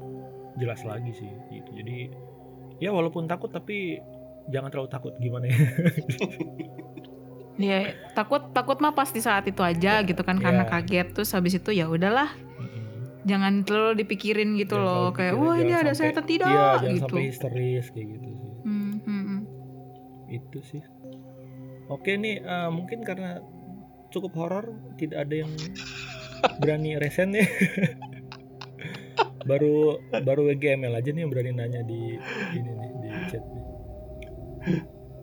[0.61, 2.13] jelas lagi sih gitu jadi
[2.77, 3.97] ya walaupun takut tapi
[4.47, 5.57] jangan terlalu takut gimana ya
[7.59, 10.79] Ya takut takut mah pas di saat itu aja gitu kan karena Ya.
[10.79, 12.31] kaget terus habis itu ya udahlah.
[13.29, 16.89] Jangan terlalu dipikirin gitu Jangan loh kayak wah ini ada sampai- setan tidak iya jangan
[16.91, 17.03] gitu.
[17.07, 19.39] sampai histeris kayak gitu sih Hmm, hmm, hmm.
[20.29, 20.81] itu sih
[21.87, 23.39] oke nih eh, mungkin karena
[24.09, 24.65] cukup horor
[24.95, 25.51] tidak ada yang
[26.57, 27.45] berani resen ya
[29.41, 32.19] baru baru WGML aja nih yang berani nanya di
[32.51, 33.63] ini nih di chat nih.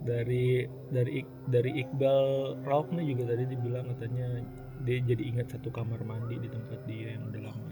[0.00, 0.46] dari
[0.88, 2.26] dari dari Iqbal
[2.62, 4.26] Rauk nih juga tadi dibilang katanya
[4.80, 7.65] dia jadi ingat satu kamar mandi di tempat dia yang udah lama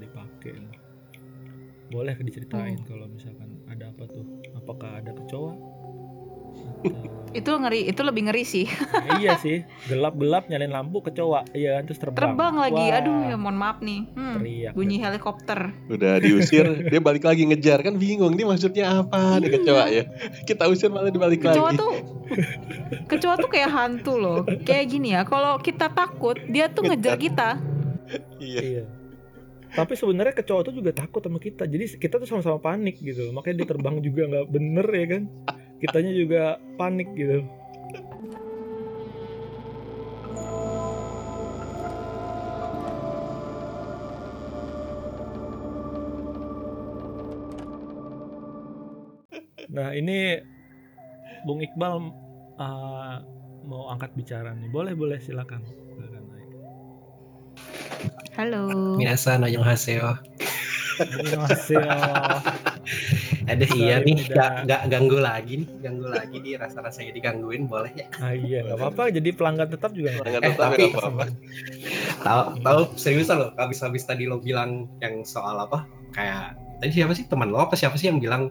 [0.50, 0.78] nih.
[1.86, 5.52] boleh diceritain kalau misalkan ada apa tuh apakah ada kecoa
[6.84, 8.62] Atau- Itu ngeri, itu lebih ngeri sih.
[8.62, 12.14] Nah, iya sih, gelap-gelap nyalain lampu kecoa, iya kan terus terbang.
[12.30, 14.06] Terbang lagi, Wah, aduh ya mohon maaf nih.
[14.08, 14.70] Hmm, teriak.
[14.70, 15.02] bunyi deh.
[15.02, 15.74] helikopter.
[15.88, 19.54] Udah diusir, dia balik lagi ngejar kan bingung nih maksudnya apa nih Iya.
[19.56, 20.04] kecoa ya.
[20.46, 21.76] Kita usir malah dibalik Kecoa lagi.
[21.76, 21.92] tuh
[23.04, 24.38] Kecoa tuh kayak hantu loh.
[24.62, 27.58] Kayak gini ya, kalau kita takut, dia tuh ngejar kita.
[28.38, 28.86] Iya.
[29.74, 31.66] Tapi sebenarnya kecoa tuh juga takut sama kita.
[31.66, 33.34] Jadi kita tuh sama-sama panik gitu.
[33.34, 35.22] Makanya dia terbang juga nggak bener ya kan.
[35.82, 36.42] Kitanya juga
[36.78, 37.42] panik gitu.
[49.74, 50.38] Nah ini
[51.42, 51.94] Bung Iqbal
[52.62, 53.16] uh,
[53.66, 54.70] mau angkat bicara nih.
[54.70, 55.66] Boleh boleh silakan.
[58.34, 58.62] Halo.
[58.98, 60.18] Minasan, annyeonghaseyo.
[60.98, 61.82] Annyeonghaseyo.
[63.44, 67.92] Aduh Sorry, iya nih, gak, gak ganggu lagi nih, ganggu lagi nih rasa-rasanya digangguin boleh
[67.92, 68.06] ya?
[68.16, 69.12] Ah iya nggak apa-apa.
[69.12, 70.16] Jadi pelanggan tetap juga.
[70.16, 71.24] Pelanggan Eh, tetap tapi- apa-apa.
[72.18, 75.84] Tahu, tahu seriusan loh, habis-habis tadi lo bilang yang soal apa?
[76.10, 78.48] Kayak tadi siapa sih teman lo apa siapa sih yang bilang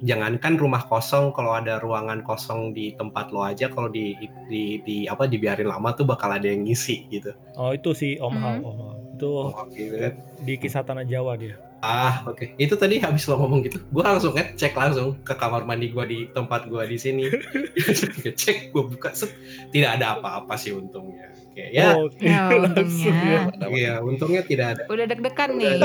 [0.00, 4.14] jangankan rumah kosong kalau ada ruangan kosong di tempat lo aja kalau di,
[4.46, 8.30] di di apa dibiarin lama tuh bakal ada yang ngisi gitu Oh itu si Om
[8.30, 8.38] Hmm.
[8.38, 8.94] Hao, Om Hao.
[9.12, 10.12] Itu oh, gitu kan.
[10.40, 11.58] di kisah tanah Jawa dia.
[11.78, 15.86] ah oke itu tadi habis lo ngomong gitu gue langsung ngecek langsung ke kamar mandi
[15.88, 17.30] gue di tempat gue di sini
[18.20, 19.30] ngecek gue buka set
[19.68, 22.10] tidak ada apa-apa sih untungnya oke ya Oh.
[22.18, 23.46] Ya, Langsung ya.
[23.46, 23.70] untungnya.
[23.72, 25.78] iya untungnya tidak ada Udah deg-degan nih.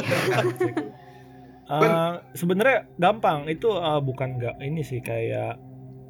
[1.65, 5.55] Eh, sebenarnya gampang itu eh, bukan nggak ini sih kayak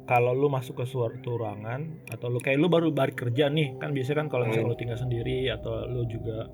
[0.04, 3.90] kalau lu masuk ke suatu ruangan atau lu kayak lu baru balik kerja nih kan
[3.90, 4.72] biasanya kan kalau misalnya Hmm.
[4.72, 6.50] lu tinggal sendiri atau lu juga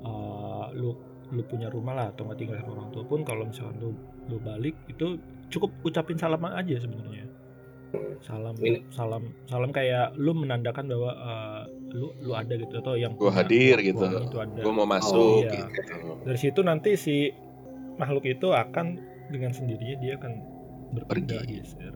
[0.00, 0.92] eh, lu
[1.30, 3.90] lu punya rumah lah atau nggak tinggal sama orang tua pun kalau misalnya lu
[4.26, 5.16] lu balik itu
[5.48, 7.24] cukup ucapin salam aja sebenarnya
[8.20, 13.12] salam Ini- salam salam kayak lu menandakan bahwa eh, lu lu ada gitu atau yang
[13.14, 14.04] Gua punya hadir gitu.
[14.04, 15.64] itu ada Gue mau masuk iya.
[15.68, 16.08] gitu.
[16.22, 17.32] dari situ nanti si
[17.94, 18.96] makhluk itu akan
[19.28, 20.32] dengan sendirinya dia akan
[20.92, 21.58] berpindah Pergi.
[21.58, 21.92] geser.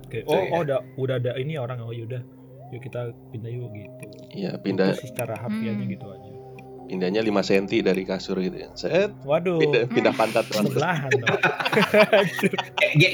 [0.00, 0.48] Oke, Gitu oh, ya.
[0.50, 2.20] oh udah udah ada ini orang oh yaudah
[2.70, 4.04] yuk kita pindah yuk gitu.
[4.32, 5.92] Iya, pindah Itu secara harfiahnya Hmm.
[5.92, 6.28] gitu aja.
[6.86, 8.56] pindahnya 5 cm dari kasur gitu.
[8.56, 8.68] ya.
[8.74, 10.74] Set, Waduh, pindah, pindah pantat langsung.
[10.74, 11.06] sebelahan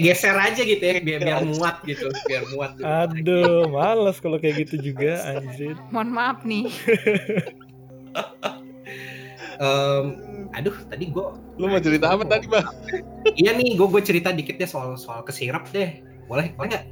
[0.01, 2.83] geser aja gitu ya biar biar muat gitu biar muat gitu.
[2.89, 5.77] Aduh, males kalau kayak gitu juga anjir.
[5.93, 6.67] Mohon maaf nih.
[9.57, 10.07] Em,
[10.53, 11.27] aduh tadi gue
[11.57, 12.69] Lu mau cerita apa tadi, Bang?
[13.41, 16.85] iya nih gue gue cerita dikit deh soal soal kesirap deh boleh boleh nggak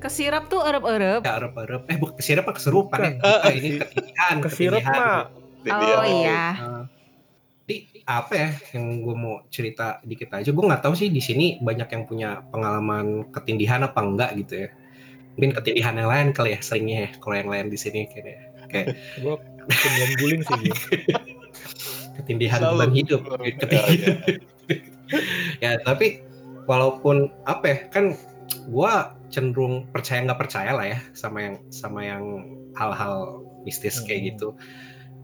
[0.00, 1.20] Kesirap tuh erep-erep.
[1.20, 3.12] ya erep erep eh bukan kesirap apa keserupan ya.
[3.20, 5.28] Bukan, ini ketindihan Kesirap mah
[6.00, 6.44] Oh iya.
[6.56, 6.82] Eh,
[7.68, 7.76] Jadi
[8.08, 11.86] apa ya yang gue mau cerita dikit aja gue nggak tahu sih di sini banyak
[11.92, 14.68] yang punya pengalaman ketindihan apa enggak gitu ya
[15.38, 19.36] mungkin ketindihan yang lain kali ya seringnya ya kalau yang lain di sini kayaknya gua
[19.70, 20.62] kemudian guling sih.
[22.20, 22.76] ketindihan Selalu.
[22.76, 24.16] beban hidup Oh, iya, ketindihan.
[25.64, 26.22] ya tapi
[26.64, 28.04] walaupun apa ya kan
[28.68, 32.22] gua cenderung percaya nggak percaya lah ya sama yang sama yang
[32.74, 34.28] hal-hal mistis kayak Hmm.
[34.30, 34.48] gitu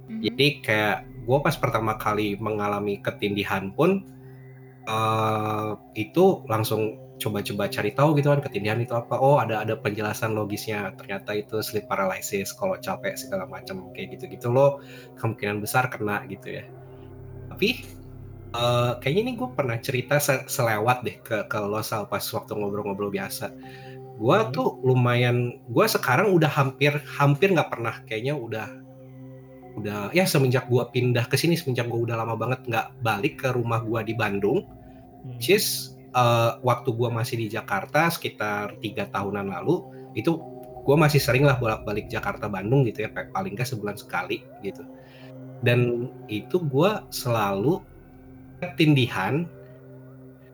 [0.07, 0.20] Mhm.
[0.22, 4.03] jadi kayak gua pas pertama kali mengalami ketindihan pun
[4.86, 10.36] eh, itu langsung coba-coba cari tahu gitu kan ketindihan itu apa oh ada ada penjelasan
[10.36, 14.84] logisnya ternyata itu sleep paralysis kalau capek segala macam kayak gitu-gitu lo
[15.16, 16.68] kemungkinan besar kena gitu ya
[17.57, 17.89] tapi
[18.53, 22.53] eh, kayaknya ini gue pernah cerita se- selewat deh ke ke lo Sal, pas waktu
[22.53, 23.49] ngobrol-ngobrol biasa
[24.17, 24.53] gue Hmm.
[24.53, 28.69] tuh lumayan gue sekarang udah hampir hampir nggak pernah kayaknya udah
[29.77, 33.49] udah ya semenjak gue pindah ke sini semenjak gue udah lama banget nggak balik ke
[33.53, 35.37] rumah gue di Bandung Hmm.
[35.37, 39.81] which is eh, waktu gue masih di Jakarta sekitar tiga tahunan lalu
[40.13, 40.33] itu
[40.87, 44.81] gue masih sering lah bolak-balik Jakarta Bandung gitu ya pa- paling nggak sebulan sekali gitu
[45.65, 47.81] dan itu gue selalu
[48.61, 49.45] ketindihan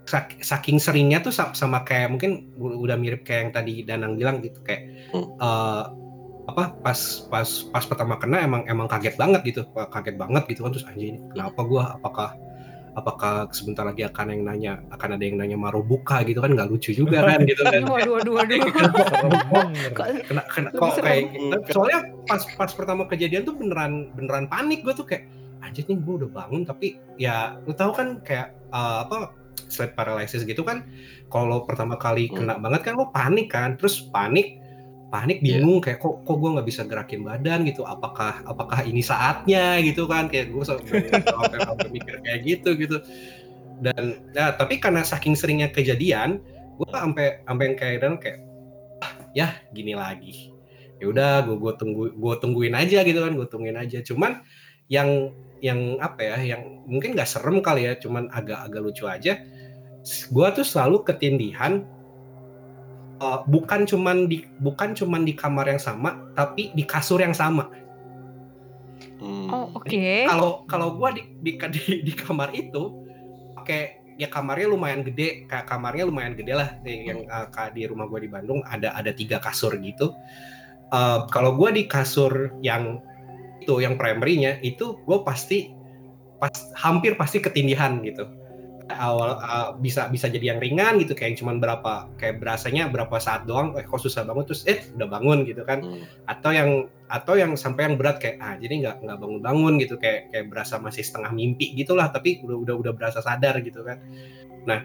[0.07, 4.43] sak- saking seringnya tuh sa- sama kayak mungkin udah mirip kayak yang tadi Danang bilang
[4.43, 4.83] gitu kayak
[5.15, 5.27] Hmm.
[5.41, 5.85] eh,
[6.43, 7.01] apa pas
[7.31, 11.23] pas pas pertama kena emang emang kaget banget gitu kaget banget gitu kan terus anjing
[11.31, 12.35] kenapa gue apakah
[12.93, 16.93] apakah sebentar lagi akan yang nanya akan ada yang nanya Marubuka gitu kan nggak lucu
[16.93, 18.59] juga kan gitu kan Waduh, waduh, waduh.
[18.63, 19.93] Serem banget.
[19.93, 21.57] Kok kena, kena kok kayak gitu.
[21.73, 25.27] soalnya pas pas pertama kejadian tuh beneran beneran panik gue tuh kayak
[25.61, 29.33] anjir nih gue udah bangun tapi ya lu tahu kan kayak uh, apa
[29.69, 30.85] sleep paralysis gitu kan
[31.29, 32.45] kalau pertama kali Hmm.
[32.45, 34.62] kena banget kan lo panik kan terus panik
[35.13, 35.61] panik Iya.
[35.61, 37.85] bingung kayak kok kok gue nggak bisa gerakin badan gitu?
[37.85, 40.33] Apakah apakah ini saatnya gitu kan?
[40.33, 42.97] Kayak gue sampai mikir kayak gitu gitu.
[43.85, 46.41] Dan ya tapi karena saking seringnya kejadian
[46.81, 48.39] gue sampai sampai yang kayak dan kayak
[49.05, 50.49] "Ah, ya gini lagi.
[50.97, 54.01] Ya udah gue gue tunggu gue tungguin aja gitu kan gue tungguin aja.
[54.01, 54.41] Cuman
[54.89, 55.31] yang
[55.63, 59.39] yang apa ya yang mungkin nggak serem kali ya cuman agak-agak lucu aja
[60.29, 61.87] gue tuh selalu ketindihan
[63.23, 67.71] eh, bukan cuman di bukan cuman di kamar yang sama tapi di kasur yang sama
[69.23, 69.47] Hmm.
[69.55, 69.87] Oh, oke.
[70.27, 73.07] kalau kalau gua di, di di di kamar itu
[73.55, 78.19] pakai ya kamarnya lumayan gede kayak kamarnya lumayan gede lah yang uh, di rumah gua
[78.19, 80.15] di Bandung ada ada tiga kasur gitu
[80.93, 83.01] Uh, kalau gua di kasur yang
[83.63, 85.71] itu yang primary-nya itu gue pasti
[86.43, 88.27] pas hampir pasti ketindihan gitu
[88.97, 93.45] awal uh, bisa bisa jadi yang ringan gitu kayak cuman berapa kayak berasanya berapa saat
[93.45, 95.81] doang eh kok susah banget terus eh udah bangun gitu kan.
[95.83, 96.05] Hmm.
[96.29, 96.71] atau yang
[97.13, 100.47] atau yang sampai yang berat kayak ah jadi nggak nggak bangun bangun gitu kayak kayak
[100.49, 104.01] berasa masih setengah mimpi gitulah tapi udah udah udah berasa sadar gitu kan.
[104.65, 104.81] Nah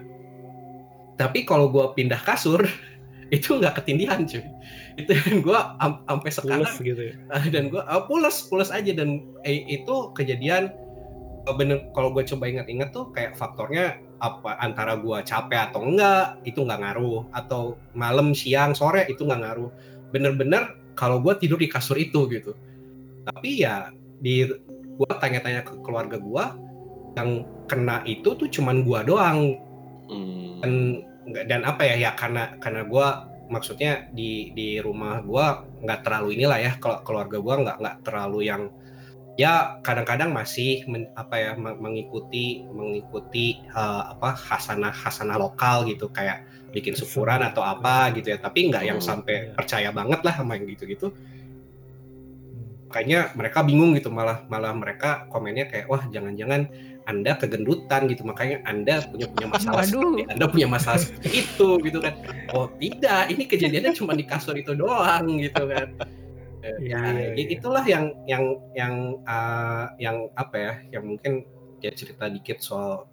[1.18, 2.62] tapi kalau gue pindah kasur
[3.36, 4.46] itu nggak ketindihan cuy.
[4.96, 5.12] Itu
[5.46, 5.60] gue
[6.08, 6.64] sampai sekarang.
[6.64, 7.16] Pules gitu ya.
[7.34, 8.92] Ah, dan gue pules pules aja.
[8.94, 10.72] Dan eh, itu kejadian
[11.56, 16.60] bener kalau gue coba ingat-ingat tuh kayak faktornya apa antara gue capek atau enggak itu
[16.66, 17.30] nggak ngaruh.
[17.32, 19.72] Atau malam siang sore itu nggak ngaruh.
[20.12, 22.58] Bener-bener kalau gue tidur di kasur itu gitu.
[23.24, 24.50] Tapi ya di
[24.98, 26.46] gue tanya-tanya ke keluarga gue
[27.14, 29.40] yang kena itu tuh cuman gue doang.
[30.08, 30.64] Hmm.
[30.64, 31.04] dan
[31.44, 33.08] dan apa ya ya karena karena gue
[33.52, 35.46] maksudnya di di rumah gue
[35.84, 38.72] nggak terlalu inilah ya kalau keluarga gue nggak nggak terlalu yang
[39.38, 46.10] ya kadang-kadang masih men- apa ya meng- mengikuti mengikuti eh, apa hasanah hasanah lokal gitu.
[46.10, 48.42] Kayak bikin syukuran atau apa gitu ya.
[48.42, 49.54] Tapi nggak yang Hmm, sampai iya.
[49.54, 51.14] percaya banget lah sama yang gitu-gitu.
[52.90, 54.10] Makanya mereka bingung gitu.
[54.10, 56.66] Malah malah mereka komennya kayak wah jangan-jangan
[57.06, 58.26] anda kegendutan gitu.
[58.26, 60.02] Makanya anda punya punya masalah Waduh.
[60.18, 62.14] seperti anda punya masalah seperti itu gitu kan.
[62.58, 63.30] Oh tidak.
[63.32, 65.94] Ini kejadiannya cuma di kasur itu doang gitu kan
[66.68, 67.56] Eh, ya Iya, i- iya.
[67.56, 68.44] itulah yang yang
[68.76, 68.94] yang
[69.24, 71.48] uh, yang apa ya yang mungkin
[71.80, 73.08] ya cerita dikit soal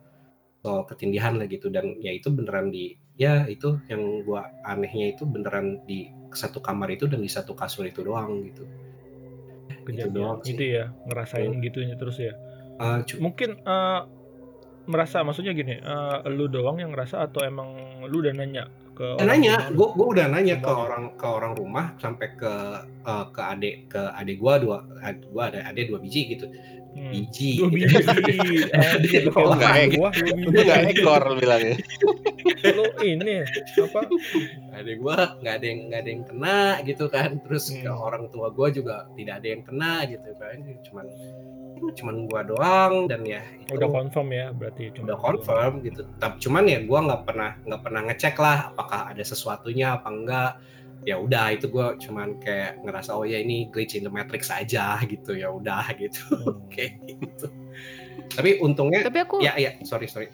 [0.65, 1.71] soal ketindihan lah gitu.
[1.71, 6.91] Dan ya itu beneran di ya itu yang gua anehnya itu beneran di satu kamar
[6.91, 8.67] itu dan di satu kasur itu doang gitu.
[9.87, 10.57] Kejadian doang sih.
[10.57, 12.35] itu ya ngerasain gitunya terus ya.
[12.75, 14.01] Uh, mungkin eh,
[14.91, 19.26] merasa maksudnya gini eh, lu doang yang ngerasa atau emang lu udah nanya ke udah
[19.26, 19.76] nanya, rumah lu?
[19.76, 22.53] gue gue udah nanya ke orang ke orang rumah sampai ke
[23.05, 24.78] uh, ke adik ke adik gua dua
[25.34, 26.47] gua ada adik dua biji gitu
[26.95, 27.11] Hmm.
[27.11, 27.90] biji Dua biji.
[29.34, 30.47] Orang dua biji.
[30.47, 31.74] Itu nggak ekor bilangnya.
[32.45, 33.45] Lu ini
[33.80, 34.01] apa?
[34.76, 37.30] adik gua nggak ada yang nggak ada yang kena gitu kan.
[37.45, 38.01] Terus ke Hmm.
[38.01, 40.57] orang tua gua juga tidak ada yang kena gitu kan.
[40.84, 41.07] Cuman
[41.84, 46.07] cuman gua doang dan ya itu Udah confirm ya berarti udah confirm gitu.
[46.20, 50.53] Tapi cuman ya gua nggak pernah nggak pernah ngecek lah apakah ada sesuatunya apa enggak.
[51.05, 54.97] Ya udah itu gua cuman kayak ngerasa oh ya ini glitch in the matrix aja
[55.05, 55.36] gitu.
[55.36, 56.24] Ya udah gitu.
[56.32, 56.64] Hmm.
[56.72, 57.47] kayak gitu.
[58.24, 59.76] Tapi untungnya Tapi aku ya ya.
[59.84, 60.32] Sorry sorry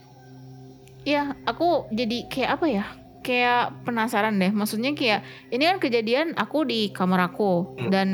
[1.03, 2.85] Iya, aku jadi kayak apa ya?
[3.21, 4.49] Kayak penasaran deh.
[4.49, 7.89] Maksudnya kayak ini kan kejadian aku di kamar aku Hmm.
[7.89, 8.09] dan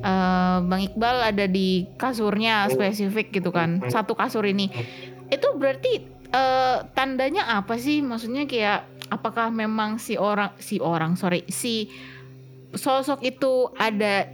[0.00, 2.72] eh, Bang Iqbal ada di kasurnya Hmm.
[2.72, 3.80] spesifik gitu kan.
[3.80, 3.88] Hmm.
[3.88, 4.68] Satu kasur ini.
[5.28, 8.00] Itu berarti eh, tandanya apa sih?
[8.00, 11.92] Maksudnya kayak apakah memang si orang si orang sorry si
[12.72, 14.26] sosok itu ada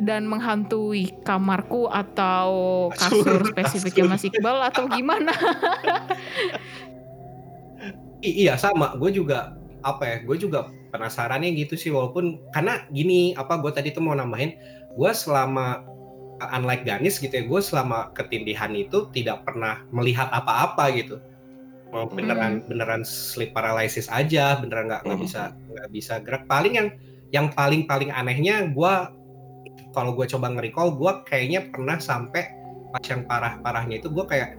[0.00, 2.48] dan menghantui kamarku atau
[2.96, 4.08] kasur spesifiknya.
[4.08, 5.30] Mas Iqbal atau gimana?
[8.22, 8.94] I- iya sama.
[8.96, 13.90] Gue juga apa ya gue juga penasarannya gitu sih walaupun karena gini apa gue tadi
[13.90, 14.54] tuh mau nambahin
[14.94, 15.82] gue selama
[16.54, 21.18] unlike Ganis gitu ya gue selama ketindihan itu tidak pernah melihat apa-apa gitu.
[21.90, 25.26] Mau beneran beneran sleep paralysis aja beneran nggak nggak Hmm.
[25.26, 26.42] bisa nggak bisa gerak.
[26.46, 26.88] Paling yang
[27.34, 28.94] yang paling paling anehnya gue
[29.92, 32.44] kalau gue coba nge-recall gue kayaknya pernah sampai
[32.92, 34.56] pas yang parah parahnya itu gue kayak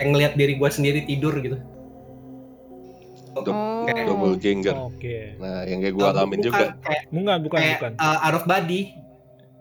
[0.00, 1.60] kayak ngelihat diri gue sendiri tidur gitu
[3.36, 3.84] Oh.
[3.86, 4.74] Double ganger.
[4.88, 5.36] Oke.
[5.36, 6.66] Nah, yang kayak gua alamin Bukan, juga.
[6.80, 7.92] kayak, Bukan, bukan, kayak bukan.
[8.00, 8.80] uh, out of body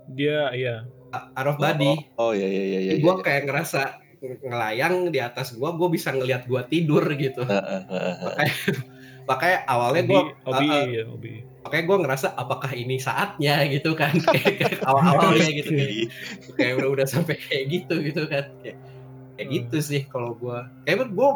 [0.07, 0.75] Dia iya.
[1.11, 2.93] out of body Oh, oh, iya iya iya iya.
[2.97, 3.81] gue kayak ngerasa
[4.21, 8.47] ngelayang di atas gue gue bisa ngelihat gue tidur gitu Heeh, heeh, heeh.
[9.29, 11.33] makanya awalnya Obi, gue obi, iya, obi.
[11.61, 15.93] makanya gue ngerasa apakah ini saatnya gitu kan kayak awal-awalnya gitu kayak,
[16.53, 18.77] kayak udah udah sampai kayak gitu gitu kan kayak,
[19.35, 19.51] kayak Hmm.
[19.51, 21.29] gitu sih kalau gue kayak gue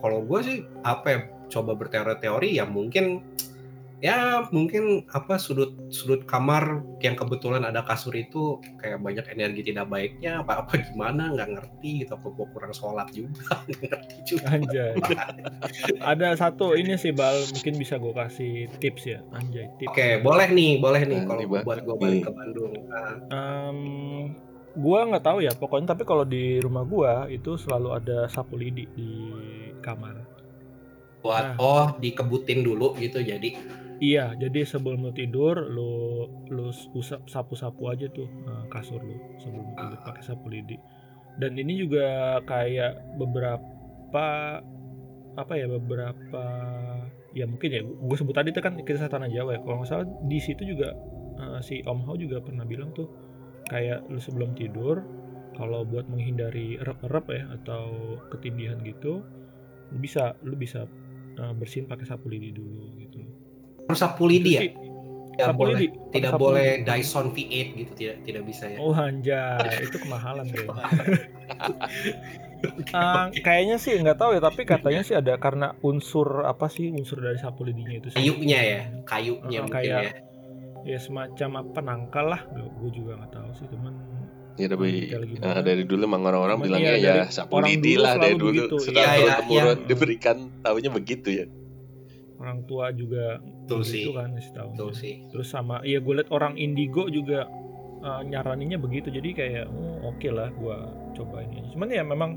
[0.00, 1.18] kalau gue sih apa ya
[1.50, 3.20] coba berteori-teori ya mungkin
[4.02, 9.88] ya mungkin apa sudut sudut kamar yang kebetulan ada kasur itu kayak banyak energi tidak
[9.88, 14.46] baiknya apa apa gimana nggak ngerti gitu apa gue kurang sholat juga nggak ngerti juga
[14.60, 14.92] Anjay.
[16.04, 19.24] Ada satu ini sih Bal, mungkin bisa gue kasih tips ya.
[19.32, 19.88] Anjay, tips.
[19.96, 23.78] oke boleh nih boleh nih Nah, kalau buat gue balik ke Bandung Nah, Em,
[24.76, 28.84] gua nggak tahu ya, pokoknya tapi kalau di rumah gua itu selalu ada sapu lidi
[28.92, 29.10] di
[29.80, 30.33] kamar.
[31.24, 31.56] Buat Nah.
[31.56, 33.56] oh dikebutin dulu gitu jadi
[34.02, 39.70] Iya, jadi sebelum lu tidur, lu lu usap sapu-sapu aja tuh eh, kasur lu sebelum
[39.78, 40.76] tidur pakai sapu lidi.
[41.38, 44.58] Dan ini juga kayak beberapa
[45.34, 46.44] apa ya beberapa
[47.34, 50.06] ya mungkin ya gue sebut tadi itu kan kisah tanah Jawa ya kalau nggak salah
[50.26, 50.94] di situ juga
[51.38, 53.10] eh, si Om Hao juga pernah bilang tuh
[53.70, 55.02] kayak lu sebelum tidur
[55.54, 59.22] kalau buat menghindari erep-erep ya atau ketindihan gitu
[59.90, 60.86] lu bisa lu bisa
[61.34, 63.18] eh, bersihin pakai sapu lidi dulu gitu.
[63.84, 64.60] Harus sapu lidi ya?
[64.60, 64.72] sih,
[65.34, 65.74] tidak sapu boleh.
[65.74, 65.86] Lidi.
[66.10, 66.84] tidak Sapu boleh lidi.
[66.84, 68.78] Dyson V8 gitu tidak tidak bisa ya.
[68.78, 70.84] Oh anjay, itu kemahalan kayaknya.
[72.94, 77.20] Ah, kayaknya sih nggak tahu ya, tapi katanya sih ada karena unsur apa sih unsur
[77.20, 78.16] dari sapu lidinya itu sih.
[78.16, 78.80] kayunya ya?
[79.04, 80.12] Kayunya Oh, mungkin kayak- ya.
[80.84, 83.96] Ya semacam apa nangkal lah, gue juga nggak tahu sih, cuman
[84.54, 85.50] Ya gimana.
[85.50, 88.54] eh, dari dulu emang orang-orang bilangnya iya, ya dari sapu orang lidi lah dari dulu
[88.70, 88.76] begitu.
[88.78, 89.86] sudah Iya, turun temurun iya.
[89.86, 91.46] diberikan tahunya begitu ya.
[92.36, 94.04] orang tua juga Betul sih.
[94.04, 95.14] begitu kan ngasih tahu Betul sih.
[95.32, 97.48] terus sama iya gue liat orang indigo juga
[98.00, 100.76] uh, nyaraninnya begitu jadi kayak oh, oke lah gue
[101.14, 102.30] cobain aja cuman ya memang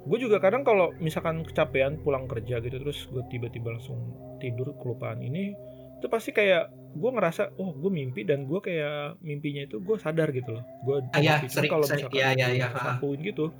[0.00, 5.20] gue juga kadang kalau misalkan kecapean pulang kerja gitu terus gue tiba-tiba langsung tidur kelupaan
[5.20, 5.56] ini
[5.98, 10.34] itu pasti kayak gue ngerasa oh gue mimpi dan gue kayak mimpinya itu gue sadar
[10.34, 10.64] gitu loh.
[10.82, 11.38] Gue Ah, ya,
[11.70, 13.54] kalau misalkan ya, ya, ya, sapuin gitu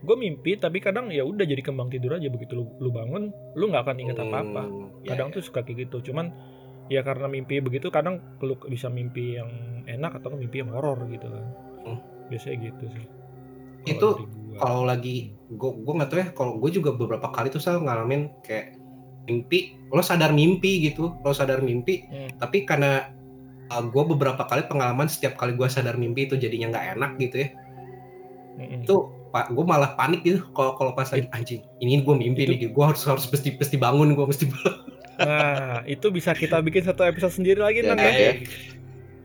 [0.00, 2.28] gue mimpi tapi kadang ya udah jadi kembang tidur aja.
[2.32, 4.62] Begitu lu, lu bangun lu nggak akan ingat apa-apa.
[4.64, 5.34] Hmm, ya, kadang ya.
[5.36, 6.12] tuh suka kayak gitu.
[6.12, 6.32] Cuman
[6.90, 9.50] ya karena mimpi begitu kadang lu bisa mimpi yang
[9.86, 11.44] enak atau mimpi yang horor gitu kan.
[11.80, 12.00] Hmm.
[12.28, 13.06] biasanya gitu sih.
[13.88, 14.58] Itu dari gua.
[14.60, 18.30] kalau lagi gue gue nggak tahu ya kalau gue juga beberapa kali tuh saya ngalamin
[18.44, 18.79] kayak
[19.30, 19.58] mimpi
[19.88, 22.30] lo sadar mimpi gitu lo sadar mimpi Hmm.
[22.36, 23.14] tapi karena
[23.70, 27.48] gue beberapa kali pengalaman setiap kali gue sadar mimpi itu jadinya nggak enak gitu ya
[28.56, 28.82] Mm-mm.
[28.82, 28.94] itu
[29.30, 32.68] pak gue malah panik gitu kalau kalau pas lagi anjing ini gue mimpi Itu- nih
[32.68, 34.74] gue harus harus mesti mesti bangun gue mesti bangun.
[35.16, 38.32] nah itu bisa kita bikin satu episode sendiri lagi Ya, Nan, ya, ya.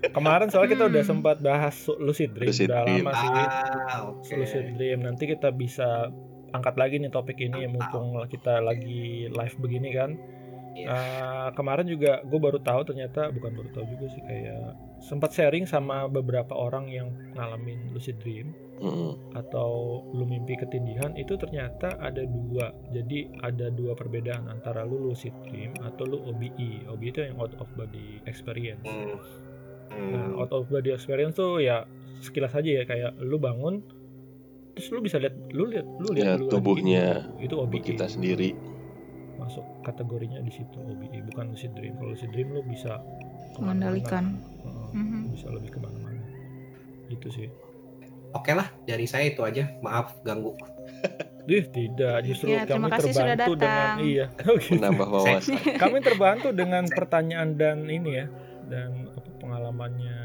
[0.06, 0.10] ya.
[0.11, 1.10] kemarin soalnya kita udah Hmm.
[1.10, 3.02] sempat bahas lucid dream Lucid udah dream.
[3.02, 6.14] lama sih ah oke lucid dream nanti kita bisa
[6.56, 10.11] angkat lagi nih topik ini mumpung kita lagi live begini kan.
[10.76, 15.64] Eh, kemarin juga gue baru tahu ternyata bukan baru tahu juga sih kayak sempat sharing
[15.64, 18.52] sama beberapa orang yang ngalamin lucid dream
[19.32, 25.32] atau lu mimpi ketindihan itu ternyata ada dua jadi ada dua perbedaan antara lu lucid
[25.48, 29.15] dream atau lu OBE OBE itu yang out of body experience Hmm.
[30.11, 30.41] nah Hmm.
[30.44, 31.88] out of body experience tuh ya
[32.19, 33.80] sekilas aja ya kayak lu bangun
[34.76, 37.42] terus lu bisa lihat lu lihat lu Ya, lihat lu lagi tubuhnya gitu.
[37.42, 38.52] itu OBE kita sendiri
[39.36, 43.00] masuk kategorinya di situ OBE bukan lucid dream kalau lucid dream lu bisa.
[43.56, 44.36] Mengendalikan.
[44.62, 45.20] Heeh, Mhm.
[45.32, 46.20] bisa lebih ke mana-mana
[47.06, 47.48] itu sih
[48.32, 50.52] oke lah dari saya itu aja maaf ganggu
[51.48, 53.98] Ih, tidak justru Ya, kami terima kasih sudah terbantu dengan datang.
[54.04, 54.72] iya Oh, gitu.
[54.74, 55.62] menambah wawasan.
[55.78, 58.26] kami terbantu dengan pertanyaan dan ini ya
[58.66, 60.20] dan apa pengalamannya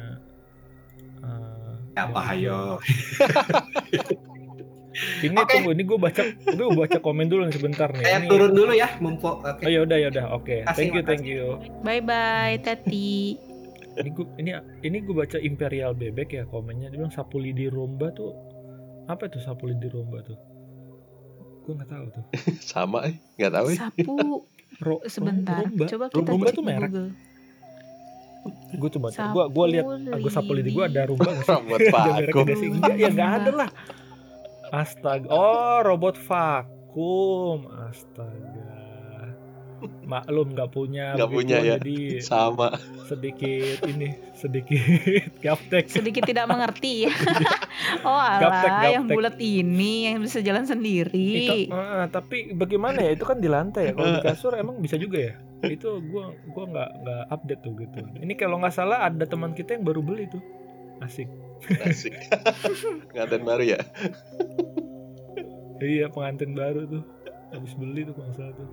[1.21, 2.81] eh, apa dari- ayo
[5.21, 5.51] ini Oke.
[5.53, 8.73] tunggu ini gue baca gue baca komen dulu nih sebentar nih saya Ini- turun dulu
[8.73, 11.45] ya mumpuk oke oh ya udah ya udah oke Makasih, thank you thank you
[11.81, 13.39] Bye bye, Tati.
[13.93, 14.51] ini gue ini
[14.83, 18.35] ini gue baca imperial bebek ya komennya dia bilang sapu lidi romba tuh
[19.07, 20.39] apa itu sapu lidi romba tuh
[21.61, 22.25] gue nggak tahu tuh
[22.65, 23.77] Sama eh, nggak tahu ya.
[23.81, 24.15] Sapu
[24.81, 25.61] Ro- sebentar.
[25.61, 26.91] romba Coba kita Rumba cek tuh merek?
[26.91, 27.09] Google.
[28.73, 29.85] gue coba gue gue lihat
[30.17, 32.69] gue sapu lidi gue ada rumba nggak sih?
[32.73, 33.71] Enggak, ya nggak ada lah.
[34.71, 35.27] Astaga.
[35.29, 37.67] Oh, robot vakum.
[37.87, 38.79] Astaga.
[40.05, 41.17] Maklum nggak punya.
[41.17, 41.75] Nggak begitu, punya ya.
[41.81, 42.77] Jadi Sama.
[43.09, 44.77] sedikit ini, sedikit
[45.45, 45.89] gaptek.
[45.89, 47.13] Sedikit tidak mengerti ya.
[48.09, 49.17] oh Gaptek, alah, yang gaptek.
[49.17, 51.73] bulat ini yang bisa jalan Itu, sendiri.
[51.73, 53.17] eh, tapi bagaimana ya?
[53.17, 53.93] Itu kan di lantai ya.
[53.97, 55.35] Kalau di kasur emang bisa juga ya.
[55.65, 57.99] Itu gua gua nggak nggak update tuh gitu.
[58.21, 60.45] Ini kalau nggak salah ada teman kita yang baru beli tuh.
[61.01, 61.33] Asik.
[61.81, 62.13] Asik.
[63.17, 63.81] Ngaten baru ya.
[65.81, 67.03] Iya pengantin baru tuh
[67.51, 68.69] habis beli tuh kalau salah tuh.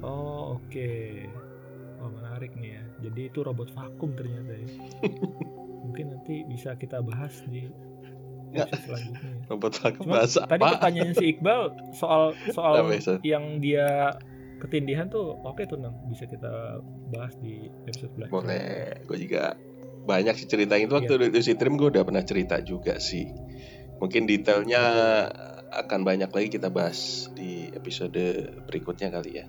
[0.00, 0.90] Oh oke.
[2.00, 2.84] Oh menarik nih ya.
[3.00, 4.68] Jadi itu robot vakum ternyata ya.
[5.84, 7.68] Mungkin nanti bisa kita bahas di
[8.50, 8.66] Nggak.
[8.66, 9.20] episode selanjutnya.
[9.22, 9.34] ya.
[9.46, 10.68] Robot vakum Cuma bahasa Tadi apa?
[10.74, 11.62] pertanyaannya si Iqbal
[11.92, 12.74] soal soal
[13.22, 14.16] yang dia
[14.58, 15.96] ketindihan tuh oke tuh Nang.
[16.06, 18.32] bisa kita bahas di episode selanjutnya.
[18.32, 19.04] Boleh.
[19.06, 19.54] Gue juga
[20.00, 21.28] banyak sih cerita itu waktu Iya.
[21.30, 23.28] di Dream gue udah pernah cerita juga sih.
[24.00, 24.82] Mungkin detailnya
[25.70, 29.46] akan banyak lagi kita bahas di episode berikutnya kali ya.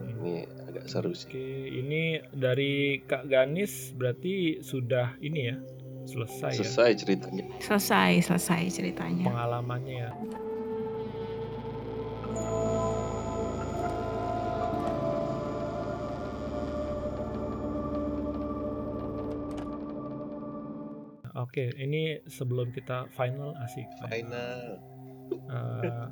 [0.00, 1.30] Ini agak seru sih.
[1.30, 5.56] Oke, ini dari Kak Ganis berarti sudah ini ya
[6.08, 7.44] selesai, ya Selesai ceritanya.
[7.62, 9.26] Selesai, selesai ceritanya.
[9.30, 10.10] pengalamannya ya.
[21.50, 23.82] Oke, ini sebelum kita final asik.
[24.06, 24.78] Final.
[25.34, 26.06] Eh,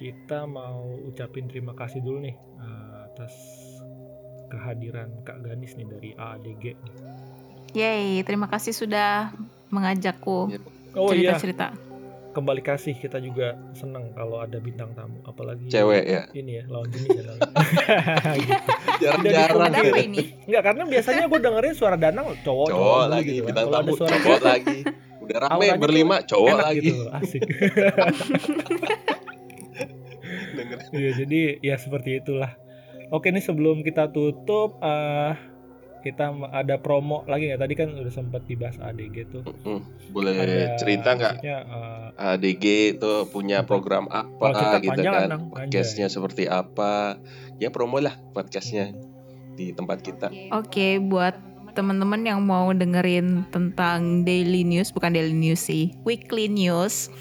[0.00, 3.36] kita mau ucapin terima kasih dulu nih eh, atas
[4.48, 6.64] kehadiran Kak Ganis nih dari AADG.
[7.76, 9.36] Yeay, terima kasih sudah
[9.68, 10.58] mengajakku Iya.
[10.96, 11.76] Oh iya, cerita-cerita.
[12.36, 16.28] Kembali kasih kita juga seneng kalau ada bintang tamu, apalagi Cewek ya.
[16.36, 17.32] ini ya lawan jenis ya.
[18.36, 18.60] Gitu.
[19.08, 19.80] Jarang-jarang ya.
[19.80, 20.36] apa ini?
[20.44, 23.48] Enggak, karena biasanya gue dengerin suara Danang cowok, Cowok dulu lagi gitu kan.
[23.48, 24.78] bintang Kalau ada tamu suara cowok lagi.
[25.24, 26.80] Udah rame berlima cowok enak lagi.
[26.84, 27.42] gitu asik.
[30.60, 30.88] Dengerin.
[30.92, 32.52] Iya, jadi ya seperti itulah.
[33.08, 35.55] Oke nih sebelum kita tutup, eh
[36.06, 37.60] kita ada promo lagi nggak?
[37.66, 39.42] Tadi kan udah sempat dibahas ADG tuh.
[39.66, 39.80] Mm,
[40.14, 42.64] boleh Ada cerita nggak eh, ADG
[42.96, 45.52] itu punya program apa kita gitu kan Nang.
[45.52, 47.20] podcastnya seperti apa
[47.60, 48.96] ya promo lah podcastnya
[49.56, 51.36] di tempat kita Oke, buat
[51.76, 57.12] teman-teman yang mau dengerin tentang daily news, bukan daily news sih, weekly news,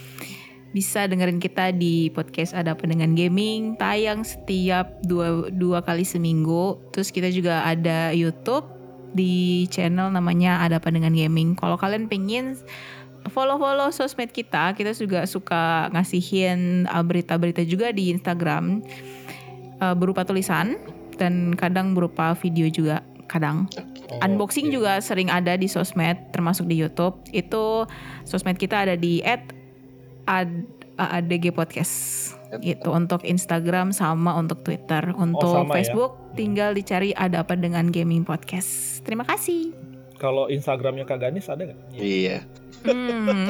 [0.71, 6.79] bisa dengerin kita di podcast Ada Apa Dengan Gaming, tayang setiap dua, dua kali seminggu.
[6.95, 8.74] Terus kita juga ada YouTube
[9.15, 11.55] di channel namanya Ada Apa Dengan Gaming.
[11.55, 12.59] Kalau kalian pengen
[13.31, 18.83] follow-follow sosmed kita, kita juga suka ngasihin uh, berita-berita juga di Instagram
[19.81, 20.77] uh, berupa tulisan
[21.15, 23.65] dan kadang berupa video juga kadang.
[24.11, 24.75] oh, Unboxing oke.
[24.77, 27.17] juga sering ada di sosmed termasuk di YouTube.
[27.33, 27.89] Itu
[28.27, 29.23] sosmed kita ada di
[30.99, 35.13] @adg podcast gitu untuk Instagram sama untuk Twitter.
[35.15, 35.81] Untuk sama ya?
[35.81, 39.01] Facebook tinggal dicari ada apa dengan gaming podcast.
[39.03, 39.71] Terima kasih.
[40.15, 41.79] Kalau Instagramnya Kak Ganis ada nggak?
[41.99, 42.39] iya
[42.85, 43.49] Hmm.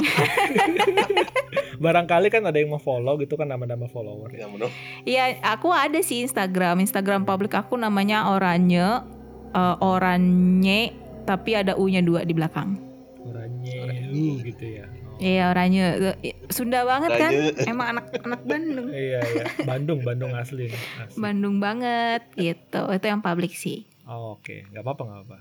[1.84, 4.32] Barangkali kan ada yang mau follow gitu kan nama-nama follower.
[4.32, 4.72] yang menurut
[5.04, 6.80] Iya, aku ada sih Instagram.
[6.80, 9.04] Instagram publik aku namanya Oranye,
[9.52, 10.96] eh, Oranye,
[11.28, 12.80] tapi ada U-nya dua di belakang.
[13.26, 13.76] Oranye,
[14.08, 14.86] uh, gitu ya.
[15.18, 15.86] Iya, Oranye.
[16.24, 17.32] Eh, Sunda banget kan?
[17.72, 18.88] Emang anak-anak Bandung.
[18.92, 21.16] Iya iya, Bandung Bandung asli asli.
[21.16, 22.82] Bandung banget gitu.
[22.92, 23.88] Itu yang publik sih.
[24.06, 25.38] Oh, Oke, nggak apa-apa nggak apa.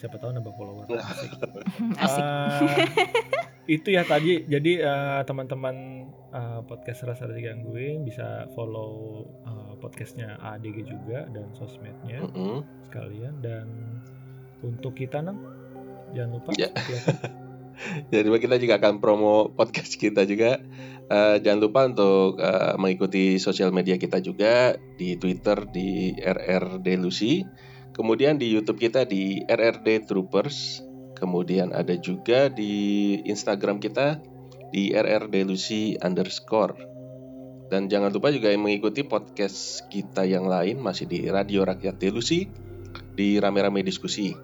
[0.00, 0.84] Siapa tahu nambah follower.
[0.96, 1.30] Asik.
[2.04, 2.24] Asik.
[2.24, 2.88] Eh,
[3.68, 4.48] itu ya tadi.
[4.48, 5.76] Jadi eh, teman-teman
[6.32, 12.64] eh, podcast rasa digangguin bisa follow eh, podcastnya ADG juga dan sosmednya Mm-mm.
[12.88, 13.68] sekalian dan
[14.64, 15.36] untuk kita nang
[16.16, 16.68] jangan lupa Ya.
[18.12, 20.60] Jadi kita juga akan promo podcast kita juga.
[21.10, 27.42] Eh, jangan lupa untuk eh, mengikuti sosial media kita juga di Twitter di RRD Lucy,
[27.90, 30.86] kemudian di YouTube kita di RRD Troopers,
[31.18, 34.22] kemudian ada juga di Instagram kita
[34.70, 36.78] di RRD Lucy underscore.
[37.70, 42.46] Dan jangan lupa juga mengikuti podcast kita yang lain masih di Radio Rakyat Delusi
[43.14, 44.34] di Rame-Rame Diskusi.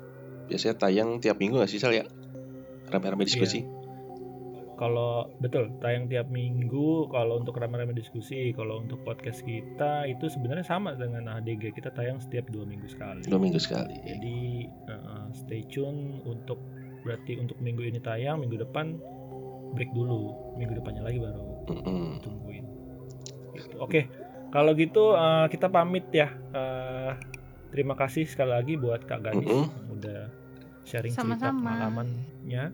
[0.46, 2.06] Biasanya tayang tiap minggu nggak sih Sal ya?
[2.90, 3.66] Rame-rame diskusi.
[4.76, 10.68] Kalau betul tayang tiap minggu kalau untuk rame-rame diskusi, kalau untuk podcast kita itu sebenarnya
[10.68, 13.24] sama dengan ADG kita tayang setiap dua minggu sekali.
[13.24, 13.96] Dua minggu sekali.
[14.04, 16.60] Jadi uh, stay tune untuk
[17.08, 19.00] berarti untuk minggu ini tayang, minggu depan
[19.72, 22.20] break dulu, minggu depannya lagi baru Mm-mm.
[22.20, 22.64] tungguin.
[23.56, 23.76] Gitu.
[23.80, 24.12] Oke,
[24.52, 26.28] kalau gitu uh, kita pamit ya.
[26.52, 27.16] Uh,
[27.72, 29.66] terima kasih sekali lagi buat Kak Gadis Mm-mm.
[29.68, 30.20] yang udah
[30.86, 31.60] sharing cerita Sama-sama.
[31.66, 32.64] pengalamannya.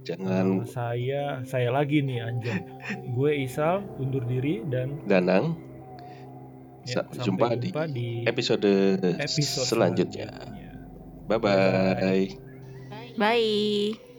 [0.00, 2.60] Jangan Uh, saya saya lagi nih Anjay.
[3.12, 5.54] Gue Isal undur diri dan danang.
[6.82, 8.72] ya, Sa- jumpa sampai di jumpa di Episode,
[9.14, 10.26] episode selanjutnya.
[10.26, 10.68] selanjutnya.
[11.28, 12.26] Bye bye.
[13.14, 14.09] Bye.